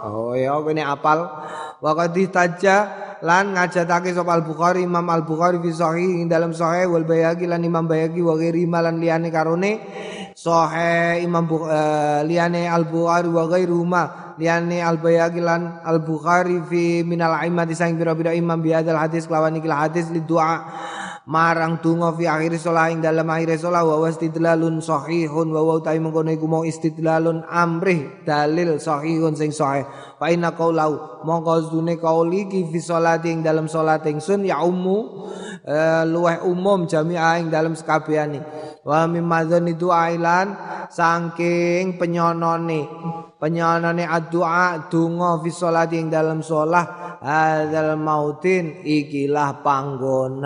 Oh 0.07 0.39
ya, 0.39 0.55
ini 0.71 0.87
apal. 0.87 1.27
Wakati 1.83 2.31
taja 2.31 2.77
lan 3.25 3.57
ngajatake 3.57 4.13
sapa 4.13 4.37
Al 4.37 4.45
Bukhari 4.45 4.85
Imam 4.85 5.09
Al 5.09 5.25
Bukhari 5.25 5.57
fi 5.59 5.71
sahih 5.73 6.21
ing 6.21 6.29
dalam 6.29 6.53
sahih 6.53 6.93
wal 6.93 7.09
bayagi 7.09 7.49
lan 7.49 7.65
Imam 7.65 7.89
Bayagi 7.89 8.21
wa 8.21 8.37
ghairi 8.37 8.69
malan 8.69 9.01
liyane 9.01 9.33
karone 9.33 9.81
sahih 10.37 11.25
Imam 11.25 11.49
uh, 11.49 12.21
liyane 12.23 12.69
Al 12.69 12.85
Bukhari 12.85 13.29
wa 13.33 13.49
ghairu 13.49 13.81
ma 13.87 14.35
liyane 14.37 14.85
Al 14.85 15.01
Bayagi 15.01 15.41
lan 15.41 15.81
Al 15.81 16.05
Bukhari 16.05 16.61
fi 16.69 17.01
minal 17.01 17.39
aimmati 17.41 17.73
sang 17.73 17.97
pira-pira 17.97 18.37
imam 18.37 18.61
bi 18.61 18.77
hadis 18.77 19.25
kelawan 19.25 19.57
iki 19.57 19.69
hadis 19.73 20.13
li 20.13 20.21
doa 20.21 20.61
marang 21.25 21.81
donga 21.81 22.13
fi 22.13 22.29
akhir 22.29 22.53
salat 22.61 22.93
ing 22.93 23.01
dalam 23.01 23.25
akhir 23.25 23.57
salat 23.57 23.81
wa 23.81 23.97
wastidlalun 24.05 24.85
sahihun 24.85 25.49
wa 25.49 25.63
wa 25.65 25.81
mengkono 25.81 26.29
iku 26.29 26.45
mau 26.45 26.63
istidlalun 26.69 27.49
amrih 27.49 28.25
dalil 28.29 28.77
sahihun 28.77 29.33
sing 29.33 29.49
sahih. 29.49 29.89
Fa 30.21 30.29
inna 30.29 30.53
qaulau 30.53 31.25
mongko 31.25 31.73
zune 31.73 31.97
qauli 31.97 32.45
ki 32.53 32.69
fi 32.69 32.79
salati 32.81 33.33
ing 33.33 33.41
dalam 33.41 33.65
salat 33.73 34.05
ingsun 34.05 34.45
ya 34.45 34.61
ummu 34.61 34.99
luweh 36.05 36.45
umum 36.45 36.85
jami'ah 36.85 37.41
ing 37.41 37.49
dalam 37.49 37.73
sekabehane 37.73 38.45
wa 38.85 39.09
mimadzan 39.09 39.65
itu 39.65 39.89
ailan 39.89 40.53
saking 40.93 41.97
penyonone. 41.97 42.85
Penyonone 43.41 44.09
addu'a 44.09 44.89
donga 44.89 45.37
fi 45.45 45.51
sholati 45.53 46.01
ing 46.01 46.09
dalam 46.09 46.41
sholah 46.41 47.19
hadzal 47.21 47.97
mautin 47.97 48.85
ikilah 48.85 49.61
panggonan. 49.65 50.45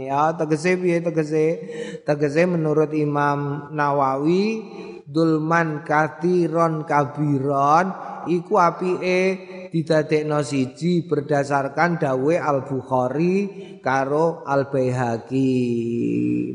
Ya 0.00 0.32
tegese 0.36 0.76
piye 0.80 1.00
tegese? 1.00 1.60
Tegese 2.04 2.44
menurut 2.48 2.92
Imam 2.92 3.68
Nawawi 3.72 4.64
dulman 5.04 5.84
kathiron 5.84 6.88
kabiron 6.88 7.92
iku 8.28 8.56
apike 8.56 9.20
didadekno 9.68 10.40
siji 10.40 11.04
berdasarkan 11.04 12.00
dawe 12.00 12.34
Al 12.40 12.64
Bukhari 12.64 13.36
karo 13.84 14.46
Al 14.48 14.72
Baihaqi 14.72 15.52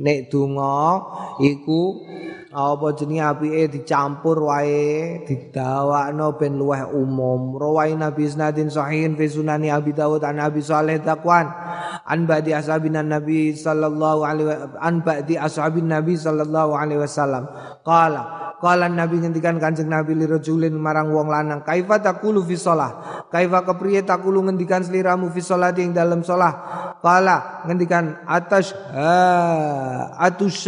nek 0.01 0.31
donga 0.33 1.03
iku 1.43 1.81
apa 2.49 2.97
jenenge 2.97 3.21
apike 3.21 3.77
dicampur 3.77 4.49
wae 4.49 5.21
didawakno 5.21 6.33
ben 6.33 6.57
luweh 6.57 6.81
umum. 6.89 7.53
Rawai 7.53 7.93
nabi 7.93 8.25
isnadin 8.25 8.73
sahihin 8.73 9.13
fi 9.13 9.29
sunani 9.29 9.69
abi 9.69 9.93
daud 9.93 10.25
an 10.25 10.41
abi 10.41 10.57
saleh 10.65 10.97
takwan 10.97 11.45
an 12.09 12.25
ba'di 12.25 12.57
ashabin 12.57 12.97
nabi 12.97 13.53
sallallahu 13.53 14.25
alaihi 14.25 14.49
an 14.81 15.05
ba'di 15.05 15.37
ashabin 15.37 15.93
nabi 15.93 16.17
sallallahu 16.17 16.73
alaihi 16.73 17.05
wasallam. 17.05 17.45
Qala 17.85 18.57
qala 18.57 18.89
nabi 18.89 19.21
ngendikan 19.21 19.61
kanjeng 19.61 19.87
nabi 19.87 20.17
li 20.17 20.25
rajulin 20.25 20.73
marang 20.73 21.13
wong 21.13 21.29
lanang 21.29 21.61
kaifa 21.61 22.01
taqulu 22.01 22.41
fi 22.49 22.57
shalah? 22.57 23.23
Kaifa 23.29 23.61
kepriye 23.61 24.01
taqulu 24.01 24.41
ngendikan 24.49 24.81
sliramu 24.81 25.29
fi 25.29 25.39
shalah 25.39 25.69
ing 25.77 25.93
dalam 25.93 26.25
shalah? 26.25 26.97
Qala 26.97 27.63
ngendikan 27.69 28.25
atas 28.25 28.73
ha 28.73 30.17
atus 30.17 30.65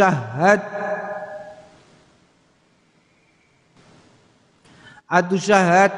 atu 5.11 5.35
syahad. 5.35 5.91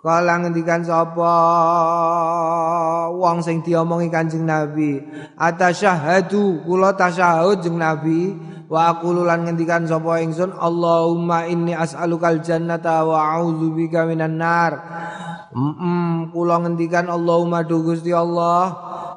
Kala 0.00 0.36
ngendikan 0.36 0.84
sapa? 0.84 1.32
Wong 3.12 3.40
sing 3.40 3.64
diomongi 3.64 4.12
Kanjeng 4.12 4.44
Nabi. 4.44 5.00
Atasyahadu 5.36 6.64
kula 6.64 6.92
tasyahud 6.96 7.60
jeung 7.64 7.80
Nabi. 7.80 8.32
Wa 8.68 8.96
aqulu 8.96 9.24
lan 9.28 9.44
ngendikan 9.44 9.84
sapa 9.84 10.24
ingsun 10.24 10.56
Allahumma 10.56 11.44
inni 11.48 11.76
as'alukal 11.76 12.40
jannata 12.40 13.04
wa 13.04 13.36
a'udzubika 13.36 14.04
minan 14.08 14.40
nar. 14.40 14.72
Mm, 15.54 16.32
kula 16.36 16.64
ngendikan 16.64 17.08
Allahumma 17.08 17.64
du 17.64 17.80
Gusti 17.80 18.10
Allah 18.12 18.74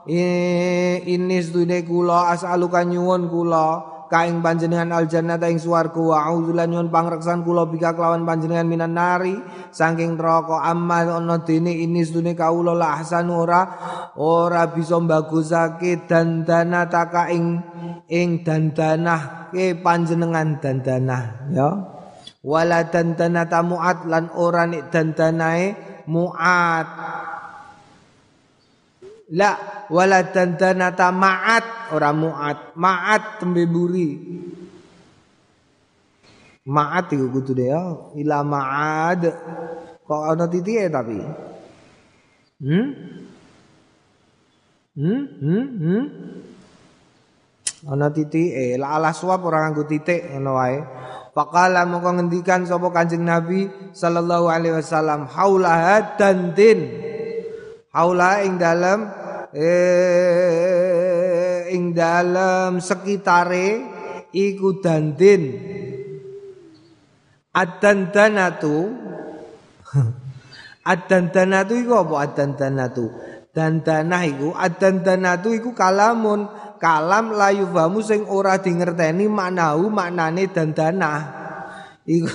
ini 0.07 1.37
sedune 1.43 1.83
kula 1.83 2.31
as'aluka 2.31 2.85
nyuwun 2.87 3.27
kula 3.27 3.96
kaing 4.07 4.39
panjenengan 4.41 4.91
al 4.91 5.05
jannata 5.05 5.47
ing 5.47 5.59
swarga. 5.61 5.99
Wa 5.99 6.27
auzulan 6.31 6.71
nyun 6.71 6.87
pangreksan 6.91 7.43
kula 7.43 7.67
bika 7.67 7.93
kelawan 7.93 8.23
panjenengan 8.23 8.67
minan 8.67 8.95
nari. 8.95 9.37
Saking 9.71 10.17
neraka 10.17 10.63
amma 10.65 11.05
ana 11.05 11.43
dene 11.43 11.71
ini 11.71 12.01
sedune 12.03 12.33
kawula 12.33 12.73
la 12.73 12.99
ahsan 12.99 13.29
ora 13.29 13.61
ora 14.17 14.67
bisa 14.71 14.97
mbagusake 14.97 16.07
dandana 16.09 16.89
taka 16.89 17.29
ing 17.29 17.61
ing 18.09 18.41
dandanah 18.41 19.51
ke 19.53 19.77
panjenengan 19.77 20.57
dandanah 20.57 21.23
ya. 21.53 21.69
Wala 22.47 22.87
dandana 22.87 23.43
tamuat 23.45 24.07
lan 24.07 24.31
ora 24.33 24.63
nik 24.63 24.87
dandanae 24.87 25.75
muat 26.07 26.87
La 29.35 29.83
wala 29.91 30.23
dandanata 30.23 31.11
ma'at 31.11 31.91
ora 31.91 32.15
mu'at. 32.15 32.79
Ma'at 32.79 33.43
tembe 33.43 33.67
buri. 33.67 34.15
Ma'at 36.67 37.11
iku 37.11 37.27
kudu 37.35 37.51
deh 37.51 37.67
ya. 37.67 37.83
Ila 38.15 38.37
ma'ad. 38.47 39.21
Kok 40.07 40.23
ana 40.31 40.47
titike 40.47 40.87
tapi. 40.87 41.19
Hmm? 42.63 42.87
Hmm? 44.95 45.23
Hmm? 45.43 45.65
Hmm? 45.75 46.05
Ana 47.91 48.07
titike. 48.15 48.79
La 48.79 48.95
ala 48.95 49.11
suap 49.11 49.43
ora 49.43 49.67
nganggo 49.67 49.83
titik 49.91 50.23
ngono 50.31 50.55
wae. 50.55 50.79
Faqala 51.35 51.83
mongko 51.83 52.17
ngendikan 52.17 52.65
sapa 52.65 52.89
Kanjeng 52.89 53.21
Nabi 53.21 53.69
sallallahu 53.93 54.47
alaihi 54.49 54.79
wasallam 54.79 55.27
haulaha 55.27 56.15
dantin. 56.15 57.05
Haula 57.93 58.45
ing 58.45 58.61
dalam 58.61 59.09
eh, 59.55 61.37
ing 61.71 61.95
dalam 61.95 62.83
sekitare 62.83 63.97
iku 64.31 64.83
dandin 64.83 65.43
adandanatu 67.57 68.75
adandanatu 70.85 71.73
iku 71.81 71.93
apa? 71.97 72.15
Adandanatu 72.29 73.05
dandanah 73.55 74.21
iku 74.29 74.53
adandanatu 74.53 75.49
iku 75.57 75.73
kalamun. 75.73 76.45
Kalam 76.77 77.33
layu 77.33 77.65
famu 77.73 78.05
sing 78.05 78.21
ora 78.29 78.61
dingerteni 78.61 79.25
maknahu 79.25 79.89
maknane 79.89 80.45
dandanah 80.45 81.19
iku 82.05 82.29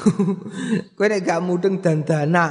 kowe 0.99 1.07
nek 1.07 1.23
gak 1.23 1.39
mudeng 1.39 1.79
dandanah 1.79 2.51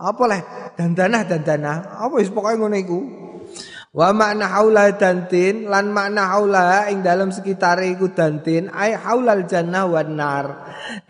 apa 0.00 0.22
leh? 0.24 0.42
Dandanah 0.80 1.28
dandanah 1.28 1.76
apa 2.00 2.14
wis 2.16 2.32
pokoke 2.32 2.56
ngono 2.56 2.72
iku 2.80 3.19
Wa 3.90 4.14
makna 4.14 4.46
haula 4.46 4.86
dantin 4.94 5.66
lan 5.66 5.90
makna 5.90 6.30
haula 6.30 6.86
ing 6.94 7.02
dalam 7.02 7.34
sekitar 7.34 7.82
iku 7.82 8.14
dantin 8.14 8.70
ai 8.70 8.94
haulal 8.94 9.50
jannah 9.50 9.82
wan 9.90 10.14
nar. 10.14 10.46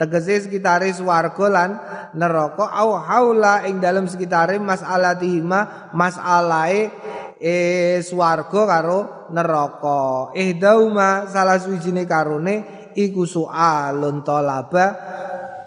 Tegese 0.00 0.48
sekitare 0.48 0.88
swarga 0.88 1.46
lan 1.52 1.70
neraka 2.16 2.72
au 2.72 2.96
haula 2.96 3.68
ing 3.68 3.84
dalam 3.84 4.08
sekitare 4.08 4.56
mas'alatihima 4.56 5.92
mas'alae 5.92 6.88
e 7.36 7.54
swarga 8.00 8.60
karo 8.64 9.28
neraka. 9.28 10.32
Ihdauma 10.32 11.28
salah 11.28 11.60
suwijine 11.60 12.08
karone 12.08 12.88
iku 12.96 13.28
soalun 13.28 14.24
talaba 14.24 14.96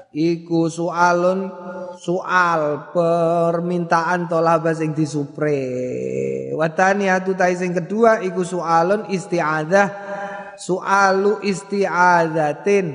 iku 0.09 0.65
soalun 0.65 1.62
soal 1.97 2.89
permintaan 2.93 4.29
tolaba 4.29 4.73
sing 4.73 4.93
disupre. 4.93 5.61
Watani 6.53 7.09
atu 7.09 7.33
tai 7.33 7.57
sing 7.57 7.73
kedua 7.73 8.21
iku 8.21 8.41
soalun 8.45 9.09
isti'adzah 9.09 9.87
soalu 10.57 11.41
isti'adzatin. 11.43 12.87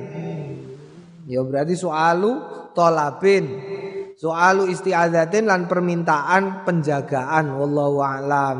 Ya 1.29 1.45
berarti 1.45 1.75
soalu 1.77 2.31
tolabin. 2.73 3.45
Soalu 4.19 4.67
isti'adzatin 4.75 5.47
lan 5.47 5.71
permintaan 5.71 6.67
penjagaan 6.67 7.55
wallahu 7.55 8.03
alam. 8.03 8.59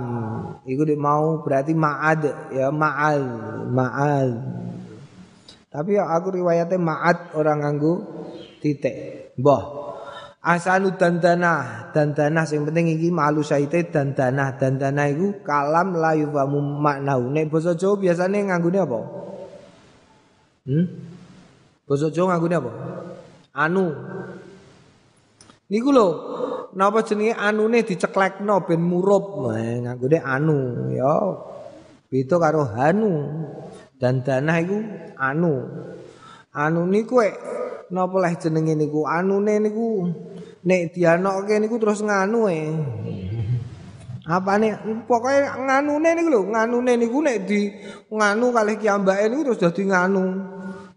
Iku 0.63 0.87
mau 0.95 1.43
berarti 1.43 1.75
ma'ad 1.75 2.53
ya 2.55 2.71
ma'al 2.71 3.23
ma'al. 3.67 4.29
Tapi 5.69 5.99
ya 5.99 6.07
aku 6.09 6.39
riwayatnya 6.39 6.79
ma'ad 6.79 7.35
orang 7.35 7.59
nganggu 7.61 7.93
titik. 8.63 8.95
Mbah 9.39 9.78
asanu 10.39 10.95
dandana 10.95 11.87
dandana 11.91 12.47
sing 12.47 12.63
penting 12.63 12.95
iki 12.95 13.11
malu 13.11 13.43
saite 13.43 13.91
dandana 13.91 14.55
dandana 14.55 15.11
iku 15.11 15.43
kalam 15.43 15.99
la 15.99 16.15
yufamu 16.15 16.63
maknau 16.79 17.27
nek 17.27 17.51
basa 17.51 17.75
Jawa 17.75 17.99
biasane 17.99 18.47
nganggone 18.47 18.79
apa? 18.79 18.99
Hmm? 20.63 20.85
Basa 21.83 22.07
Jawa 22.07 22.35
nganggone 22.35 22.55
apa? 22.55 22.71
Anu. 23.59 23.85
Niku 25.69 25.89
lho 25.91 26.07
napa 26.73 27.03
jenenge 27.03 27.35
anune 27.35 27.83
diceklekno 27.83 28.63
ben 28.63 28.79
murup? 28.79 29.43
Nganggone 29.59 30.17
anu 30.23 30.57
ya. 30.95 31.15
Beda 32.07 32.35
karo 32.39 32.63
hanu. 32.63 33.11
Dandana 33.99 34.55
iku 34.63 34.79
anu. 35.19 35.67
Anu 36.55 36.87
niku 36.87 37.19
napa 37.89 38.17
leh 38.21 38.33
jenenge 38.37 38.73
niku? 38.77 39.05
Anune 39.05 39.61
niku 39.61 40.09
nek 40.65 40.93
dianokke 40.93 41.55
niku 41.61 41.75
terus 41.81 42.01
nganu 42.05 42.41
e. 42.49 42.61
Apane 44.29 44.77
pokoke 45.09 45.41
nganune 45.65 46.09
niku 46.13 46.29
lho 46.29 46.41
nganune 46.53 46.93
niku 47.01 47.17
nek 47.25 47.37
di 47.49 47.69
nganu 48.13 48.53
kalih 48.53 48.77
kiambake 48.77 49.25
niku 49.29 49.41
terus 49.51 49.59
dadi 49.61 49.83
nganu. 49.89 50.23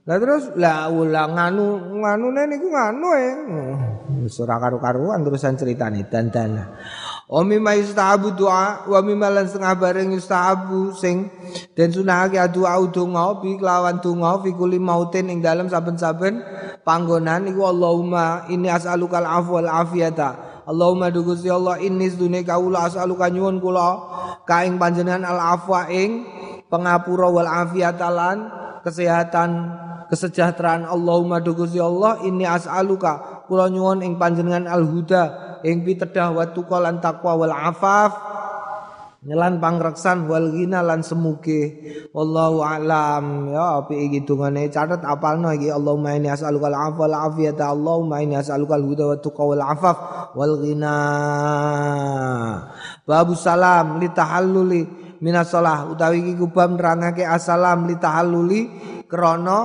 Lah 0.02 0.18
terus 0.18 0.50
lah 0.58 0.90
ulah 0.90 1.26
nganu 1.30 1.96
nganune 2.02 2.42
niku 2.50 2.66
nganu 2.68 3.08
e. 3.16 3.28
Wis 4.22 4.36
ora 4.44 4.60
karo-karuan 4.60 5.24
terusan 5.24 5.56
critane 5.56 6.04
dandan 6.06 6.60
Wa 7.30 7.46
mimma 7.46 7.78
yustahabu 7.78 8.34
doa 8.34 8.84
wa 8.84 8.98
mimma 8.98 9.30
lan 9.30 9.46
setengah 9.46 9.78
bareng 9.78 10.10
yustahabu 10.12 10.90
sing 10.98 11.30
den 11.78 11.94
sunahake 11.94 12.36
doa 12.50 12.76
donga 12.90 13.38
bi 13.38 13.56
kelawan 13.56 14.02
donga 14.02 14.42
fi 14.42 14.50
kulli 14.50 14.82
mautin 14.82 15.30
ing 15.30 15.38
dalam 15.38 15.70
saben-saben 15.70 16.42
panggonan 16.82 17.46
iku 17.46 17.70
Allahumma 17.70 18.50
inni 18.50 18.68
as'alukal 18.68 19.22
afwa 19.22 19.62
wal 19.62 19.70
afiyata. 19.70 20.50
Allahumma 20.66 21.10
du 21.10 21.26
Gusti 21.26 21.50
Allah 21.50 21.78
inni 21.82 22.10
sedune 22.10 22.42
kaula 22.42 22.86
as'aluka 22.90 23.30
nyuwun 23.30 23.58
kula 23.58 23.90
kaing 24.46 24.78
panjenengan 24.78 25.26
al 25.26 25.58
afwa 25.58 25.90
ing 25.90 26.26
pengapura 26.70 27.30
wal 27.30 27.46
afiatalan 27.46 28.50
kesehatan 28.82 29.50
kesejahteraan. 30.10 30.84
Allahumma 30.90 31.40
dugusi 31.40 31.80
Allah 31.80 32.20
ini 32.26 32.44
as'aluka 32.44 33.46
kula 33.48 33.70
nyuwun 33.70 34.04
ing 34.06 34.20
panjenengan 34.20 34.66
al 34.68 34.84
huda 34.84 35.51
ing 35.62 35.86
pitedah 35.86 36.34
wa 36.34 36.44
lan 36.78 36.98
taqwa 37.02 37.32
wal 37.38 37.54
afaf 37.54 38.12
nyelan 39.22 39.62
pangreksan 39.62 40.26
wal 40.26 40.50
ghina 40.50 40.82
lan 40.82 41.06
semuge. 41.06 41.78
Wallahu 42.10 42.66
alam. 42.66 43.54
Ya 43.54 43.78
api 43.82 44.10
iki 44.10 44.26
dungane 44.26 44.66
catet 44.68 45.06
apalno 45.06 45.54
iki? 45.54 45.70
Allahumma 45.70 46.18
inni 46.18 46.28
as'aluka 46.28 46.66
al 46.68 46.78
afwa 46.90 47.06
wal 47.06 47.16
afiyata. 47.30 47.70
Allahumma 47.70 48.18
inni 48.20 48.34
as'aluka 48.34 48.74
al 48.74 48.84
huda 48.84 49.04
wa 49.14 49.16
tuqa 49.22 49.42
wal 49.46 49.62
afaf 49.62 49.98
wal 50.34 50.54
ghina. 50.58 50.96
Babu 53.06 53.38
salam 53.38 54.02
li 54.02 54.10
tahalluli 54.10 54.82
minas 55.22 55.54
salah 55.54 55.86
utawi 55.86 56.18
iki 56.18 56.34
kubam 56.34 56.74
nerangake 56.74 57.22
assalam 57.22 57.86
li 57.86 57.94
tahalluli 57.94 58.60
krana 59.06 59.58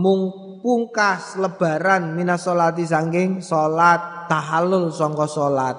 mung 0.00 0.32
pungkas 0.64 1.36
lebaran 1.36 2.16
minas 2.16 2.48
salati 2.48 2.88
saking 2.88 3.44
salat 3.44 4.00
tahallul 4.30 4.92
sangka 4.94 5.28
salat. 5.28 5.76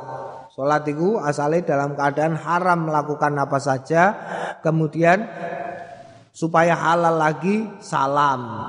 Sholat 0.56 0.88
itu 0.88 1.20
asalnya 1.20 1.76
dalam 1.76 2.00
keadaan 2.00 2.40
haram 2.40 2.88
melakukan 2.88 3.36
apa 3.36 3.60
saja, 3.60 4.04
kemudian 4.64 5.28
supaya 6.32 6.72
halal 6.80 7.20
lagi 7.20 7.68
salam. 7.84 8.64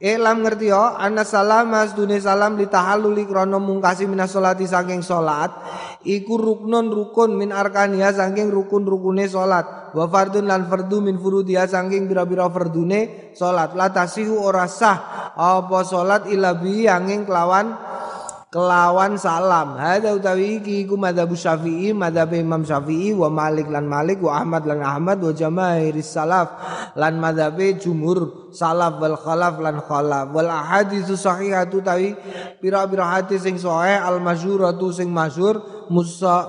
Elam 0.00 0.40
ngerti 0.40 0.72
yo, 0.72 0.80
anna 0.80 1.28
salam 1.28 1.76
mas 1.76 1.92
dunia 1.92 2.16
salam 2.16 2.56
tahalluli 2.56 3.28
krono 3.28 3.60
mungkasi 3.60 4.08
minas 4.08 4.32
sholati 4.32 4.64
saking 4.64 5.04
sholat 5.04 5.52
Iku 6.08 6.40
ruknun 6.40 6.88
rukun 6.88 7.36
min 7.36 7.52
arkania 7.52 8.08
saking 8.08 8.48
rukun 8.48 8.88
rukune 8.88 9.28
sholat 9.28 9.92
Wa 9.92 10.08
fardun 10.08 10.48
lan 10.48 10.72
fardu 10.72 11.04
min 11.04 11.20
furudia 11.20 11.68
saking 11.68 12.08
bira-bira 12.08 12.48
fardune 12.48 13.28
sholat 13.36 13.76
La 13.76 13.92
tasihu 13.92 14.40
ora 14.40 14.64
sah 14.64 15.36
apa 15.36 15.84
sholat 15.84 16.32
ilabi 16.32 16.88
angin 16.88 17.28
kelawan 17.28 17.76
kelawan 18.50 19.14
salam. 19.14 19.78
Hada 19.78 20.10
utawi 20.18 20.58
iki 20.58 20.82
iku 20.82 20.98
madzhab 20.98 21.30
Syafi'i 21.30 21.94
madzhab 21.94 22.34
Imam 22.34 22.66
Syafi'i 22.66 23.14
wa 23.14 23.30
Malik 23.30 23.70
lan 23.70 23.86
Malik 23.86 24.18
wa 24.18 24.42
Ahmad 24.42 24.66
lan 24.66 24.82
Ahmad 24.82 25.22
wa 25.22 25.30
jamaahiris 25.30 26.10
salaf 26.10 26.58
lan 26.98 27.22
madzhab 27.22 27.54
jumhur 27.78 28.50
salaf 28.50 28.98
wal 28.98 29.14
khalaf 29.14 29.62
lan 29.62 29.78
khalaf. 29.78 30.34
Wal 30.34 30.50
ahaditsu 30.50 31.14
sahihatu 31.14 31.78
tawi 31.78 32.18
pira-pira 32.58 33.06
hadis 33.06 33.46
sing 33.46 33.54
sahih 33.54 34.02
al 34.02 34.18
masyhuratu 34.18 34.90
sing 34.90 35.14
masyhur 35.14 35.62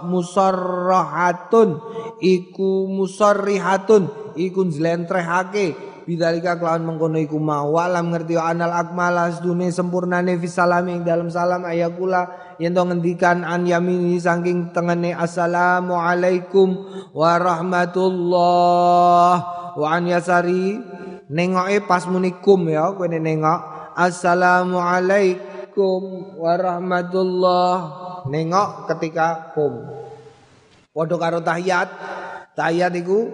musarrahatun 0.09 1.77
iku 2.17 2.89
musarrihatun 2.89 4.09
iku 4.41 4.65
njlentrehake 4.65 5.90
bidzalika 6.05 6.55
kelawan 6.57 6.85
mengkono 6.85 7.19
iku 7.21 7.37
mau. 7.37 7.77
Alam 7.77 8.09
ngerti 8.13 8.37
anal 8.37 8.73
akmalas 8.73 9.41
dune 9.41 9.71
sempurnane 9.71 10.39
fi 10.39 10.47
salam 10.49 10.87
ing 10.89 11.03
dalam 11.05 11.29
salam. 11.29 11.65
Ayakula 11.65 12.27
yen 12.57 12.73
to 12.73 12.85
ngendikan 12.85 13.43
an 13.45 13.65
yamini 13.67 14.19
saking 14.21 14.73
tengene 14.73 15.13
assalamu 15.13 15.95
alaikum 15.97 16.75
warahmatullah. 17.13 19.33
Wa 19.77 19.87
an 19.95 20.07
yasari 20.09 20.79
nengoke 21.31 21.79
pas 21.87 22.05
munikum 22.09 22.67
ya 22.67 22.91
kowe 22.91 23.07
nengok 23.07 23.61
assalamu 23.95 24.81
alaikum 24.81 26.35
warahmatullah. 26.41 27.73
Nengok 28.29 28.85
ketika 28.93 29.49
kum. 29.57 29.73
Padha 30.91 31.15
karo 31.15 31.39
tahiyat. 31.39 31.87
Tahiyat 32.51 32.91
iku 32.99 33.31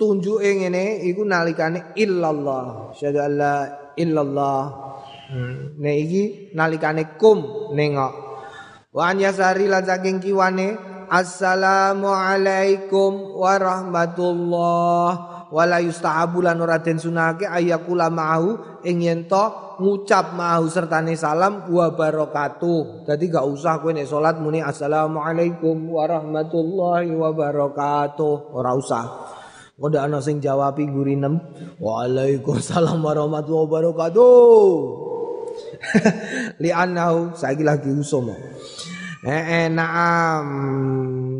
tunjuke 0.00 0.48
ngene 0.48 1.04
iku 1.04 1.28
nalikane 1.28 1.92
illallah. 2.00 2.96
Syahadu 2.96 3.20
alla 3.20 3.52
illallah. 4.00 4.88
Hmm. 5.30 5.78
nek 5.78 5.94
iki 5.94 6.50
nalikane 6.58 7.14
kum 7.14 7.70
nengok. 7.76 8.12
Wa 8.90 9.14
an 9.14 9.22
yasari 9.22 9.70
lan 9.70 9.86
saking 9.86 10.18
kiwane 10.18 10.74
assalamu 11.06 12.10
alaikum 12.10 13.38
warahmatullah. 13.38 15.10
Wala 15.50 15.82
yustahabu 15.82 16.42
lan 16.42 16.58
ora 16.62 16.82
den 16.82 16.98
sunake 16.98 17.46
ayakula 17.46 18.10
ma'ahu 18.10 18.82
ing 18.86 19.02
yen 19.02 19.26
ngucap 19.30 20.34
ma'ahu 20.34 20.66
sertane 20.66 21.14
salam 21.14 21.70
wa 21.70 21.90
barakatuh. 21.94 23.06
Dadi 23.06 23.30
gak 23.30 23.46
usah 23.46 23.78
kowe 23.78 23.94
nek 23.94 24.06
salat 24.06 24.38
muni 24.38 24.62
assalamualaikum 24.62 25.90
warahmatullahi 25.94 27.14
wabarakatuh. 27.14 28.34
Ora 28.54 28.74
usah 28.74 29.04
Kode 29.80 29.96
ana 29.96 30.20
sing 30.20 30.44
jawabi 30.44 30.84
gurinem. 30.92 31.40
Waalaikumsalam 31.80 33.00
warahmatullahi 33.00 33.64
wabarakatuh. 33.64 34.68
Li 36.62 36.68
anau 36.68 37.32
saiki 37.32 37.64
lagi 37.64 37.88
usum. 37.88 38.28
Eh, 39.24 39.42
eh 39.64 39.66
naam 39.72 40.44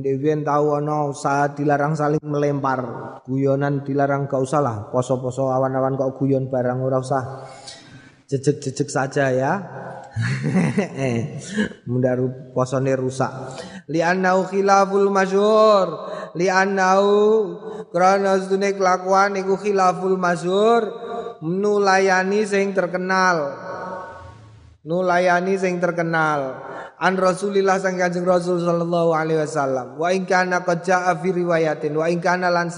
Dewian 0.01 0.41
tahu 0.45 0.81
ana 0.81 1.13
saat 1.17 1.57
dilarang 1.57 1.97
saling 1.97 2.21
melempar 2.25 2.81
guyonan 3.25 3.81
dilarang 3.81 4.29
gak 4.29 4.41
usah 4.41 4.61
lah 4.61 4.77
poso-poso 4.93 5.49
awan-awan 5.49 5.97
kok 5.97 6.21
guyon 6.21 6.53
barang 6.53 6.77
ora 6.77 7.01
usah 7.01 7.49
jejek-jejek 8.31 8.89
saja 8.89 9.35
ya. 9.35 9.53
Eh 10.81 11.39
mundaru 11.87 12.55
posone 12.55 12.95
rusak. 12.99 13.31
Li 13.91 14.03
annau 14.03 14.47
khilaful 14.47 15.11
masyhur. 15.11 15.89
Li 16.39 16.47
annau 16.51 17.07
krana 17.91 18.39
sedune 18.39 18.75
kelakuan 18.75 19.39
iku 19.39 19.59
khilaful 19.59 20.19
masyhur. 20.19 20.83
Nulayani 21.41 22.45
sing 22.45 22.77
terkenal 22.77 23.70
nulayani 24.85 25.57
sing 25.61 25.81
terkenal. 25.81 26.57
An 27.01 27.17
Rasulillah 27.17 27.81
sang 27.81 27.97
Kanjeng 27.97 28.29
Rasul 28.29 28.61
sallallahu 28.61 29.17
alaihi 29.17 29.41
wasallam. 29.41 29.97
Wa 29.97 30.13
in 30.13 30.29
kana 30.29 30.61
qad 30.61 30.85
fi 31.17 31.29
riwayatin 31.33 31.97
wa 31.97 32.05
in 32.13 32.21
kana 32.21 32.53
lan 32.53 32.69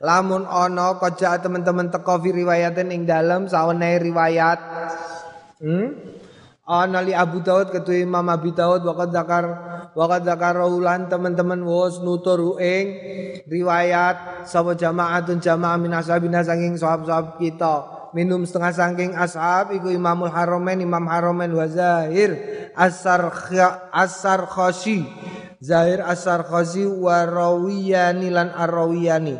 lamun 0.00 0.48
ana 0.48 0.96
qad 0.96 1.20
teman-teman 1.20 1.92
teko 1.92 2.16
fi 2.24 2.32
riwayatin 2.32 2.88
ing 2.88 3.04
dalem 3.04 3.52
sawene 3.52 4.00
riwayat. 4.00 4.60
Hmm? 5.60 5.88
Ana 6.64 7.04
li 7.04 7.12
Abu 7.12 7.44
Daud 7.44 7.68
ketua 7.74 8.00
Imam 8.00 8.24
Abi 8.32 8.56
Daud 8.56 8.86
waqad 8.88 9.12
zakar 9.12 9.44
waqad 9.92 10.24
zakar 10.24 10.56
ulan 10.64 11.12
teman-teman 11.12 11.60
wos 11.60 12.00
nuturu 12.00 12.56
ing 12.56 12.86
riwayat. 13.52 14.48
Sapa 14.48 14.72
jamaatun 14.72 15.44
jamaah 15.44 15.76
min 15.76 15.92
ashabina 15.92 16.40
sanging 16.40 16.80
sahab-sahab 16.80 17.36
kita 17.36 18.01
minum 18.12 18.44
setengah 18.44 18.72
sangking 18.72 19.12
ashab 19.16 19.72
iku 19.72 19.88
Imamul 19.88 20.32
Haromen 20.32 20.84
Imam 20.84 21.08
Haromen 21.08 21.52
wa 21.52 21.66
Zahir 21.68 22.36
Asar 22.76 23.32
Asar 23.92 24.48
Khashi 24.48 25.04
Zahir 25.62 26.04
Asar 26.04 26.44
Khashi 26.44 26.84
wa 26.84 27.22
Rawiyani 27.22 28.34
lan 28.34 28.50
Ar-Rawiyani. 28.50 29.36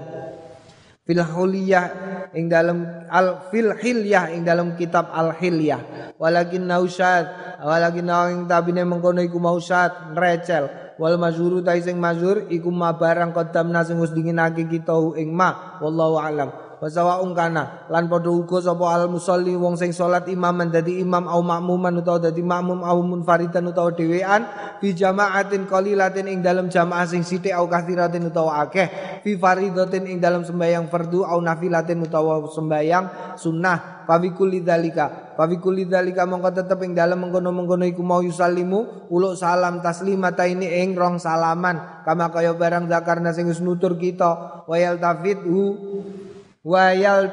Fil 1.03 1.18
huliyah 1.18 1.85
ing 2.31 2.47
dalam 2.47 2.87
al 3.11 3.51
fil 3.51 3.75
hilyah 3.75 4.31
ing 4.31 4.47
dalam 4.47 4.79
kitab 4.79 5.11
al 5.11 5.35
hilyah 5.35 6.14
walakin 6.14 6.62
nausad 6.62 7.27
walakin 7.59 8.07
ing 8.07 8.47
tabine 8.47 8.87
mengkono 8.87 9.18
iku 9.18 9.43
mausad 9.43 10.14
recel 10.14 10.95
wal 11.03 11.18
mazhuru 11.18 11.59
ta 11.59 11.75
sing 11.83 11.99
mazhur 11.99 12.47
iku 12.47 12.70
ma 12.70 12.95
barang 12.95 13.35
qadamna 13.35 13.83
sing 13.83 13.99
wis 13.99 14.14
dinginake 14.14 14.62
kita 14.70 14.95
ing 15.18 15.35
ma. 15.35 15.83
Wallahu 15.83 16.23
alam 16.23 16.72
wa 16.83 17.22
ungkana 17.22 17.87
lan 17.87 18.11
padha 18.11 18.26
uga 18.26 18.59
sapa 18.59 18.91
al 18.91 19.07
musolli 19.07 19.55
wong 19.55 19.78
sing 19.78 19.95
salat 19.95 20.26
imaman 20.26 20.66
dadi 20.66 20.99
imam 20.99 21.30
au 21.30 21.39
makmuman 21.39 21.95
utawa 22.03 22.18
dadi 22.18 22.43
makmum 22.43 22.83
au 22.83 22.99
munfaridan 23.07 23.70
utawa 23.70 23.95
dhewean 23.95 24.43
fi 24.83 24.91
jamaatin 24.91 25.70
qalilatin 25.70 26.26
ing 26.26 26.43
dalam 26.43 26.66
jamaah 26.66 27.07
sing 27.07 27.22
sithik 27.22 27.55
au 27.55 27.70
kathiratin 27.70 28.26
utawa 28.26 28.66
akeh 28.66 28.91
fi 29.22 29.39
faridatin 29.39 30.11
ing 30.11 30.18
dalam 30.18 30.43
sembahyang 30.43 30.91
fardu 30.91 31.22
au 31.22 31.39
nafilatin 31.39 32.03
utawa 32.03 32.43
sembahyang 32.51 33.39
sunnah. 33.39 34.03
Favikuli 34.03 34.66
dalika 34.66 35.33
Favikuli 35.39 35.87
dalika 35.87 36.26
mongko 36.26 36.51
tetep 36.51 36.83
ing 36.83 36.93
dalam 36.93 37.22
mengkono-mengkono 37.22 37.87
iku 37.87 38.03
mau 38.03 38.18
yusalimu 38.18 39.09
uluk 39.09 39.39
salam 39.39 39.78
taslimata 39.78 40.45
ini 40.45 40.83
ing 40.83 40.99
rong 40.99 41.22
salaman. 41.22 42.03
Kama 42.03 42.28
kaya 42.35 42.53
barang 42.53 42.91
zakarna 42.91 43.30
sing 43.30 43.49
nutur 43.62 43.95
kita 43.95 44.66
wayal 44.66 44.99
tafidhu 44.99 45.78
wayal 45.78 46.32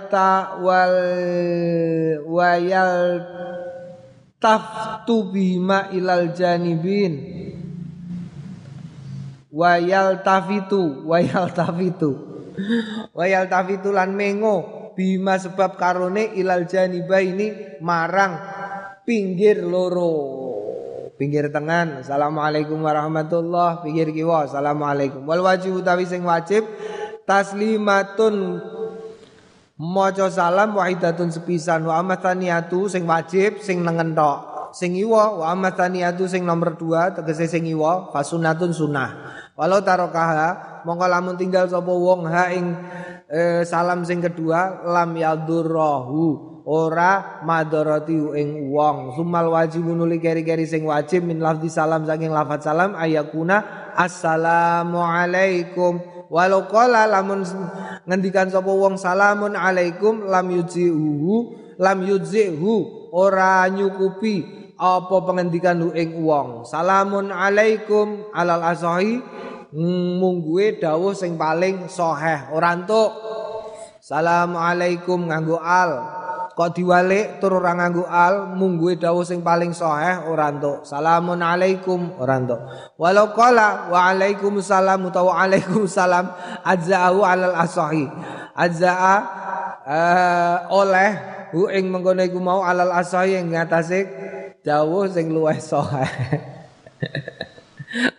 ta 0.10 0.58
wal 0.58 0.98
wayal 2.26 3.22
taftu 4.42 5.30
bima 5.30 5.94
ilal 5.94 6.34
janibin. 6.34 7.38
Wayal 9.50 10.22
tafitu 10.22 11.10
wayal 11.10 11.50
tafitu 11.50 12.14
wayal 13.18 13.50
tafitu 13.50 13.90
lan 13.90 14.14
mengo 14.14 14.94
bima 14.94 15.42
sebab 15.42 15.74
karone 15.74 16.38
ilal 16.38 16.70
janiba 16.70 17.18
ini 17.22 17.78
marang 17.82 18.38
pinggir 19.06 19.62
loro. 19.62 20.38
Pinggir 21.20 21.52
tengan. 21.52 22.00
Assalamualaikum 22.00 22.80
warahmatullah. 22.80 23.84
Pinggir 23.84 24.08
kiwa. 24.16 24.48
Assalamualaikum. 24.48 25.28
Wal 25.28 25.44
wajib 25.44 25.84
utawi 25.84 26.08
sing 26.08 26.24
wajib 26.24 26.64
taslimatun 27.28 28.64
maca 29.80 30.28
salam 30.28 30.76
wahidatun 30.76 31.32
sepisan. 31.32 31.88
Wa 31.88 32.04
amathaniyatu 32.04 32.92
sing 32.92 33.08
wajib 33.08 33.64
sing 33.64 33.82
nengen 33.82 34.14
tok 34.14 34.50
sing 34.76 34.94
iwa 34.94 35.42
wa 35.42 35.46
amathaniyatu 35.54 36.30
sing 36.30 36.46
nomor 36.46 36.78
dua 36.78 37.10
tegese 37.14 37.50
sing 37.50 37.66
iwa 37.66 38.14
fasunatun 38.14 38.70
sunah 38.70 39.10
walau 39.58 39.82
tarokaha 39.82 40.82
mongko 40.86 41.06
lamun 41.10 41.36
tinggal 41.36 41.66
sapa 41.66 41.90
wong 41.90 42.30
ha 42.30 42.54
ing 42.54 42.78
eh, 43.30 43.66
salam 43.66 44.06
sing 44.06 44.22
kedua 44.22 44.86
lam 44.86 45.18
yadurrahu 45.18 46.50
ora 46.70 47.42
madarati 47.42 48.14
ing 48.14 48.70
wong. 48.70 49.18
Sumal 49.18 49.50
wajib 49.50 49.90
nuli 49.90 50.22
keri-keri 50.22 50.70
sing 50.70 50.86
wajib 50.86 51.26
min 51.26 51.42
lafzi 51.42 51.66
salam 51.66 52.06
saking 52.06 52.30
lafaz 52.30 52.70
salam 52.70 52.94
ayakuna 52.94 53.90
assalamu 53.98 55.02
alaikum 55.02 55.98
walau 56.30 56.70
qala 56.70 57.10
lamun 57.10 57.42
ngendikan 58.06 58.48
sapa 58.54 58.70
wong 58.70 58.96
salamun 58.96 59.58
alaikum 59.58 60.30
lam 60.30 60.48
yuzihu 60.54 61.58
lam 61.82 62.06
yuzihu 62.06 63.10
ora 63.12 63.66
nyukupi 63.68 64.60
apa 64.80 65.16
pengendikan 65.28 65.76
lu 65.76 65.92
ing 65.92 66.24
wong. 66.24 66.64
Salamun 66.64 67.36
alaikum 67.36 68.32
alal 68.32 68.64
asahi 68.64 69.20
mungguwe 69.76 70.80
dawuh 70.80 71.12
sing 71.12 71.36
paling 71.36 71.92
sahih. 71.92 72.48
Ora 72.56 72.80
entuk. 72.80 73.12
Assalamualaikum 74.00 75.28
nganggo 75.28 75.60
al 75.60 75.92
kok 76.60 76.76
diwalik 76.76 77.40
tur 77.40 77.56
ora 77.56 77.72
nganggo 77.72 78.04
al 78.04 78.52
mungguhe 78.52 79.00
dawuh 79.00 79.24
sing 79.24 79.40
paling 79.40 79.72
sahih 79.72 80.28
ora 80.28 80.52
entuk. 80.52 80.84
Salamun 80.84 81.40
alaikum 81.40 82.20
ora 82.20 82.36
entuk. 82.36 82.60
Walau 83.00 83.32
qala 83.32 83.88
wa 83.88 84.12
alaikumussalam 84.12 85.00
utawa 85.08 85.40
alaikumussalam 85.40 86.28
ajza'u 86.68 87.24
alal 87.24 87.56
asahi. 87.56 88.12
Ajza'a 88.60 89.16
uh, 89.88 90.56
oleh 90.76 91.10
hu 91.56 91.72
ing 91.72 91.88
mengkono 91.88 92.28
iku 92.28 92.44
mau 92.44 92.68
alal 92.68 92.92
asahi 92.92 93.40
ing 93.40 93.56
ngatasé 93.56 94.00
dawuh 94.60 95.08
sing 95.08 95.32
luwih 95.32 95.64
sahih. 95.64 96.12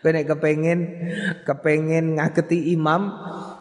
Kowe 0.01 0.17
kepengin 0.17 0.81
kepengin 1.45 2.17
ngageti 2.17 2.73
imam 2.73 3.13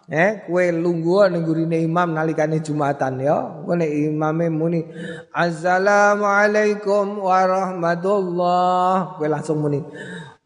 Eh, 0.10 0.50
kue 0.50 0.74
lungguh 0.74 1.30
ning 1.30 1.46
gurine 1.46 1.86
imam 1.86 2.18
nalikane 2.18 2.66
Jumatan 2.66 3.22
ya. 3.22 3.62
Kowe 3.62 3.78
imame 3.78 4.50
muni 4.50 4.82
Assalamualaikum 5.30 7.22
warahmatullah. 7.22 9.22
Kowe 9.22 9.30
langsung 9.30 9.62
muni 9.62 9.86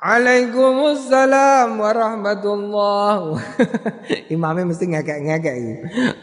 Waalaikumsalam 0.04 1.80
warahmatullah. 1.80 3.40
Imame 4.36 4.68
mesti 4.68 4.92
ngekek-ngekek 4.92 5.56
iki. 5.56 5.74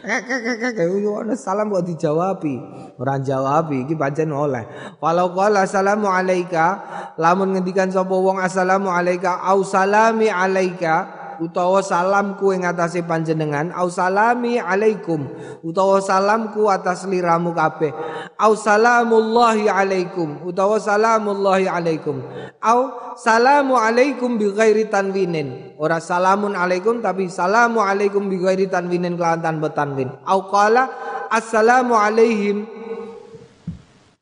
Ngekek-ngekek 0.05 0.85
ono 1.01 1.33
salam 1.33 1.73
kok 1.73 1.89
dijawabi. 1.89 2.61
Ora 3.01 3.17
jawabi 3.17 3.89
iki 3.89 3.97
pancen 3.97 4.29
oleh. 4.29 4.69
Walau 5.01 5.33
qala 5.33 5.65
assalamu 5.65 6.13
alayka 6.13 6.77
lamun 7.17 7.57
ngendikan 7.57 7.89
sapa 7.89 8.13
wong 8.13 8.37
assalamu 8.37 8.93
alayka 8.93 9.41
au 9.49 9.65
salami 9.65 10.29
alayka 10.29 11.20
utawa 11.41 11.81
salamku 11.81 12.53
ing 12.53 12.69
atase 12.69 13.01
panjenengan 13.01 13.73
au 13.73 13.89
salami 13.89 14.61
alaikum 14.61 15.25
utawa 15.65 15.97
salamku 15.97 16.69
atas 16.69 17.09
liramu 17.09 17.57
kabeh. 17.57 17.89
Au 18.37 18.53
salamullahi 18.53 19.65
alaikum 19.65 20.45
utawa 20.45 20.77
salamullahi 20.77 21.65
alaikum. 21.65 22.21
Au 22.61 22.93
salamu 23.17 23.73
alaikum 23.73 24.37
bi 24.37 24.53
ghairi 24.53 24.85
tanwinin. 24.85 25.73
Ora 25.81 25.97
salamun 25.97 26.53
alaikum 26.53 27.01
tapi 27.01 27.25
salamu 27.25 27.81
alaikum 27.81 28.29
bi 28.29 28.37
ghairi 28.37 28.69
tanwinin 28.69 29.17
kelawan 29.17 29.41
tanpa 29.41 29.73
tanwin. 29.73 30.13
Au 30.29 30.45
qala 30.45 30.85
assalamu 31.33 31.97
alaihim 31.97 32.69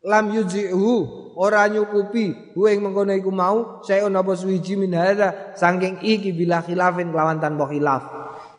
lam 0.08 0.26
yujihu 0.32 1.19
ora 1.40 1.64
nyukupi 1.72 2.52
ing 2.52 2.80
mengkono 2.84 3.16
iku 3.16 3.32
mau 3.32 3.80
saeun 3.80 4.12
apa 4.12 4.36
suwiji 4.36 4.76
min 4.76 4.92
hadza? 4.92 5.56
Saking 5.56 6.04
iki 6.04 6.36
bila 6.36 6.60
khilafin 6.60 7.16
kelawan 7.16 7.40
tanpa 7.40 7.72
khilaf. 7.72 8.04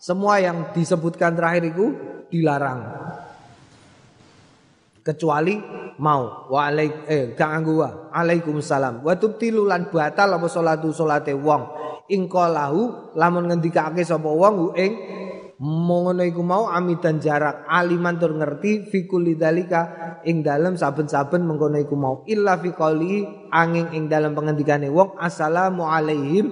Semua 0.01 0.41
yang 0.41 0.73
disebutkan 0.73 1.37
terakhir 1.37 1.77
itu 1.77 1.93
dilarang. 2.33 2.81
Kecuali 5.05 5.61
mau. 6.01 6.49
Wa 6.49 6.73
alaik 6.73 7.05
eh 7.05 7.37
gak 7.37 7.49
nganggo 7.53 7.85
wa. 7.85 7.91
Alaikumussalam. 8.17 9.05
Wa 9.05 9.13
tubtilu 9.21 9.69
lan 9.69 9.93
batal 9.93 10.41
apa 10.41 10.49
salatu 10.49 10.89
salate 10.89 11.37
wong. 11.37 11.77
Ing 12.09 12.33
qalahu 12.33 13.13
lamun 13.13 13.53
ngendikake 13.53 14.01
sapa 14.09 14.27
wong 14.27 14.73
ing 14.81 14.93
Mongono 15.61 16.25
iku 16.25 16.41
mau 16.41 16.73
amidan 16.73 17.21
jarak 17.21 17.69
aliman 17.69 18.17
tur 18.17 18.33
ngerti 18.33 18.89
fikul 18.89 19.29
lidalika 19.29 20.17
ing 20.25 20.41
dalem 20.41 20.73
saben-saben 20.73 21.45
mengkono 21.45 21.77
iku 21.77 22.01
mau. 22.01 22.25
Illa 22.25 22.57
fi 22.57 22.73
angin 23.53 23.93
ing 23.93 24.09
dalem 24.09 24.33
pengendikane 24.33 24.89
wong 24.89 25.21
assalamu 25.21 25.85
alaihim 25.85 26.49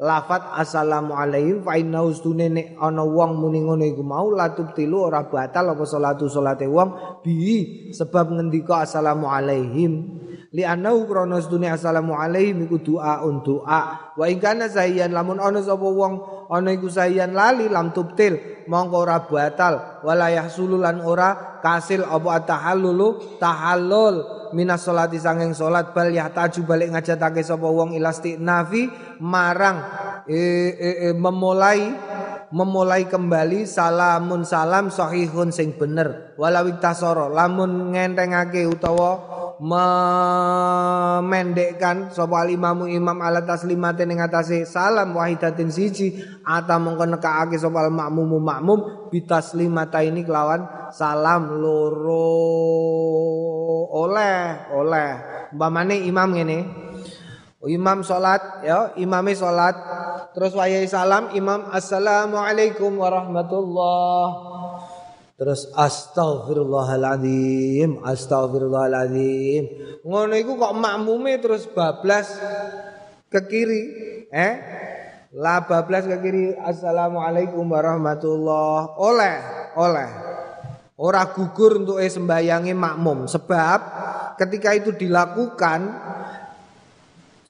lafat 0.00 0.56
assalamu 0.56 1.16
alaihim 1.16 1.64
fa 1.64 1.76
inna 1.76 2.00
ustune 2.04 2.48
nek 2.48 2.80
ana 2.80 3.04
wong 3.04 3.40
muni 3.40 3.60
ngono 3.64 3.84
iku 3.84 4.00
mau 4.00 4.28
latub 4.32 4.72
tilu 4.76 5.04
ora 5.04 5.28
batal 5.28 5.76
apa 5.76 5.84
salatu 5.88 6.28
salate 6.28 6.64
wong 6.64 7.20
bi 7.24 7.92
sebab 7.92 8.40
ngendika 8.40 8.84
assalamu 8.84 9.28
alaihim 9.28 10.20
li 10.54 10.62
anau 10.62 11.06
krana 11.08 11.42
sedune 11.42 11.70
assalamu 11.70 12.14
alaihim 12.14 12.68
iku 12.68 12.78
doa 12.78 13.22
doa 13.42 13.80
wa 14.14 14.24
ing 14.28 14.38
kana 14.38 14.70
sayan 14.70 15.10
lamun 15.10 15.42
ana 15.42 15.58
sapa 15.62 15.82
wong 15.82 16.46
ana 16.50 16.70
iku 16.70 16.86
sayan 16.86 17.34
lali 17.34 17.66
lam 17.66 17.90
tubtil 17.90 18.56
mongko 18.66 18.96
ora 19.06 19.18
batal. 19.24 20.02
Wala 20.02 20.30
yahsululan 20.30 21.02
ora 21.02 21.58
kasil 21.62 22.06
apa 22.06 22.42
tahallulu 22.46 23.38
tahallul 23.38 24.50
minas 24.54 24.86
salati 24.86 25.18
sanging 25.18 25.54
salat 25.54 25.90
bal 25.90 26.10
yahtaju 26.10 26.60
balik 26.66 26.94
ngajatake 26.94 27.42
sapa 27.42 27.66
wong 27.66 27.94
ilasti 27.96 28.38
nafi 28.38 28.90
marang 29.22 29.82
e, 30.30 30.38
e, 30.70 30.90
e, 30.90 31.14
memulai 31.16 31.80
memulai 32.54 33.10
kembali 33.10 33.66
salamun 33.66 34.46
salam 34.46 34.90
sahihun 34.90 35.50
sing 35.50 35.74
bener. 35.74 36.38
Walawik 36.38 36.78
tasoro 36.78 37.26
lamun 37.26 37.94
ngentengake 37.94 38.66
utawa 38.70 39.35
memendekkan 39.62 41.16
sapa 42.12 42.44
imamu 42.48 42.84
imam 42.88 43.16
ala 43.24 43.40
taslimate 43.44 44.04
ning 44.04 44.20
atase 44.20 44.68
salam 44.68 45.16
wahidatin 45.16 45.72
siji 45.72 46.20
ata 46.44 46.76
mongko 46.76 47.08
nekake 47.08 47.56
sapa 47.56 47.88
makmumu 47.88 48.36
makmum 48.36 49.08
bitaslimata 49.08 50.04
ini 50.04 50.24
kelawan 50.24 50.92
salam 50.92 51.56
loro. 51.56 52.28
Oleh 53.96 54.68
oleh. 54.76 55.10
Umpamane 55.56 56.04
imam 56.04 56.36
ngene 56.36 56.58
imam 57.66 58.04
salat 58.06 58.62
ya 58.62 58.94
imame 58.94 59.34
salat 59.34 59.74
terus 60.36 60.54
wayahe 60.54 60.86
salam 60.86 61.34
imam 61.34 61.66
assalamualaikum 61.74 62.94
warahmatullahi 62.94 64.65
Terus 65.36 65.68
astagfirullahaladzim, 65.76 68.00
astagfirullahaladzim. 68.00 69.68
Ngono 70.00 70.32
iku 70.32 70.56
kok 70.56 70.72
makmume 70.72 71.36
terus 71.36 71.68
bablas 71.68 72.40
ke 73.28 73.44
kiri, 73.44 73.84
eh? 74.32 74.54
Lah 75.36 75.68
bablas 75.68 76.08
ke 76.08 76.16
kiri. 76.24 76.56
Assalamualaikum 76.56 77.68
warahmatullah. 77.68 78.96
Oleh, 78.96 79.36
oleh. 79.76 80.08
Ora 80.96 81.28
gugur 81.28 81.84
untuk 81.84 82.00
sembayangi 82.00 82.72
makmum 82.72 83.28
sebab 83.28 83.80
ketika 84.40 84.72
itu 84.72 84.96
dilakukan 84.96 85.92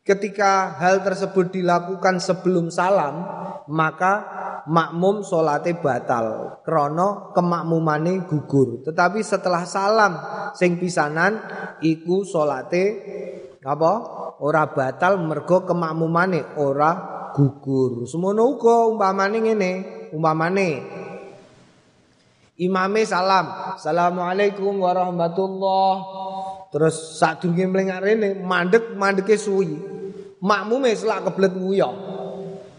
ketika 0.03 0.75
hal 0.83 1.07
tersebut 1.07 1.55
dilakukan 1.55 2.19
sebelum 2.19 2.75
salam 2.75 3.23
maka 3.71 4.27
makmum 4.67 5.23
solate 5.23 5.79
batal 5.79 6.59
krono 6.67 7.31
kemakmumane 7.31 8.27
gugur. 8.27 8.83
Tetapi 8.83 9.23
setelah 9.23 9.63
salam 9.63 10.13
sing 10.59 10.79
pisanan 10.79 11.39
iku 11.83 12.27
solate 12.27 12.85
apa? 13.63 13.93
Ora 14.37 14.69
batal 14.69 15.23
mergo 15.23 15.65
kemakmumane 15.65 16.59
ora 16.61 16.91
gugur. 17.33 18.05
Semono 18.05 18.47
uga 18.53 18.91
umpamane 18.91 19.39
ngene 19.41 19.71
umpamane. 20.13 20.71
Imame 22.57 23.03
salam 23.05 23.77
assalamualaikum 23.77 24.81
warahmatullah. 24.81 25.95
Terus 26.75 27.17
sadurunge 27.17 27.65
mlengak 27.71 28.03
rene 28.03 28.37
mandek 28.43 28.93
mandeke 28.99 29.39
suwi. 29.39 29.95
Makmume 30.37 30.93
selak 30.93 31.33
keblet 31.33 31.57
nguyah 31.57 32.06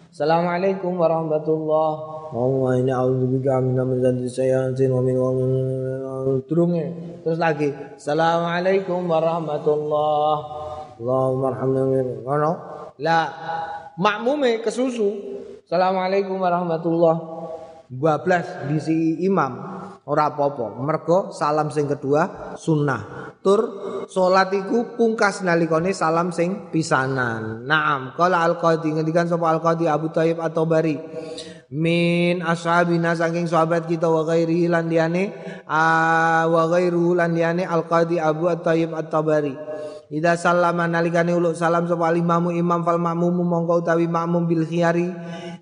Assalamualaikum 0.07 0.95
warahmatullahi 0.95 1.95
wabarakatuh. 2.31 2.79
ini 2.79 2.91
a'udzubika 2.95 3.59
min 3.59 3.75
hamzati 3.75 4.23
sayyatin 4.31 4.87
wa 4.95 5.03
min 5.03 5.15
turunge. 6.47 6.85
Terus 7.27 7.35
lagi. 7.35 7.75
Assalamualaikum 7.99 9.03
warahmatullahi 9.03 10.39
Allahumma 11.03 11.47
arhamna 11.51 11.81
ngono. 12.23 12.51
Lah 13.03 13.25
makmume 13.99 14.63
kesusu. 14.63 15.11
Assalamualaikum 15.67 16.39
warahmatullahi 16.39 17.19
bablas 17.91 18.67
disi 18.71 19.19
imam 19.27 19.59
ora 20.07 20.31
apa-apa 20.31 20.79
mergo 20.79 21.31
salam 21.31 21.71
sing 21.71 21.87
kedua 21.87 22.55
sunnah 22.59 23.26
tur 23.47 23.61
salat 24.11 24.51
iku 24.51 24.99
pungkas 24.99 25.39
nalikane 25.39 25.95
salam 25.95 26.35
sing 26.35 26.67
pisanan. 26.67 27.63
Naam 27.63 28.11
qala 28.19 28.43
al 28.43 28.59
qadi 28.59 28.91
ngendikan 28.91 29.23
sapa 29.23 29.47
al 29.47 29.63
qadi 29.63 29.87
Abu 29.87 30.11
Thayyib 30.11 30.43
atau 30.43 30.67
Bari 30.67 30.99
min 31.71 32.43
ashabina 32.43 33.15
saking 33.15 33.47
sahabat 33.47 33.87
kita 33.87 34.11
wa 34.11 34.27
ghairi 34.27 34.67
lan 34.67 34.91
liyane 34.91 35.31
wa 36.43 36.63
ghairu 36.67 37.15
lan 37.15 37.31
liyane 37.31 37.63
al 37.63 37.87
qadi 37.87 38.19
Abu 38.19 38.51
Thayyib 38.51 38.91
at-Tabari. 38.91 39.55
Ida 40.07 40.39
salama 40.39 40.87
nalikane 40.87 41.35
uluk 41.35 41.55
salam 41.55 41.83
sapa 41.83 42.15
imamu 42.15 42.51
imam 42.55 42.79
fal 42.83 42.95
makmum 42.95 43.43
mongko 43.43 43.83
utawi 43.83 44.07
makmum 44.07 44.47
bil 44.47 44.63
khiyari 44.63 45.11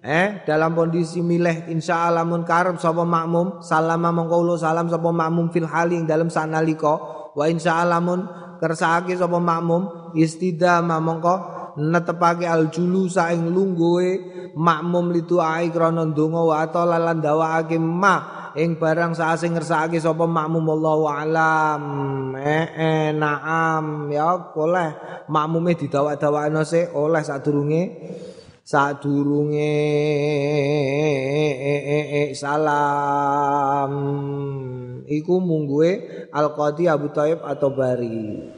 eh 0.05 0.45
dalam 0.45 0.77
kondisi 0.77 1.25
milih 1.25 1.65
insya 1.65 2.05
Allah 2.05 2.21
mun 2.21 2.45
karep 2.45 2.77
sapa 2.77 3.01
makmum 3.01 3.65
salama 3.65 4.13
mongko 4.13 4.37
uluk 4.45 4.61
salam 4.61 4.85
sapa 4.85 5.09
makmum 5.09 5.49
fil 5.49 5.65
haling 5.65 6.05
dalam 6.05 6.29
sanalika 6.29 7.24
wa 7.35 7.43
insya 7.51 7.83
Allah 7.83 7.99
mun 7.99 8.25
kersake 8.57 9.13
sapa 9.19 9.37
makmum 9.37 10.15
istidama 10.15 11.03
mongko 11.03 11.35
netepake 11.75 12.47
al 12.47 12.71
julusa 12.71 13.35
ing 13.35 13.51
lungguhe 13.51 14.09
makmum 14.55 15.11
litu 15.11 15.43
ai 15.43 15.67
krana 15.69 16.07
ndonga 16.07 16.41
wa 16.41 16.55
atala 16.63 16.95
lan 16.95 17.19
dawaake 17.19 17.75
ma 17.75 18.35
ing 18.55 18.79
barang 18.79 19.11
saasing 19.11 19.59
ngersakake 19.59 19.99
sapa 19.99 20.23
makmum. 20.23 20.63
Wallahu 20.63 21.05
alam. 21.11 21.83
Eh, 22.39 22.67
eh 22.71 23.07
naam. 23.11 24.07
Ya 24.09 24.31
oleh 24.55 24.89
makmume 25.27 25.75
didawak-dawakno 25.75 26.63
se 26.63 26.87
oleh 26.95 27.21
sadurunge. 27.21 27.83
Sadurunge. 28.63 29.75
Salam 32.35 33.91
iku 35.09 35.41
mungguhe 35.41 36.27
al-qadi 36.29 36.89
Abu 36.89 37.09
Thaib 37.09 37.41
atau 37.41 37.73
Bari. 37.73 38.51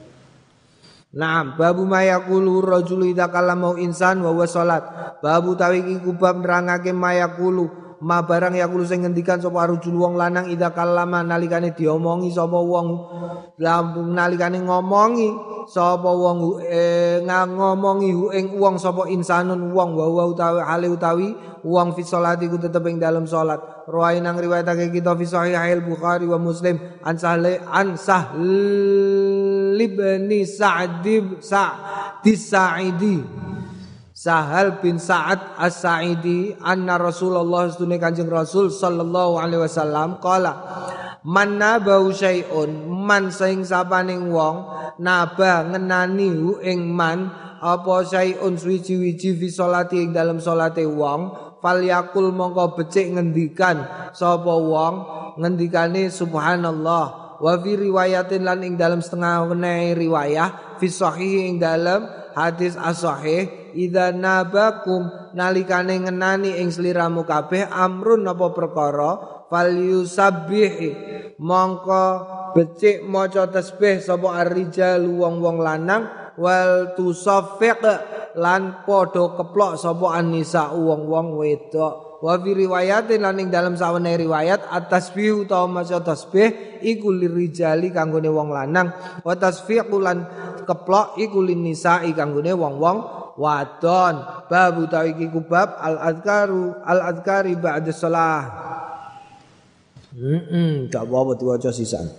Naam 1.18 1.56
babu 1.56 1.88
mayakulu 1.88 2.60
rajulu 2.60 3.08
idza 3.08 3.32
kallama 3.32 3.80
insan 3.80 4.20
wa 4.20 4.36
salat 4.44 4.84
babu 5.24 5.56
tawiki 5.56 6.04
kubab 6.04 6.44
nerangake 6.44 6.92
mayakulu 6.92 7.87
ma 8.02 8.22
barang 8.22 8.54
ya 8.54 8.70
kulo 8.70 8.86
sing 8.86 9.02
ngendikan 9.02 9.42
sapa 9.42 9.66
arujul 9.66 9.98
wong 9.98 10.14
lanang 10.20 10.54
ida 10.54 10.70
kalama 10.70 11.26
nalikane 11.26 11.74
diomongi 11.74 12.30
sapa 12.30 12.60
wong. 12.62 12.88
Lampung 13.58 14.14
nalikane 14.14 14.62
ngomongi 14.62 15.34
sapa 15.66 16.06
wong 16.06 16.62
eh, 16.62 17.26
ngomongi 17.26 18.14
ing 18.38 18.58
wong 18.62 18.78
sapa 18.78 19.10
insanun 19.10 19.74
wong 19.74 19.98
wa 19.98 20.06
wa 20.14 20.24
utawi 20.30 20.62
hale 20.62 20.88
utawi 20.94 21.28
wong 21.66 21.98
fi 21.98 22.06
salati 22.06 22.46
ku 22.46 22.62
tetep 22.62 22.86
ing 22.86 23.02
dalam 23.02 23.26
salat. 23.26 23.58
Ruwai 23.90 24.22
nang 24.22 24.38
riwayatake 24.38 24.94
kita 24.94 25.18
fi 25.18 25.26
sahih 25.26 25.82
bukhari 25.82 26.30
wa 26.30 26.38
muslim 26.38 26.78
an 27.02 27.18
sahle 27.18 27.64
an 27.66 27.98
sahl 27.98 28.46
ibni 29.74 30.46
sa'd 30.46 31.06
sa'd 31.42 32.26
sa'idi 32.26 33.18
Sahal 34.18 34.82
bin 34.82 34.98
Sa'ad 34.98 35.62
As-Sa'idi 35.62 36.58
anna 36.66 36.98
Rasulullah 36.98 37.70
sedune 37.70 38.02
Kanjeng 38.02 38.26
Rasul 38.34 38.74
sallallahu 38.74 39.38
alaihi 39.38 39.62
wasallam 39.62 40.18
qala 40.18 40.58
man 41.22 41.62
nabau 41.62 42.10
syai'un 42.10 42.90
man 42.90 43.30
sing 43.30 43.62
sapaning 43.62 44.34
wong 44.34 44.74
naba 44.98 45.70
ngenani 45.70 46.34
hu 46.34 46.58
ing 46.66 46.98
man 46.98 47.30
apa 47.62 48.10
syai'un 48.10 48.58
suwi-wiji 48.58 49.38
fi 49.38 49.48
salati 49.54 50.02
ing 50.02 50.18
dalam 50.18 50.42
salate 50.42 50.82
wong 50.82 51.54
falyakul 51.62 52.34
mongko 52.34 52.74
becik 52.74 53.14
ngendikan 53.14 54.10
sapa 54.18 54.50
wong 54.50 54.94
ngendikane 55.38 56.10
subhanallah 56.10 57.38
wa 57.38 57.54
fi 57.62 57.72
riwayatin 57.78 58.42
lan 58.42 58.66
ing 58.66 58.82
dalam 58.82 58.98
setengah 58.98 59.46
riwayah 59.94 60.82
fi 60.82 60.90
sahih 60.90 61.54
ing 61.54 61.62
dalam 61.62 62.27
hadis 62.38 62.78
as-sahih 62.78 63.74
idza 63.74 64.14
nabakum 64.14 65.10
nalikane 65.34 66.06
ngenani 66.06 66.62
ing 66.62 66.70
sliramu 66.70 67.26
kabeh 67.26 67.66
amrun 67.66 68.22
napa 68.22 68.54
perkara? 68.54 69.42
Falyusabbih 69.48 70.76
mongko 71.42 72.06
becik 72.54 73.08
maca 73.08 73.48
tasbih 73.48 74.04
sapa 74.04 74.44
ar-rijal 74.44 75.08
wong-wong 75.08 75.64
lanang 75.64 76.04
wal 76.36 76.94
tusaffiq 77.00 77.80
lan 78.38 78.84
padha 78.84 79.24
keplok 79.40 79.80
sapa 79.80 80.20
an-nisa 80.20 80.76
wong-wong 80.76 81.40
wedok 81.40 82.07
wa 82.18 82.34
fi 82.42 82.50
riwayatin 82.54 83.22
lan 83.22 83.38
ing 83.38 83.50
dalam 83.54 83.78
sawane 83.78 84.18
riwayat 84.18 84.66
at-tasbih 84.70 85.46
utawa 85.46 85.70
maca 85.70 86.02
tasbih 86.02 86.82
iku 86.82 87.14
lirijali 87.14 87.94
kanggone 87.94 88.30
wong 88.30 88.50
lanang. 88.54 88.90
Wa 89.22 89.38
tasfiqu 89.38 89.98
lan 90.02 90.26
keplok 90.66 91.18
iku 91.22 91.40
linisai 91.42 92.12
kanggone 92.18 92.54
wong-wong 92.54 92.98
wadon. 93.38 94.16
Bab 94.50 94.82
utawi 94.82 95.14
iki 95.14 95.28
kubab 95.30 95.78
al 95.78 96.02
azkaru 96.14 96.74
al 96.82 97.00
azkari 97.14 97.54
ba'da 97.54 97.92
shalah. 97.94 98.44
Heeh, 100.18 100.90
gak 100.90 101.06
apa-apa 101.06 101.38
diwaca 101.38 101.70
sisan. 101.70 102.10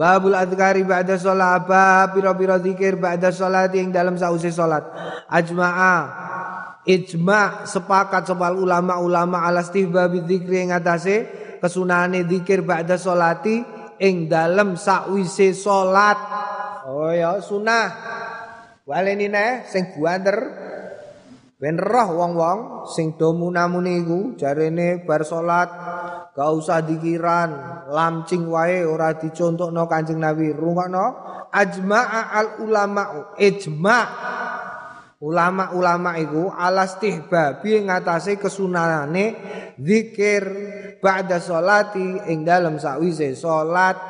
Babul 0.00 0.32
adhkari 0.32 0.80
ba'da 0.80 1.20
sholat 1.20 1.68
Bab 1.68 2.16
pira-pira 2.16 2.56
zikir 2.56 2.96
ba'da 2.96 3.28
sholat 3.28 3.68
Yang 3.68 3.92
dalam 3.92 4.16
sausi 4.16 4.48
sholat 4.48 4.80
Ajma'a 5.28 5.96
Ijma' 6.88 7.68
sepakat 7.68 8.24
sebal 8.24 8.56
ulama-ulama 8.56 9.44
Alas 9.44 9.68
tihbabi 9.68 10.24
zikri 10.24 10.64
yang 10.64 10.72
atase 10.76 11.28
Kesunahane 11.60 12.24
zikir 12.24 12.64
ba'da 12.64 12.96
sholati 12.96 13.80
Yang 14.00 14.32
dalam 14.32 14.80
sausi 14.80 15.52
sholat. 15.52 16.16
Oh 16.88 17.12
ya 17.12 17.36
sunah. 17.36 17.88
Waleni 18.88 19.28
ne 19.28 19.68
sing 19.68 19.92
buanter 19.92 20.40
ben 21.60 21.76
roh 21.76 22.16
wong-wong 22.16 22.88
sing 22.88 23.20
do 23.20 23.36
munamune 23.36 24.00
iku 24.00 24.32
jarene 24.40 25.04
bar 25.04 25.20
salat 25.20 25.68
gak 26.32 26.50
usah 26.56 26.80
dikiran 26.80 27.84
lamcing 27.92 28.48
wae 28.48 28.80
ora 28.88 29.20
dicontokno 29.20 29.84
Kanjeng 29.84 30.16
Nabi. 30.16 30.48
Rungokno 30.56 31.06
ajma'a 31.52 32.32
al 32.32 32.48
ulama 32.64 33.36
ijma' 33.36 34.04
ulama-ulama 35.20 36.16
iku 36.16 36.48
alastihbabi 36.48 37.84
ngatasé 37.84 38.40
kesunahane 38.40 39.36
zikir 39.76 40.42
ba'da 41.04 41.36
salati 41.36 42.24
ing 42.32 42.40
dalem 42.40 42.80
sakwise 42.80 43.36
salat 43.36 44.00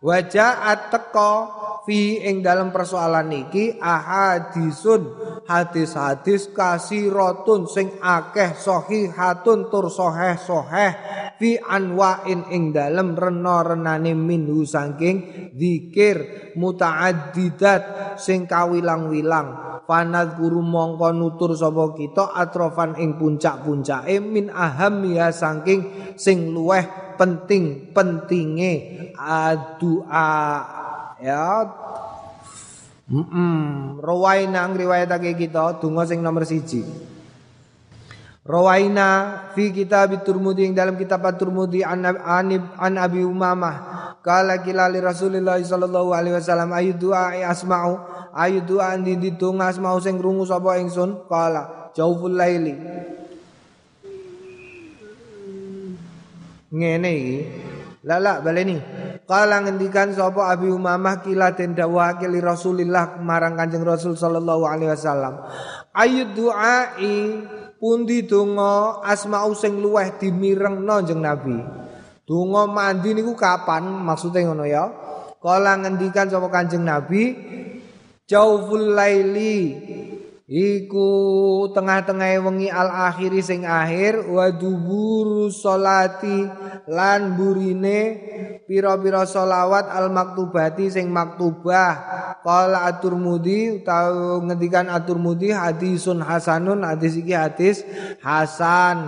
waja'at 0.00 0.88
teko 0.88 1.59
fi 1.84 2.20
ing 2.24 2.44
dalam 2.44 2.68
persoalan 2.72 3.26
niki 3.28 3.76
ahadisun 3.80 5.02
hadis-hadis 5.48 6.52
kasiratun 6.52 7.66
sing 7.66 7.96
akeh 8.00 8.56
sahihatun 8.56 9.72
tur 9.72 9.88
sahih 9.88 10.36
sahih 10.36 10.92
fi 11.40 11.56
anwa'in 11.56 12.52
ing 12.52 12.76
dalam 12.76 13.16
rena-renane 13.16 14.12
minhu 14.12 14.68
saking 14.68 15.50
zikir 15.56 16.52
mutaaddidat 16.60 18.14
sing 18.20 18.44
kawilang-wilang. 18.44 19.70
Panad 19.88 20.38
guru 20.38 20.62
mongko 20.62 21.10
nutur 21.10 21.58
sapa 21.58 21.98
kita 21.98 22.30
atrofan 22.30 22.94
ing 22.94 23.18
puncak-puncake 23.18 24.22
min 24.22 24.46
aham 24.46 25.02
ya 25.10 25.34
saking 25.34 26.14
sing 26.14 26.54
luweh 26.54 26.86
penting 27.18 27.90
pentinge 27.90 29.10
adua 29.18 30.30
ya. 31.20 31.68
Mm 33.10 33.26
-mm. 33.26 33.58
rawaina 33.98 34.70
ngriwayatake 34.70 35.34
kita 35.34 35.82
donga 35.82 36.06
sing 36.06 36.22
nomor 36.22 36.46
siji. 36.46 36.86
Rawaina 38.46 39.06
fi 39.52 39.74
kitab 39.74 40.14
Turmudi 40.22 40.64
yang 40.64 40.74
dalam 40.74 40.94
kitab 40.96 41.26
Turmudi 41.36 41.82
an, 41.82 42.06
an, 42.06 42.48
an 42.78 42.94
Abi 42.96 43.26
Umamah. 43.26 43.76
Kala 44.22 44.62
kila 44.62 44.88
li 44.88 45.02
Rasulillah 45.02 45.58
sallallahu 45.58 46.14
alaihi 46.14 46.38
wasallam 46.38 46.70
ayu 46.72 46.92
doa 46.94 47.34
asma'u? 47.46 47.98
Ayu 48.30 48.62
doa 48.62 48.94
di 48.96 49.18
ditung 49.18 49.58
asma'u 49.58 49.98
sing 49.98 50.16
krungu 50.18 50.46
sapa 50.46 50.78
ingsun? 50.78 51.26
Kala 51.26 51.90
jauful 51.92 52.38
laili. 52.38 52.78
Ngene 56.70 57.10
iki. 57.10 57.38
Lala 58.06 58.40
baleni 58.40 58.80
Kala 59.30 59.62
ngendikan 59.62 60.10
sapa 60.10 60.50
Abi 60.50 60.66
Umamah 60.74 61.22
kila 61.22 61.54
den 61.54 61.78
dawuhake 61.78 62.26
li 62.26 62.42
Rasulillah 62.42 63.22
marang 63.22 63.54
Kanjeng 63.54 63.86
Rasul 63.86 64.18
sallallahu 64.18 64.66
alaihi 64.66 64.90
wasallam. 64.90 65.46
Ayu 65.94 66.34
du'ai 66.34 67.46
pundi 67.78 68.26
donga 68.26 68.98
asma'u 69.06 69.54
sing 69.54 69.78
luweh 69.78 70.18
dimirengno 70.18 71.06
jeneng 71.06 71.22
Nabi. 71.22 71.62
Donga 72.26 72.66
mandi 72.66 73.14
niku 73.14 73.38
kapan? 73.38 73.86
Maksudnya 74.02 74.50
ngono 74.50 74.66
ya. 74.66 74.90
Kala 75.38 75.78
ngendikan 75.78 76.26
sapa 76.26 76.50
Kanjeng 76.50 76.82
Nabi 76.82 77.30
Jauful 78.26 78.98
laili 78.98 79.78
iku 80.50 81.10
tengah-tengah 81.70 82.42
wengi 82.42 82.66
al 82.66 82.90
akhiri 82.90 83.38
sing 83.38 83.62
akhir 83.62 84.26
wa 84.26 84.50
duburu 84.50 85.46
salati 85.46 86.50
lan 86.90 87.38
burine 87.38 88.18
pira-pira 88.66 89.22
selawat 89.22 89.86
al 89.86 90.10
maktubati 90.10 90.90
sing 90.90 91.06
maktubah. 91.14 92.18
Qala 92.42 92.90
atur-mudi 92.90 93.78
utawa 93.78 94.42
ngendikan 94.42 94.90
atur-mudi 94.90 95.54
hadisun 95.54 96.18
hasanun 96.18 96.82
hadis 96.82 97.14
iki 97.14 97.30
hadis 97.30 97.86
hasan. 98.18 99.06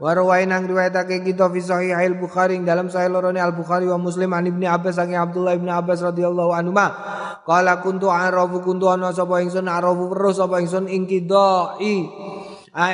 Warwain 0.00 0.48
ang 0.48 0.64
riwayatake 0.64 1.20
kita 1.28 1.52
fi 1.52 1.60
sahih 1.60 1.92
al 1.92 2.16
Bukhari 2.16 2.56
dalam 2.64 2.88
sahih 2.88 3.12
lorone 3.12 3.36
Al 3.36 3.52
Bukhari 3.52 3.84
wa 3.84 4.00
Muslim 4.00 4.32
an 4.32 4.48
Ibnu 4.48 4.64
Abbas 4.64 4.96
saking 4.96 5.20
Abdullah 5.20 5.52
Ibnu 5.60 5.68
Abbas 5.68 6.00
radhiyallahu 6.00 6.56
anhu 6.56 6.72
qala 7.50 7.82
kuntu 7.82 8.06
arafu 8.06 8.62
kuntu 8.62 8.86
ana 8.86 9.10
sapa 9.10 9.42
ingsun 9.42 9.66
arafu 9.66 10.14
weruh 10.14 10.30
sapa 10.30 10.62
ingsun 10.62 10.69
ingsun 10.70 10.86
ing 10.86 11.04
kidai. 11.10 12.06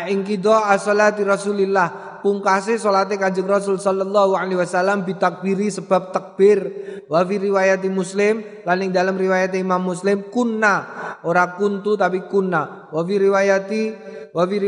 Ing 0.08 0.24
kidai 0.24 0.80
salati 0.80 1.20
Rasulillah. 1.20 2.18
Pungkase 2.24 2.74
salate 2.80 3.20
Kanjeng 3.20 3.46
Rasul 3.46 3.78
sallallahu 3.78 4.34
alaihi 4.34 4.58
wasallam 4.58 5.06
bitakbiri 5.06 5.70
sebab 5.70 6.10
takbir. 6.10 6.58
Wa 7.06 7.22
fi 7.22 7.38
riwayat 7.38 7.86
Muslim 7.86 8.42
lan 8.66 8.82
dalam 8.90 9.14
riwayat 9.14 9.54
Imam 9.54 9.78
Muslim 9.84 10.26
kunna. 10.32 10.90
Ora 11.22 11.54
kuntu 11.54 11.94
tapi 11.94 12.26
kunna. 12.26 12.90
Wa 12.90 13.04
fi 13.06 13.14
riwayati 13.20 13.82
Wa 14.36 14.44
fi 14.44 14.60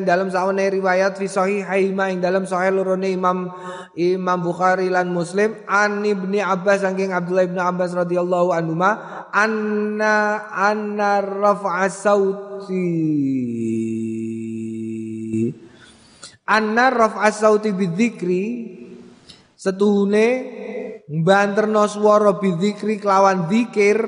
dalam 0.00 0.32
sawane 0.32 0.72
riwayat 0.72 1.20
fi 1.20 1.28
sahihaima 1.28 2.08
ing 2.08 2.24
dalam 2.24 2.48
sahih 2.48 2.72
lorone 2.72 3.12
Imam 3.12 3.52
Imam 3.92 4.38
Bukhari 4.40 4.88
lan 4.88 5.12
Muslim. 5.12 5.60
An 5.68 6.00
Ibni 6.00 6.40
Abbas 6.40 6.80
saking 6.80 7.12
Abdullah 7.12 7.44
bin 7.44 7.60
Abbas 7.60 7.92
radhiyallahu 7.92 8.48
anhu 8.48 8.80
anna 8.80 10.16
anna 10.56 11.20
raf'a 11.20 11.92
sauti 11.92 12.88
anna 16.50 16.90
raf'a 16.90 17.30
sauti 17.30 17.70
bidzikri 17.70 18.44
setuhune 19.54 20.26
banterno 21.06 21.86
swara 21.86 22.42
bidzikri 22.42 22.98
kelawan 22.98 23.46
zikir 23.46 23.98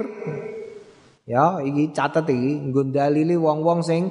ya 1.22 1.62
iki 1.62 1.94
catet 1.94 2.26
iki 2.26 2.52
nggo 2.66 2.90
dalili 2.90 3.38
wong-wong 3.38 3.86
sing 3.86 4.10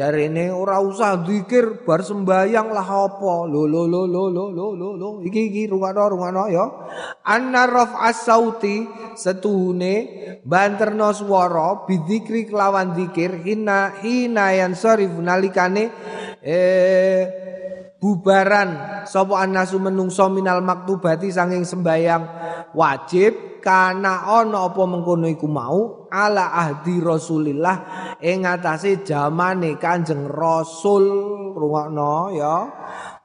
Jarene 0.00 0.48
ora 0.48 0.80
usah 0.80 1.20
zikir 1.28 1.84
bar 1.84 2.00
sembayang 2.00 2.72
lah 2.72 2.88
apa. 2.88 3.44
Lo 3.44 3.68
lo 3.68 3.84
lo 3.84 4.08
lo 4.08 4.32
lo 4.32 4.48
lo 4.48 4.72
lo 4.72 4.88
lo 4.96 5.08
iki 5.20 5.52
iki 5.52 5.68
rungano 5.68 6.08
rungano 6.08 6.48
ya. 6.48 6.64
Anna 7.28 7.68
raf'as 7.68 8.24
sauti 8.24 8.88
setuhune 9.12 9.94
banterno 10.40 11.12
swara 11.12 11.84
bidzikri 11.84 12.48
kelawan 12.48 12.96
zikir 12.96 13.44
hina 13.44 14.00
hina 14.00 14.56
yang 14.56 14.72
sarif 14.72 15.12
nalikane 15.20 15.92
eh 16.40 17.22
bubaran. 18.00 19.04
Sapa 19.04 19.44
annasu 19.44 19.76
menungso 19.76 20.26
minal 20.32 20.64
maktubati 20.64 21.28
sanging 21.28 21.68
sembayang. 21.68 22.22
Wajib 22.72 23.60
kana 23.60 24.24
ana 24.26 24.66
apa 24.66 24.82
mengkono 24.88 25.28
iku 25.28 25.46
mau. 25.46 26.08
Ala 26.10 26.50
ahdi 26.56 26.98
Rasulillah. 26.98 27.76
Ing 28.18 28.48
atase 28.48 29.04
zamane 29.04 29.76
Kanjeng 29.76 30.26
Rasul. 30.26 31.06
Rungokno 31.50 32.32
ya 32.32 32.56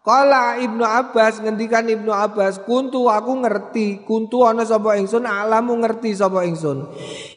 Kala 0.05 0.61
Ibnu 0.61 0.85
Abbas 0.85 1.41
ngendikan 1.41 1.89
Ibnu 1.89 2.13
Abbas 2.13 2.61
kuntu 2.61 3.09
aku 3.09 3.41
ngerti. 3.41 4.05
Kuntu 4.05 4.45
ana 4.45 4.61
sapa 4.61 5.01
ingsun? 5.01 5.25
Alamu 5.25 5.81
ngerti 5.81 6.13
sapa 6.13 6.45
ingsun? 6.45 6.85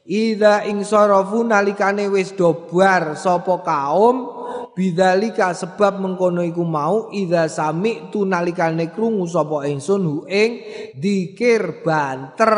Ida 0.05 0.69
ing 0.69 0.85
sarafu 0.85 1.41
nalikane 1.49 2.13
wis 2.13 2.37
dobar 2.37 3.17
sapa 3.17 3.65
kaum 3.65 4.37
bidzalika 4.77 5.57
sebab 5.57 5.97
mengkono 5.97 6.45
iku 6.45 6.61
mau 6.61 7.09
idza 7.09 7.49
sami 7.49 8.13
tu 8.13 8.29
nalikane 8.29 8.93
krungu 8.93 9.25
sapa 9.25 9.65
ingsun 9.65 10.03
hu 10.05 10.17
ing 10.29 10.61
dikir 10.93 11.81
banter. 11.81 12.53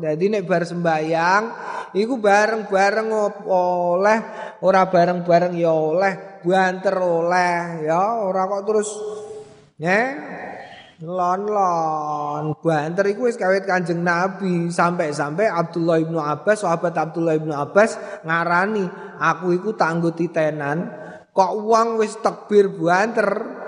Dadi 0.00 0.32
nek 0.32 0.48
bar 0.48 0.64
sembayang 0.64 1.44
iku 1.92 2.16
bareng-bareng 2.16 3.08
oleh? 3.52 4.18
Ora 4.64 4.88
bareng-bareng 4.88 5.52
ya 5.60 5.76
oleh 5.76 6.29
banter 6.42 6.96
oleh 6.98 7.84
ya 7.86 8.24
ora 8.24 8.48
kok 8.48 8.62
terus 8.66 8.88
ya 9.80 10.16
lon-lon. 11.00 12.52
Banter 12.60 13.04
iku 13.08 13.24
wis 13.24 13.40
kawit 13.40 13.64
Kanjeng 13.64 14.04
Nabi. 14.04 14.68
Sampai-sampai 14.68 15.48
Abdullah 15.48 15.96
ibnu 15.96 16.20
Abbas 16.20 16.60
sahabat 16.60 16.92
Abdullah 16.92 17.40
ibnu 17.40 17.56
Abbas 17.56 17.96
ngarani 18.24 18.84
aku 19.16 19.56
iku 19.56 19.72
tangguh 19.72 20.12
titenan 20.12 20.78
kok 21.32 21.52
uang 21.56 21.96
wis 22.00 22.20
takbir 22.20 22.68
banter? 22.68 23.58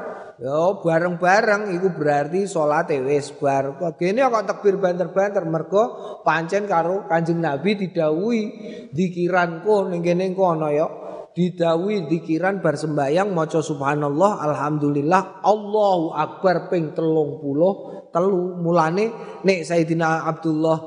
Yo 0.42 0.82
bareng-bareng 0.82 1.70
iku 1.78 1.94
berarti 1.94 2.50
salat 2.50 2.90
wis 2.90 3.30
bar. 3.38 3.78
Kene 3.94 4.26
kok 4.26 4.46
takbir 4.52 4.76
banter-banter? 4.76 5.46
Mergo 5.46 5.82
pancen 6.26 6.66
karo 6.66 7.06
Kanjeng 7.06 7.38
Nabi 7.40 7.78
didhawuhi 7.78 8.42
dikiranku 8.90 9.88
ning 9.88 10.02
kene 10.02 10.34
kono 10.34 10.68
ya. 10.68 11.01
Didhawuhi 11.32 12.12
dikiran 12.12 12.60
bar 12.60 12.76
sembayang 12.76 13.32
maca 13.32 13.64
subhanallah 13.64 14.44
alhamdulillah 14.44 15.40
Allahu 15.40 16.12
akbar 16.12 16.68
ping 16.68 16.92
30 16.92 18.12
telu 18.12 18.60
mulane 18.60 19.08
nek 19.40 19.64
Sayyidina 19.64 20.28
Abdullah 20.28 20.78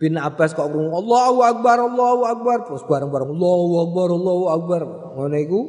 bin 0.00 0.16
Abbas 0.16 0.56
kok 0.56 0.64
ngomong 0.64 0.96
Allahu 1.04 1.38
akbar 1.44 1.76
Allahu 1.76 2.22
akbar 2.24 2.56
terus 2.64 2.88
bareng-bareng 2.88 3.36
Allahu 3.36 3.74
akbar 3.84 4.08
Allahu 4.16 4.44
akbar 4.48 4.80
ngono 5.20 5.36
iku 5.36 5.60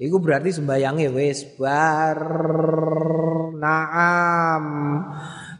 Iku 0.00 0.16
berarti 0.16 0.48
sembayange 0.48 1.12
wis 1.12 1.44
bar 1.60 2.16
naam. 3.60 4.64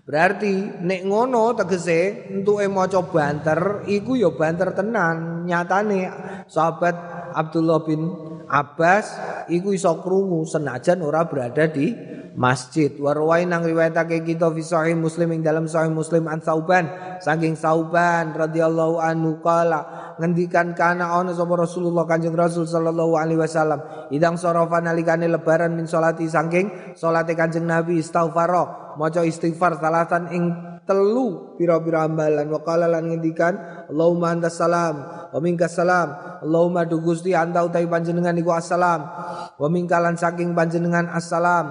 Berarti 0.01 0.81
nek 0.81 1.05
ngono 1.05 1.53
tegese 1.53 2.33
entuke 2.33 2.65
maca 2.73 3.05
banter 3.05 3.85
iku 3.85 4.17
ya 4.17 4.33
banter 4.33 4.73
tenan. 4.73 5.45
Nyatane 5.45 6.09
sahabat 6.49 7.20
Abdullah 7.35 7.83
bin 7.87 8.11
Abbas 8.51 9.07
iku 9.47 9.71
iso 9.71 10.03
krungu 10.03 10.43
senajan 10.43 11.03
ora 11.07 11.27
berada 11.27 11.71
di 11.71 11.95
masjid. 12.35 12.91
Warwai 12.95 13.47
nang 13.47 13.67
riwayatake 13.67 14.23
kita 14.23 14.51
fi 14.55 14.63
sahih 14.63 14.97
Muslim 14.99 15.35
ing 15.35 15.43
dalam 15.43 15.67
sahih 15.67 15.91
Muslim 15.91 16.27
an 16.31 16.43
Sauban. 16.43 16.89
Saking 17.21 17.59
Sauban 17.59 18.33
radhiyallahu 18.33 18.97
anhu 19.03 19.39
qala 19.45 20.15
ngendikan 20.17 20.73
kana 20.73 21.11
ana 21.21 21.37
sapa 21.37 21.53
Rasulullah 21.53 22.09
Kanjeng 22.09 22.35
Rasul 22.37 22.65
sallallahu 22.65 23.19
alaihi 23.19 23.41
wasallam. 23.41 24.11
Idang 24.15 24.41
sarafa 24.41 24.81
nalikane 24.81 25.29
lebaran 25.29 25.75
min 25.77 25.85
salati 25.85 26.27
saking 26.27 26.97
salate 26.97 27.35
Kanjeng 27.37 27.67
Nabi 27.67 28.01
istighfar. 28.01 28.53
Maca 28.99 29.23
istighfar 29.23 29.79
salatan 29.79 30.33
ing 30.35 30.45
telu 30.91 31.55
pira-pira 31.55 32.03
ambalan 32.11 32.51
wa 32.51 32.61
qala 32.67 32.91
lan 32.91 33.15
ngendikan 33.15 33.87
Allahumma 33.87 34.35
antas 34.35 34.59
salam 34.59 35.21
wa 35.31 35.39
minkas 35.39 35.79
salam. 35.79 36.11
Allahumma 36.43 36.83
du 36.89 36.99
Gusti 36.99 37.31
anta 37.37 37.63
utawi 37.63 37.87
panjenengan 37.87 38.35
iku 38.35 38.51
assalam. 38.51 39.07
Wa 39.55 39.69
mingkalan 39.71 40.19
saking 40.19 40.53
panjenengan 40.57 41.07
assalam. 41.13 41.71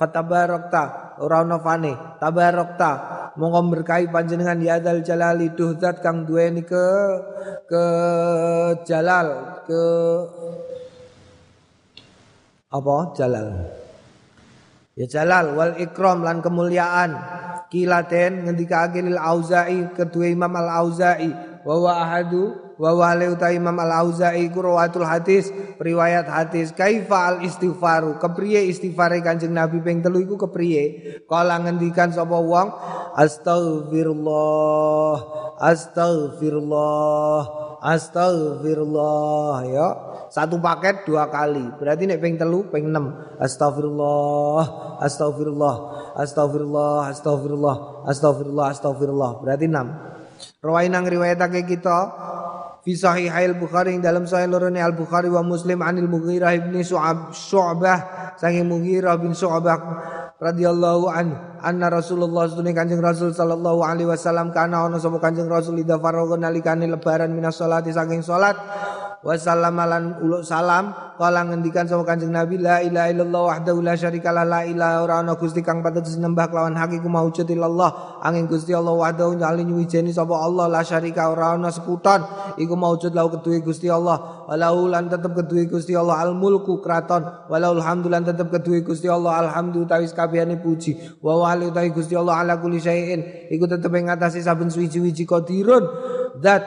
Fatabarakta. 0.00 1.16
Ora 1.22 1.46
ana 1.46 1.62
fane. 1.62 1.94
Tabarakta. 2.18 2.92
Monggo 3.36 3.60
berkahi 3.76 4.08
panjenengan. 4.10 4.58
Ya 4.60 4.80
dal 4.80 5.04
jalali 5.04 5.52
duh 5.52 5.76
zat 5.76 6.00
kang 6.00 6.24
duweni 6.24 6.64
ke 6.64 6.86
ke 7.68 7.84
jalal 8.88 9.60
ke 9.64 9.82
apa? 12.72 12.96
Jalal 13.16 13.48
ya 14.96 15.06
jalal 15.06 15.54
wal 15.54 15.76
ikram 15.78 16.24
lan 16.24 16.40
kemuliaan. 16.42 17.14
Kilaten 17.66 18.46
ngendika 18.46 18.88
lil 18.94 19.18
auza'i 19.18 19.92
kedua 19.92 20.26
imam 20.32 20.50
al 20.56 20.70
auza'i. 20.86 21.30
Wa 21.66 21.74
wa 21.76 21.92
ahadu 22.02 22.65
wa 22.76 22.92
wale 22.92 23.32
uta 23.32 23.48
Imam 23.52 23.76
Al-Auza'i 23.76 24.48
rawatul 24.52 25.08
hadis 25.08 25.48
riwayat 25.80 26.28
hadis 26.28 26.72
kaifa 26.76 27.36
al 27.36 27.44
istighfaru 27.44 28.20
kepriye 28.20 28.68
istighfare 28.68 29.20
Kanjeng 29.24 29.56
Nabi 29.56 29.80
ping 29.80 30.04
telu 30.04 30.20
iku 30.20 30.36
kepriye? 30.36 31.24
Kala 31.24 31.64
ngendikan 31.64 32.12
sapa 32.12 32.36
wong 32.36 32.68
astaghfirullah 33.16 35.16
astaghfirullah 35.60 37.40
astaghfirullah 37.80 39.56
ya. 39.68 39.88
Satu 40.26 40.58
paket 40.58 41.06
dua 41.06 41.30
kali. 41.30 41.62
Berarti 41.78 42.04
nek 42.04 42.20
ping 42.20 42.36
telu 42.36 42.66
ping 42.68 42.90
6 42.90 43.40
astaghfirullah 43.40 44.64
astaghfirullah 45.00 45.74
astaghfirullah 46.18 47.14
astaghfirullah 47.14 47.76
astaghfirullah 48.10 48.66
astaghfirullah. 48.74 49.30
Berarti 49.40 49.66
6 49.70 50.60
Rawainang 50.60 51.08
riwayatake 51.08 51.64
kita 51.64 51.98
fi 52.86 52.94
sahihail 52.94 53.58
Bukhari 53.58 53.98
dalam 53.98 54.30
sahih 54.30 54.46
lorone 54.46 54.78
Al 54.78 54.94
Bukhari 54.94 55.26
wa 55.26 55.42
Muslim 55.42 55.82
anil 55.82 56.06
Mughirah 56.06 56.54
bin 56.70 56.86
Su'ab 56.86 57.34
Syu'bah 57.34 58.30
sangi 58.38 58.62
Mughirah 58.62 59.18
bin 59.18 59.34
Syu'bah 59.34 59.78
radhiyallahu 60.38 61.10
an 61.10 61.34
anna 61.66 61.90
Rasulullah 61.90 62.46
sunni 62.46 62.70
Kanjeng 62.70 63.02
Rasul 63.02 63.34
sallallahu 63.34 63.82
alaihi 63.82 64.06
wasallam 64.06 64.54
kana 64.54 64.86
ana 64.86 65.02
sapa 65.02 65.18
Kanjeng 65.18 65.50
Rasul 65.50 65.82
ida 65.82 65.98
faragha 65.98 66.38
nalikane 66.38 66.86
lebaran 66.86 67.34
minas 67.34 67.58
salati 67.58 67.90
saking 67.90 68.22
salat 68.22 68.54
wa 69.24 69.34
sallamalan 69.34 70.20
uluk 70.20 70.42
salam 70.44 70.92
kala 71.16 71.48
ngendikan 71.48 71.88
sama 71.88 72.04
Kanjeng 72.04 72.30
Nabi 72.30 72.60
la 72.60 72.84
ilaha 72.84 73.08
illallah 73.08 73.42
wahdahu 73.48 73.80
la 73.80 73.96
syarikalah 73.96 74.44
la 74.44 74.68
ilaha 74.68 74.96
ora 75.02 75.14
ana 75.24 75.34
Gusti 75.34 75.64
kang 75.64 75.80
patut 75.80 76.04
disembah 76.04 76.52
kelawan 76.52 76.76
hak 76.76 77.00
iku 77.00 77.08
maujud 77.08 77.48
illallah. 77.48 78.20
Angin 78.20 78.44
Gusti 78.44 78.76
Allah 78.76 78.92
wahdahu 78.92 79.40
nyali 79.40 79.64
nyuwijeni 79.64 80.12
sapa 80.12 80.36
Allah 80.36 80.68
la 80.68 80.84
syarika 80.84 81.32
ora 81.32 81.56
ana 81.56 81.72
sekuton 81.72 82.20
iku 82.60 82.76
maujud 82.76 83.16
lau 83.16 83.32
kedue 83.32 83.64
Gusti 83.64 83.88
Allah. 83.88 84.44
Walau 84.46 84.86
lan 84.86 85.08
tetep 85.08 85.32
kedue 85.32 85.66
Gusti 85.66 85.96
Allah 85.96 86.20
al 86.20 86.36
mulku 86.36 86.84
kraton. 86.84 87.24
Walau 87.48 87.74
alhamdulillah 87.80 88.22
tetep 88.28 88.52
kedue 88.52 88.84
Gusti 88.84 89.08
Allah 89.08 89.40
alhamdulillah 89.48 89.98
tawis 89.98 90.12
kabehane 90.12 90.60
puji. 90.60 91.18
Wa 91.24 91.40
wali 91.40 91.72
utawi 91.72 91.90
Gusti 91.96 92.12
Allah 92.14 92.44
ala 92.44 92.60
kulli 92.60 92.78
syai'in 92.78 93.50
iku 93.50 93.64
tetep 93.64 93.90
ing 93.96 94.12
atase 94.12 94.44
saben 94.44 94.68
suwi-wiji 94.68 95.24
qadirun. 95.24 95.84
Zat 96.44 96.62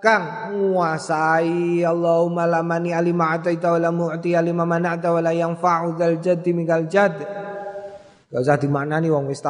kang 0.00 0.56
nguasai 0.56 1.84
Allahumma 1.84 2.48
la 2.48 2.60
mani 2.64 2.90
alima 2.90 3.36
ataita 3.36 3.76
wa 3.76 3.78
la 3.78 3.90
mu'ti 3.92 4.34
alima 4.34 4.64
mana'ta 4.66 5.12
wa 5.12 5.20
la 5.20 5.30
yanfa'u 5.30 5.94
dzal 5.94 6.18
jaddi 6.18 6.50
mingal 6.56 6.88
jadd. 6.88 7.20
Gak 8.30 8.40
usah 8.40 8.58
dimaknani 8.58 9.12
wong 9.12 9.28
wis 9.28 9.44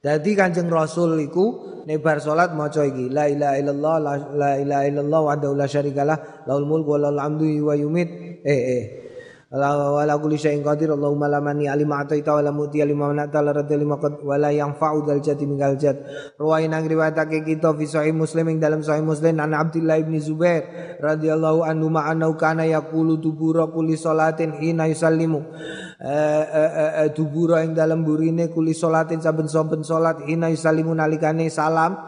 Jadi 0.00 0.32
Kanjeng 0.32 0.72
Rasul 0.72 1.20
iku 1.28 1.70
nebar 1.84 2.24
salat 2.24 2.56
maca 2.56 2.88
iki 2.88 3.12
la 3.12 3.28
ilaha 3.28 3.54
illallah 3.60 3.94
la 4.32 4.50
ilaha 4.56 4.84
illallah 4.88 5.20
wa 5.20 5.34
la 5.36 5.66
syarikalah 5.68 6.48
laul 6.48 6.64
mulku 6.64 6.96
wa 6.96 7.04
lahul 7.04 7.20
hamdu 7.20 7.46
wa 7.68 7.76
yumit 7.76 8.08
eh 8.40 8.60
eh 8.80 8.82
wala 9.50 10.14
kulli 10.22 10.38
syai'in 10.38 10.62
qadir. 10.62 10.94
Allahumma 10.94 11.26
la 11.26 11.42
mani 11.42 11.66
alima 11.66 11.98
ataita 12.06 12.38
wa 12.38 12.42
la 12.42 12.54
muti 12.54 12.78
alima 12.78 13.10
manata 13.10 13.42
la 13.42 13.50
radda 13.50 13.74
lima 13.74 13.98
qad 13.98 14.22
wa 14.22 14.38
la 14.38 14.54
yanfa'u 14.54 15.02
dzal 15.02 15.18
jati 15.18 15.42
mingal 15.42 15.74
jad 15.74 15.98
ruwain 16.38 16.70
ang 16.70 16.86
riwayatake 16.86 17.42
kita 17.42 17.74
fi 17.74 17.82
sahih 17.82 18.14
muslim 18.14 18.46
ing 18.46 18.62
dalam 18.62 18.86
sahih 18.86 19.02
muslim 19.02 19.42
an 19.42 19.50
Abdullah 19.50 19.98
bin 20.06 20.22
Zubair 20.22 20.62
radhiyallahu 21.02 21.66
anhu 21.66 21.90
ma 21.90 22.06
anau 22.06 22.38
kana 22.38 22.62
yaqulu 22.62 23.18
dubura 23.18 23.66
kulli 23.66 23.98
salatin 23.98 24.54
hina 24.54 24.86
yusallimu. 24.86 25.42
Dubura 27.18 27.66
ing 27.66 27.74
dalam 27.74 28.06
burine 28.06 28.54
kulli 28.54 28.70
salatin 28.70 29.18
saben-saben 29.18 29.82
salat 29.82 30.22
hina 30.30 30.46
yusallimu 30.46 30.94
nalikane 30.94 31.50
salam. 31.50 31.98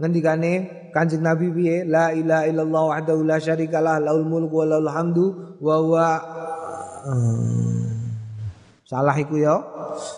Ngendikane 0.00 0.80
Kanjeng 0.96 1.20
Nabi 1.20 1.52
piye? 1.52 1.84
La 1.84 2.08
ilaha 2.10 2.48
illallah 2.48 2.82
wahdahu 2.88 3.20
la 3.20 3.36
syarikalah 3.36 4.00
laul 4.00 4.24
mulku 4.24 4.64
wa 4.64 4.66
laul 4.66 4.88
hamdu 4.88 5.26
wa 5.60 5.76
huwa 5.76 6.06
Hmm. 7.04 8.00
Salah 8.90 9.14
iku 9.14 9.38
ya. 9.38 9.54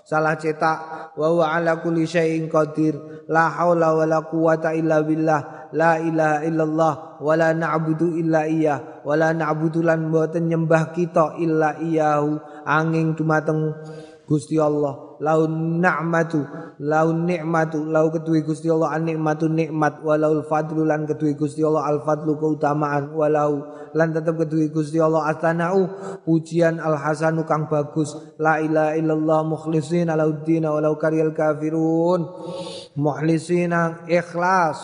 Salah 0.08 0.32
cetak 0.40 1.12
wa 1.12 1.28
wa 1.28 1.44
ala 1.52 1.76
kulli 1.84 2.08
syai'in 2.08 2.48
qadir. 2.48 2.96
La 3.28 3.52
haula 3.52 3.92
wala 3.92 4.24
quwata 4.24 4.72
illa 4.72 5.04
billah. 5.04 5.68
La 5.76 6.00
ilaha 6.00 6.40
illallah 6.40 6.94
wa 7.20 7.32
la 7.36 7.52
na'budu 7.52 8.16
illa 8.16 8.48
iyyah. 8.48 9.04
Wa 9.04 9.12
la 9.12 9.36
na'budu 9.36 9.84
lan 9.84 10.08
mboten 10.08 10.48
nyembah 10.48 10.96
kita 10.96 11.36
illa 11.36 11.76
iyyahu 11.76 12.40
angin 12.64 13.12
dumateng 13.12 13.76
Gusti 14.24 14.56
Allah 14.56 15.11
laun 15.22 15.78
ni'matu 15.78 16.42
laun 16.82 17.30
ni'matu 17.30 17.86
lau 17.86 18.10
ketui 18.10 18.42
Gusti 18.42 18.66
Allah 18.66 18.98
an 18.98 19.06
nikmatu 19.06 19.46
nikmat. 19.46 20.02
Walau 20.02 20.42
fadlu 20.42 20.82
lan 20.82 21.06
ketui 21.06 21.38
Gusti 21.38 21.62
Allah 21.62 21.86
al 21.86 22.02
fadlu 22.02 22.34
keutamaan. 22.34 23.14
Walau 23.14 23.62
lan 23.94 24.10
tetap 24.10 24.34
ketui 24.42 24.66
Gusti 24.74 24.98
Allah 24.98 25.30
astanau 25.30 25.86
pujian 26.26 26.82
al 26.82 26.98
hasanu 26.98 27.46
kang 27.46 27.70
bagus. 27.70 28.18
La 28.42 28.58
ilaha 28.58 28.98
illallah 28.98 29.40
mukhlisin 29.46 30.10
alauddin 30.10 30.66
walau 30.66 30.98
karyal 30.98 31.30
kafirun. 31.30 32.26
Mukhlisina 32.98 34.04
ikhlas 34.10 34.82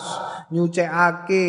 nyucekake 0.49 1.45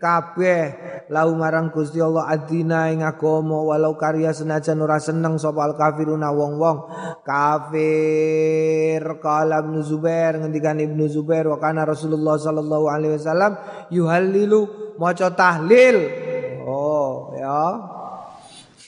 kabeh 0.00 0.64
lau 1.10 1.34
marang 1.34 1.74
Gusti 1.74 1.98
Allah 1.98 2.30
adina 2.30 2.86
ing 2.94 3.02
agama 3.02 3.58
walau 3.66 3.98
karya 3.98 4.30
senajan 4.30 4.78
ora 4.78 5.02
seneng 5.02 5.36
sapa 5.42 5.66
al 5.66 5.74
kafiruna 5.74 6.30
wong-wong. 6.30 6.78
Kafir 7.26 9.02
qala 9.18 9.60
Ibnu 9.66 9.82
Zubair 9.82 10.38
ngendikan 10.38 10.78
Ibnu 10.78 11.10
Zubair 11.10 11.50
wa 11.50 11.58
kana 11.58 11.82
Rasulullah 11.82 12.38
sallallahu 12.38 12.86
alaihi 12.86 13.18
wasallam 13.18 13.58
yuhallilu 13.90 14.94
maca 14.96 15.34
tahlil. 15.34 15.98
Oh 16.64 17.34
ya. 17.34 17.62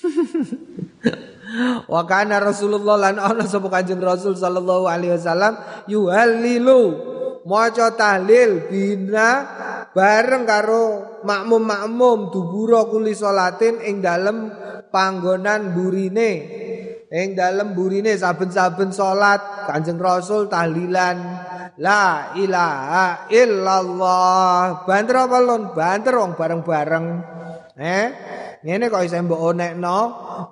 Wa 1.85 2.09
kana 2.09 2.40
Rasulullah 2.40 2.97
lan 2.97 3.20
ana 3.20 3.44
sapa 3.44 3.69
Kanjeng 3.69 4.01
Rasul 4.01 4.32
sallallahu 4.32 4.89
alaihi 4.89 5.20
wasallam 5.20 5.53
yuhallilu 5.85 7.11
maca 7.47 7.94
tahlil 7.94 8.70
bina 8.70 9.31
bareng 9.93 10.44
karo 10.44 10.85
makmum-makmum 11.27 12.31
dubura 12.31 12.86
kuli 12.86 13.12
salatin 13.12 13.82
ing 13.82 14.02
dalem 14.02 14.51
panggonan 14.90 15.74
burine 15.74 16.32
ing 17.12 17.36
dalem 17.36 17.77
burine 17.77 18.16
saben-saben 18.16 18.90
salat 18.90 19.52
Kanjeng 19.66 20.01
Rasul 20.01 20.51
tahlilan. 20.51 21.16
La 21.81 22.35
ilaha 22.36 23.27
illallah. 23.32 24.85
Banter 24.85 25.16
apa 25.24 25.39
lon? 25.40 25.73
Banter 25.73 26.14
wong 26.20 26.36
bareng-bareng. 26.36 27.06
Eh 27.73 28.06
ngene 28.62 28.93
kok 28.93 29.02
iso 29.02 29.16
mbok 29.19 29.40
onekno 29.40 29.98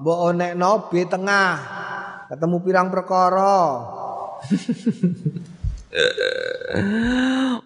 mbok 0.00 0.18
onekno 0.32 0.88
B 0.88 1.04
tengah. 1.04 1.52
Ketemu 2.30 2.56
pirang 2.62 2.88
perkara 2.88 3.58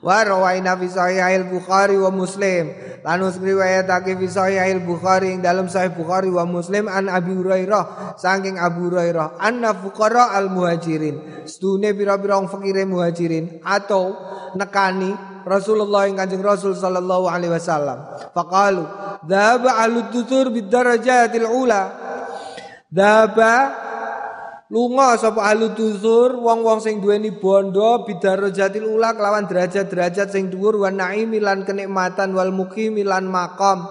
wa 0.00 0.18
rawaina 0.24 0.76
fi 0.80 0.86
sahih 0.88 1.44
bukhari 1.48 2.00
wa 2.00 2.08
muslim. 2.08 2.72
Lan 3.04 3.20
riwayatake 3.20 4.16
fi 4.16 4.26
sahih 4.28 4.80
bukhari 4.80 5.36
ing 5.36 5.44
dalam 5.44 5.68
sahih 5.68 5.92
bukhari 5.92 6.32
wa 6.32 6.48
muslim 6.48 6.88
an 6.88 7.12
abi 7.12 7.36
hurairah. 7.36 8.16
Saking 8.16 8.56
abu 8.56 8.88
hurairah 8.88 9.36
anna 9.40 9.76
fuqara 9.76 10.32
al 10.32 10.48
muhajirin 10.48 11.44
stune 11.44 11.92
pira-pira 11.92 12.40
fakire 12.48 12.88
muhajirin 12.88 13.60
atau 13.60 14.16
nekani 14.56 15.34
Rasulullah 15.44 16.08
yang 16.08 16.16
kanjeng 16.16 16.40
Rasul 16.40 16.72
sallallahu 16.72 17.28
alaihi 17.28 17.52
wasallam. 17.52 18.00
Faqalu 18.32 18.88
dhaba 19.28 19.76
alu 19.84 20.08
tutur 20.08 20.48
bid 20.48 20.72
darajatil 20.72 21.44
ula. 21.44 21.92
Dhaba 22.88 23.52
lunga 24.74 25.14
sapa 25.14 25.54
ahli 25.54 25.70
dusur 25.78 26.34
wong-wong 26.34 26.82
sing 26.82 26.98
duweni 26.98 27.30
bondo 27.30 28.02
bidarajatil 28.02 28.90
ula 28.90 29.14
kelawan 29.14 29.46
derajat-derajat 29.46 30.34
sing 30.34 30.50
dhuwur 30.50 30.82
wa 30.82 30.90
naimi 30.90 31.38
lan 31.38 31.62
kenikmatan 31.62 32.34
wal 32.34 32.50
muqimi 32.50 33.06
lan 33.06 33.30
maqam. 33.30 33.86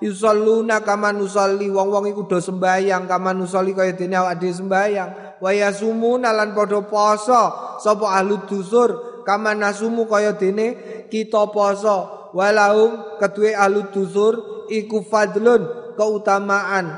Yusalluna 0.00 0.80
kama 0.88 1.12
nusalli 1.12 1.68
wong-wong 1.68 2.08
iku 2.08 2.24
do 2.24 2.40
sembayang 2.40 3.04
kama 3.04 3.36
nusalli 3.36 3.76
kaya 3.76 3.92
dene 3.92 4.16
awake 4.16 4.40
dhewe 4.40 4.56
sembayang 4.56 5.10
wa 5.44 5.50
yasumuna 5.52 6.32
lan 6.32 6.56
padha 6.56 6.80
poso 6.80 7.76
sapa 7.76 8.16
ahli 8.16 8.40
dusur 8.48 9.20
kama 9.28 9.52
nasumu 9.52 10.08
kaya 10.08 10.32
dene 10.32 10.80
kita 11.12 11.44
poso. 11.52 12.32
Walahum 12.32 13.20
kedue 13.20 13.52
ahli 13.52 13.84
dusur 13.92 14.64
iku 14.72 15.04
fadlun 15.04 15.92
keutamaan. 15.92 16.88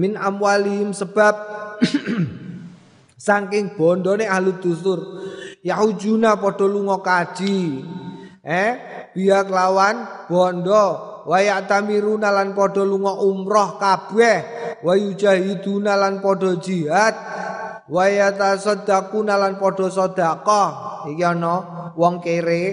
Min 0.00 0.16
amwalihim 0.16 0.96
sebab 0.96 1.36
saking 3.20 3.76
bondone 3.76 4.24
ahli 4.24 4.56
dusur 4.64 5.04
yahujuna 5.60 6.40
padha 6.40 6.64
lunga 6.64 7.04
kaji. 7.04 7.84
Eh 8.40 8.70
biak 9.12 9.52
lawan 9.52 10.26
bondo. 10.32 11.12
Wa 11.28 11.36
ya'tamiruna 11.36 12.32
lan 12.32 12.56
padha 12.56 12.80
lunga 12.80 13.12
umroh 13.20 13.76
kabeh. 13.76 14.38
Wa 14.80 14.96
yujahiduna 14.96 16.00
lan 16.00 16.24
padha 16.24 16.56
jihad. 16.56 17.12
Wa 17.92 18.08
yatasaddaquna 18.08 19.36
lan 19.36 19.60
padha 19.60 19.92
sedekah. 19.92 21.04
Iki 21.12 21.20
ana 21.20 21.92
wong 21.92 22.24
kere. 22.24 22.64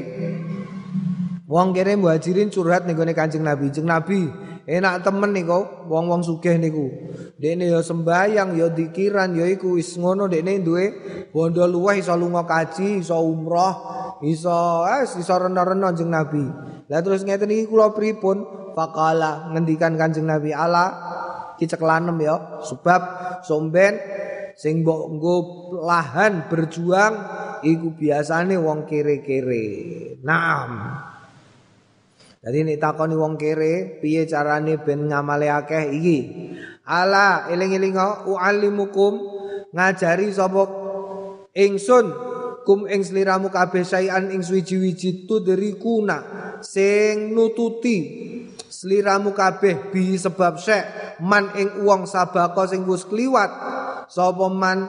Wong 1.47 1.75
kere 1.75 1.99
muhajirin 1.99 2.47
curhat 2.47 2.87
ning 2.87 2.95
Kanjeng 2.95 3.43
Nabi. 3.43 3.67
Kanjeng 3.67 3.87
Nabi 3.87 4.46
enak 4.67 4.99
temen 4.99 5.31
niku 5.31 5.87
wong-wong 5.87 6.21
sugih 6.21 6.59
niku. 6.59 6.91
Dekne 7.39 7.71
ya 7.71 7.79
sembayang 7.79 8.59
ya 8.59 8.67
dikiran 8.67 9.31
ya 9.39 9.47
iku 9.47 9.79
wis 9.79 9.95
ngono. 9.95 10.27
Dekne 10.27 10.59
duwe 10.59 10.85
bondo 11.31 11.63
luweh 11.63 12.03
iso 12.03 12.11
lunga 12.19 12.43
kaji 12.43 12.99
iso 12.99 13.15
umroh 13.15 13.73
iso 14.27 14.83
eh 14.83 15.07
iso 15.07 15.33
rena-rena 15.39 15.95
jeneng 15.95 16.11
Nabi. 16.11 16.45
Lah 16.91 16.99
terus 16.99 17.23
ngeten 17.23 17.51
iki 17.55 17.71
kula 17.71 17.95
pripun? 17.95 18.67
Faqala 18.77 19.49
ngendikan 19.57 19.97
Kanjeng 19.97 20.29
Nabi 20.29 20.53
ala 20.53 20.93
kicek 21.57 21.81
lanem 21.81 22.21
ya 22.21 22.61
sebab 22.61 23.01
somben 23.41 23.97
sing 24.53 24.85
mbok 24.85 25.81
lahan 25.81 26.45
berjuang 26.45 27.13
iku 27.65 27.97
biasane 27.97 28.53
wong 28.53 28.85
kere-kere. 28.85 29.65
Naam 30.21 30.69
Jadi 32.47 32.63
nek 32.63 32.79
takoni 32.79 33.11
wong 33.11 33.35
kere, 33.35 33.99
piye 33.99 34.23
carane 34.23 34.79
ben 34.79 35.11
ngamale 35.11 35.51
akeh 35.51 35.91
iki? 35.91 36.19
Ala 36.87 37.51
eling-elinga 37.51 38.23
uallimukum 38.23 39.19
ngajari 39.75 40.31
sapa 40.31 40.63
ingsun 41.51 42.07
kum 42.63 42.87
ing 42.87 43.03
sliramu 43.03 43.51
kabeh 43.51 43.83
sayan 43.83 44.31
ing 44.31 44.39
suwi-wiji 44.39 45.27
tudrikuna 45.27 46.23
sing 46.63 47.35
nututi 47.35 47.97
sliramu 48.67 49.35
kabeh 49.35 49.91
bi 49.91 50.15
sebab 50.15 50.55
syek 50.55 51.19
man 51.19 51.51
ing 51.59 51.83
wong 51.83 52.07
sabako 52.07 52.63
sing 52.63 52.87
wis 52.87 53.03
kliwat 53.03 53.51
sapa 54.07 54.47
man 54.47 54.79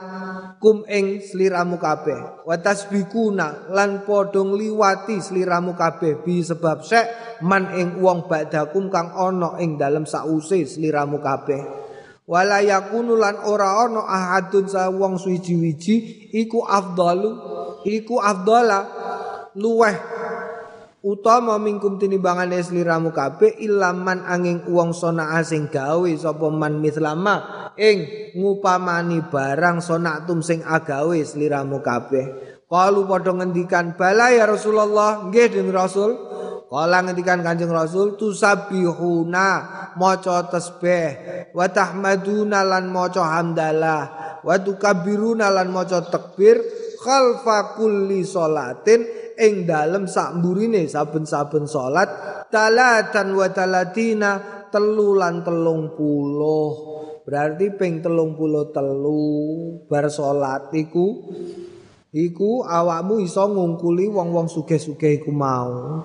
kum 0.63 0.87
ing 0.87 1.19
sliramu 1.19 1.75
kabeh? 1.79 2.43
Wa 2.47 2.55
tasbikuna 2.59 3.71
lan 3.71 4.07
padha 4.07 4.41
liwati 4.43 5.19
sliramu 5.19 5.75
kabeh. 5.75 6.23
Bi 6.23 6.39
sebab 6.43 6.83
syek 6.83 7.39
man 7.43 7.75
ing 7.75 7.99
wong 7.99 8.27
badakum 8.31 8.87
kang 8.87 9.11
ana 9.15 9.59
ing 9.59 9.75
dalem 9.75 10.07
sause 10.07 10.65
sliramu 10.65 11.19
kabeh. 11.19 11.61
Wala 12.29 12.61
yakunu 12.61 13.17
lan 13.17 13.41
ora 13.41 13.89
ana 13.89 14.05
ahadun 14.05 14.69
sa 14.69 14.85
wong 14.93 15.17
suwiji-wiji 15.17 16.29
iku 16.37 16.61
afdalu 16.61 17.33
iku 17.89 18.21
afdala 18.21 18.85
luweh. 19.57 19.97
Utama 20.99 21.55
mingkum 21.55 21.95
tinimbangane 21.95 22.59
sliramu 22.59 23.15
kabeh 23.15 23.55
ilaman 23.63 24.27
angin 24.27 24.67
uang 24.67 24.91
sona 24.91 25.39
asing 25.39 25.71
gawe 25.71 26.11
sapa 26.19 26.51
man 26.51 26.83
mislama 26.83 27.58
ing 27.79 27.97
ngupamani 28.35 29.23
barang 29.31 29.79
sona 29.79 30.27
tum 30.27 30.43
sing 30.43 30.59
agawe 30.67 31.15
sliramu 31.23 31.79
kabeh. 31.79 32.59
Kalu 32.67 33.07
padha 33.09 33.33
ngendikan 33.33 33.97
bala 33.97 34.29
ya 34.29 34.45
Rasulullah 34.45 35.25
nggih 35.31 35.47
dening 35.49 35.73
Rasul. 35.73 36.11
Kala 36.69 37.01
ngendikan 37.01 37.41
Kanjeng 37.41 37.73
Rasul 37.73 38.13
tusabihuna 38.13 39.49
maca 39.97 40.45
tasbih 40.53 41.09
wa 41.49 41.65
tahmaduna 41.65 42.61
lan 42.61 42.93
maca 42.93 43.25
hamdalah. 43.25 44.01
Wa 44.45 44.61
tukabbiruna 44.61 45.49
lan 45.49 45.73
maca 45.73 46.05
takbir 46.05 46.61
khalfa 47.01 47.73
kulli 47.73 48.21
salatin. 48.21 49.17
Ing 49.39 49.63
dalem 49.63 50.03
sak 50.03 50.35
mburine 50.35 50.83
saben-saben 50.83 51.63
salat 51.63 52.11
talatan 52.51 53.31
wa 53.33 53.47
talatina 53.47 54.67
telu 54.67 55.15
lan 55.15 55.47
telung 55.47 55.95
puluh 55.95 56.69
berarti 57.29 57.69
ping 57.77 58.01
telung 58.01 58.33
puluh 58.33 58.73
telu 58.73 59.85
bar 59.85 60.09
salat 60.09 60.73
iku 60.73 61.29
iku 62.09 62.65
awakmu 62.65 63.21
iso 63.21 63.45
ngungkuli 63.45 64.09
wong-wong 64.09 64.49
sugih-sugih 64.49 65.21
iku 65.21 65.29
mau. 65.29 66.01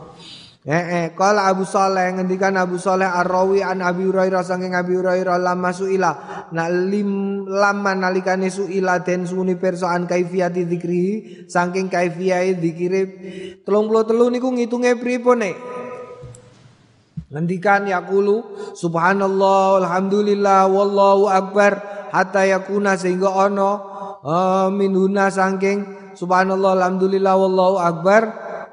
Eh, 0.64 0.72
eh, 0.72 1.06
kala 1.12 1.48
Abu 1.48 1.68
Saleh 1.68 2.12
ngendikan 2.16 2.56
Abu 2.56 2.80
Saleh 2.80 3.04
Ar-Rawi 3.04 3.60
an 3.60 3.84
Abi 3.84 4.08
Hurairah 4.08 4.40
saking 4.40 4.72
Abi 4.72 4.96
Hurairah 4.96 5.36
lama 5.36 5.72
suila. 5.76 6.12
Nak 6.52 6.68
lim 6.88 7.44
lama 7.44 7.92
nalikane 7.92 8.48
suila 8.48 9.00
den 9.04 9.28
suni 9.28 9.60
persoan 9.60 10.08
kaifiyati 10.08 10.64
dzikri 10.64 11.04
saking 11.52 11.92
kaifiyai 11.92 12.56
dzikire 12.56 13.00
33 13.64 14.32
niku 14.32 14.48
ngitunge 14.56 14.96
pripun 14.96 15.44
nek 15.44 15.56
Ngendikan 17.32 17.88
yaqulu 17.88 18.44
subhanallah 18.76 19.80
alhamdulillah 19.80 20.68
wallahu 20.68 21.24
akbar 21.32 21.80
hatta 22.12 22.44
yakuna 22.44 23.00
sehingga 23.00 23.32
ono 23.32 23.70
uh, 24.20 24.68
minuna 24.68 25.32
saking 25.32 26.12
subhanallah 26.12 26.76
alhamdulillah 26.78 27.34
wallahu 27.34 27.80
akbar 27.80 28.22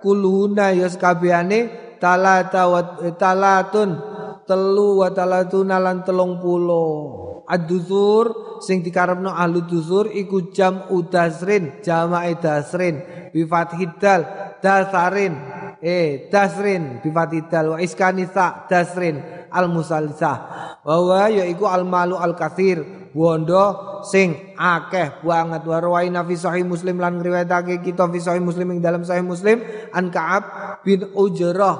kuluna 0.04 0.76
ya 0.76 0.92
kabehane 0.92 1.96
talata 1.98 2.68
wa 2.68 2.82
talatun 3.16 3.96
telu 4.44 5.00
wa 5.00 5.08
talatun 5.16 5.72
lan 5.72 6.04
telung 6.04 6.44
puluh. 6.44 7.44
Ad-dusur 7.48 8.60
sing 8.64 8.84
dikarepno 8.84 9.32
ahlu 9.32 9.64
dusur 9.64 10.08
iku 10.12 10.52
jam 10.56 10.92
udasrin 10.92 11.84
jamae 11.84 12.36
dasrin 12.40 13.00
bi 13.32 13.44
fathidal 13.48 14.24
dasarin 14.64 15.36
eh 15.82 16.30
dasrin 16.30 17.02
bi 17.02 17.10
fathidal 17.10 17.76
wa 17.76 17.78
iskanisa 17.82 18.70
dasrin 18.70 19.50
al 19.50 19.68
musalisah 19.68 20.38
wa 20.86 21.28
yaiku 21.28 21.66
al 21.66 21.84
malu 21.84 22.16
al 22.16 22.38
kathir 22.38 23.02
bondo 23.12 24.00
sing 24.08 24.56
akeh 24.56 25.22
banget. 25.22 25.62
Wa 25.68 25.78
rawaina 25.84 26.24
fi 26.26 26.36
sahih 26.40 26.66
muslim 26.66 26.98
lan 26.98 27.20
ngriwayatake 27.20 27.84
kita 27.84 28.08
fi 28.10 28.20
sahih 28.20 28.44
muslim 28.44 28.78
ing 28.78 28.80
dalam 28.80 29.04
sahih 29.06 29.24
muslim. 29.24 29.62
An 29.94 30.10
Ka'ab 30.10 30.44
bin 30.82 31.06
Ujrah 31.14 31.76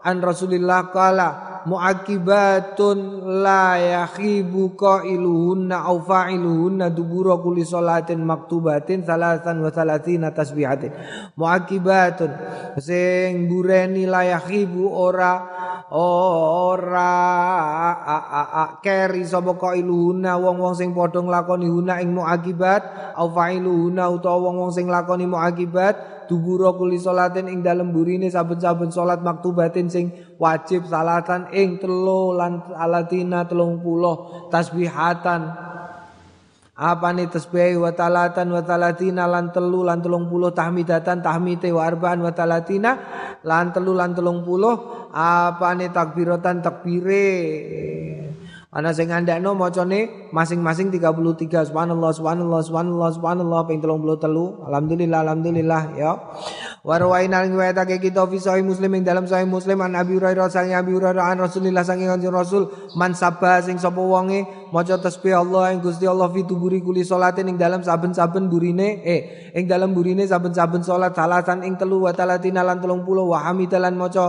an 0.00 0.16
Rasulillah 0.24 0.88
kala 0.90 1.28
muakibatun 1.66 3.26
la 3.42 3.76
yakhibu 3.76 4.78
qailuhunna 4.78 5.84
au 5.84 6.00
fa'iluhunna 6.00 6.88
dubura 6.92 7.36
kulli 7.40 7.64
salatin 7.66 8.22
maktubatin 8.24 9.04
salasan 9.04 9.60
wa 9.60 9.70
salatina 9.72 10.30
tasbihatin. 10.30 10.92
Muakibatun. 11.36 12.30
Sing 12.78 13.48
bureni 13.50 14.06
la 14.06 14.24
yakhibu 14.38 14.88
ora 14.88 15.60
ora 15.90 17.14
keri 18.78 19.26
sapa 19.26 19.58
qailuna 19.58 20.38
wong-wong 20.38 20.78
sing 20.78 20.94
padha 20.94 21.18
nglakoni 21.18 21.66
huna 21.66 21.98
ing 21.98 22.14
muakibat 22.14 23.14
au 23.18 23.26
fa'iluhuna 23.34 24.06
utawa 24.06 24.38
wong-wong 24.50 24.70
sing 24.70 24.86
nglakoni 24.86 25.26
muakibat 25.26 26.19
dubura 26.30 26.70
kuli 26.78 26.94
salatin 26.94 27.50
ing 27.50 27.66
dalem 27.66 27.90
burine 27.90 28.30
saben-saben 28.30 28.94
salat 28.94 29.18
maktubatin 29.18 29.90
sing 29.90 30.14
wajib 30.38 30.86
salatan 30.86 31.50
ing 31.50 31.82
telu 31.82 32.30
lan 32.38 32.62
alatina 32.78 33.50
30 33.50 33.82
tasbihatan. 34.54 35.40
Apa 36.80 37.12
nih 37.12 37.28
tasbih 37.28 37.76
wa 37.76 37.92
talatan 37.92 38.56
wa 38.56 38.62
talatina 38.64 39.28
lan 39.28 39.52
telu 39.52 39.84
lan 39.84 40.00
telung 40.00 40.32
puluh 40.32 40.48
tahmidatan 40.48 41.20
tahmite 41.20 41.68
wa 41.76 41.84
arbaan 41.84 42.24
wa 42.24 42.32
talatina 42.32 42.96
lan 43.44 43.68
telu 43.74 43.92
lan 43.92 44.16
telung 44.16 44.40
puluh. 44.46 45.04
Apa 45.12 45.76
nih 45.76 45.92
takbiratan 45.92 46.64
takbire 46.64 47.28
Ana 48.70 48.94
sing 48.94 49.10
ngandakno 49.10 49.58
macane 49.58 50.30
masing-masing 50.30 50.94
33 50.94 51.74
subhanallah 51.74 52.14
subhanallah 52.14 52.62
subhanallah 52.62 53.10
subhanallah 53.18 53.66
ping 53.66 53.82
33 53.82 54.30
alhamdulillah 54.70 55.18
alhamdulillah 55.26 55.82
ya. 55.98 56.14
Wa 56.86 56.94
rawaina 56.94 57.42
riwayatake 57.50 57.98
kita 57.98 58.30
fi 58.30 58.38
sahih 58.38 58.62
Muslim 58.62 58.94
ing 58.94 59.02
dalam 59.02 59.26
sahih 59.26 59.50
Muslim 59.50 59.82
an 59.82 59.98
Abi 59.98 60.14
Hurairah 60.22 60.46
sang 60.54 60.70
Abi 60.70 60.94
Hurairah 60.94 61.34
an 61.34 61.42
Rasulillah 61.42 61.82
sang 61.82 61.98
Rasul 62.30 62.70
man 62.94 63.10
sabah 63.10 63.58
sing 63.58 63.74
sapa 63.74 63.98
wonge 63.98 64.46
maca 64.70 64.96
tasbih 64.98 65.34
Allah 65.34 65.74
ing 65.74 65.82
Gusti 65.82 66.06
Allah 66.06 66.30
fi 66.30 66.46
tuburi 66.46 66.78
kuli 66.82 67.02
salatin 67.02 67.50
ing 67.50 67.58
dalam 67.58 67.82
saben-saben 67.82 68.46
burine 68.46 69.02
eh 69.02 69.50
ing 69.54 69.66
dalam 69.66 69.94
burine 69.94 70.26
saben-saben 70.26 70.82
salat 70.82 71.14
salatan 71.14 71.66
ing 71.66 71.74
telu 71.74 72.06
wa 72.06 72.14
talatina 72.14 72.62
lan 72.62 72.78
30 72.78 73.04
wa 73.04 73.38
hamidalan 73.42 73.94
maca. 73.98 74.26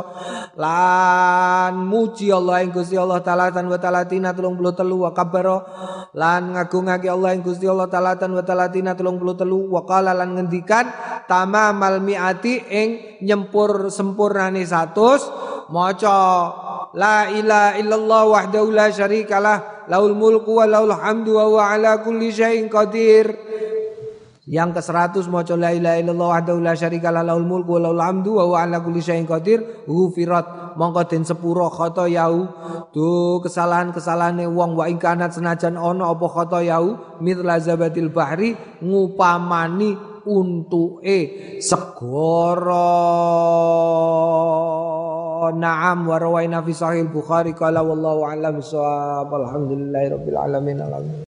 Lan 0.58 1.88
muji 1.88 2.34
Allah 2.34 2.66
ing 2.66 2.74
Gusti 2.76 2.98
Allah 2.98 3.24
talatan 3.24 3.70
wa 3.70 3.78
talatina 3.80 4.36
telung 4.36 4.60
puluh 4.60 4.76
telu 4.76 5.08
wa 5.08 5.16
kabaro 5.16 5.64
lan 6.18 6.58
ngagungake 6.58 7.08
Allah 7.08 7.38
ing 7.38 7.46
Gusti 7.46 7.70
Allah 7.70 7.88
talatan 7.88 8.36
wa 8.36 8.44
talatina 8.44 8.98
telung 8.98 9.22
puluh 9.22 9.38
telu 9.38 9.72
wa 9.72 9.88
qala 9.88 10.12
lan 10.12 10.36
ngendikan 10.36 10.92
tamamal 11.30 12.04
miati 12.04 12.60
ing 12.68 12.90
nyempur 13.24 13.88
sempurnane 13.88 14.66
100 14.68 15.72
maca 15.72 16.20
la 16.92 17.32
ilaha 17.32 17.80
illallah 17.80 18.22
wahdahu 18.28 18.68
la 18.76 18.92
syarikalah 18.92 19.81
laul 19.90 20.14
mulku 20.14 20.60
wa 20.60 20.66
laul 20.70 20.94
hamdu 20.94 21.38
wa 21.40 21.44
huwa 21.48 21.64
ala 21.74 22.02
kulli 22.04 22.30
syai'in 22.30 22.68
qadir. 22.68 23.34
Yang 24.52 24.84
ke-100 24.84 25.32
maca 25.32 25.56
la 25.56 25.72
ilaha 25.72 26.02
illallah 26.02 26.30
wahdahu 26.36 26.60
la 26.60 26.74
syarikalah 26.76 27.24
lahul 27.24 27.48
mulku 27.48 27.78
wa 27.78 27.88
lahul 27.88 28.04
hamdu 28.04 28.36
wa 28.36 28.44
huwa 28.50 28.68
ala 28.68 28.84
kulli 28.84 29.00
syai'in 29.00 29.24
qadir 29.24 29.64
ghufirat 29.88 30.76
mongko 30.76 31.08
den 31.08 31.24
sepuro 31.24 31.72
yau. 32.10 32.50
Tu 32.92 33.08
kesalahan-kesalahane 33.48 34.50
wong 34.52 34.76
wa 34.76 34.90
ingkanat 34.92 35.32
senajan 35.38 35.80
ana 35.80 36.12
apa 36.12 36.60
yau 36.66 37.18
mithla 37.24 37.64
zabatil 37.64 38.12
bahri 38.12 38.58
ngupamani 38.84 39.96
untuke 40.26 41.20
segara 41.62 42.90
Naam 45.50 46.06
wa 46.06 46.22
rawaina 46.22 46.62
fi 46.62 46.70
sahih 46.70 47.10
Bukhari 47.10 47.58
qala 47.58 47.82
wallahu 47.82 48.30
a'lam 48.30 48.62
bissawab. 48.62 49.26
Alhamdulillahi 49.26 50.14
rabbil 50.14 50.38
alamin 50.38 50.78
alamin 50.78 51.18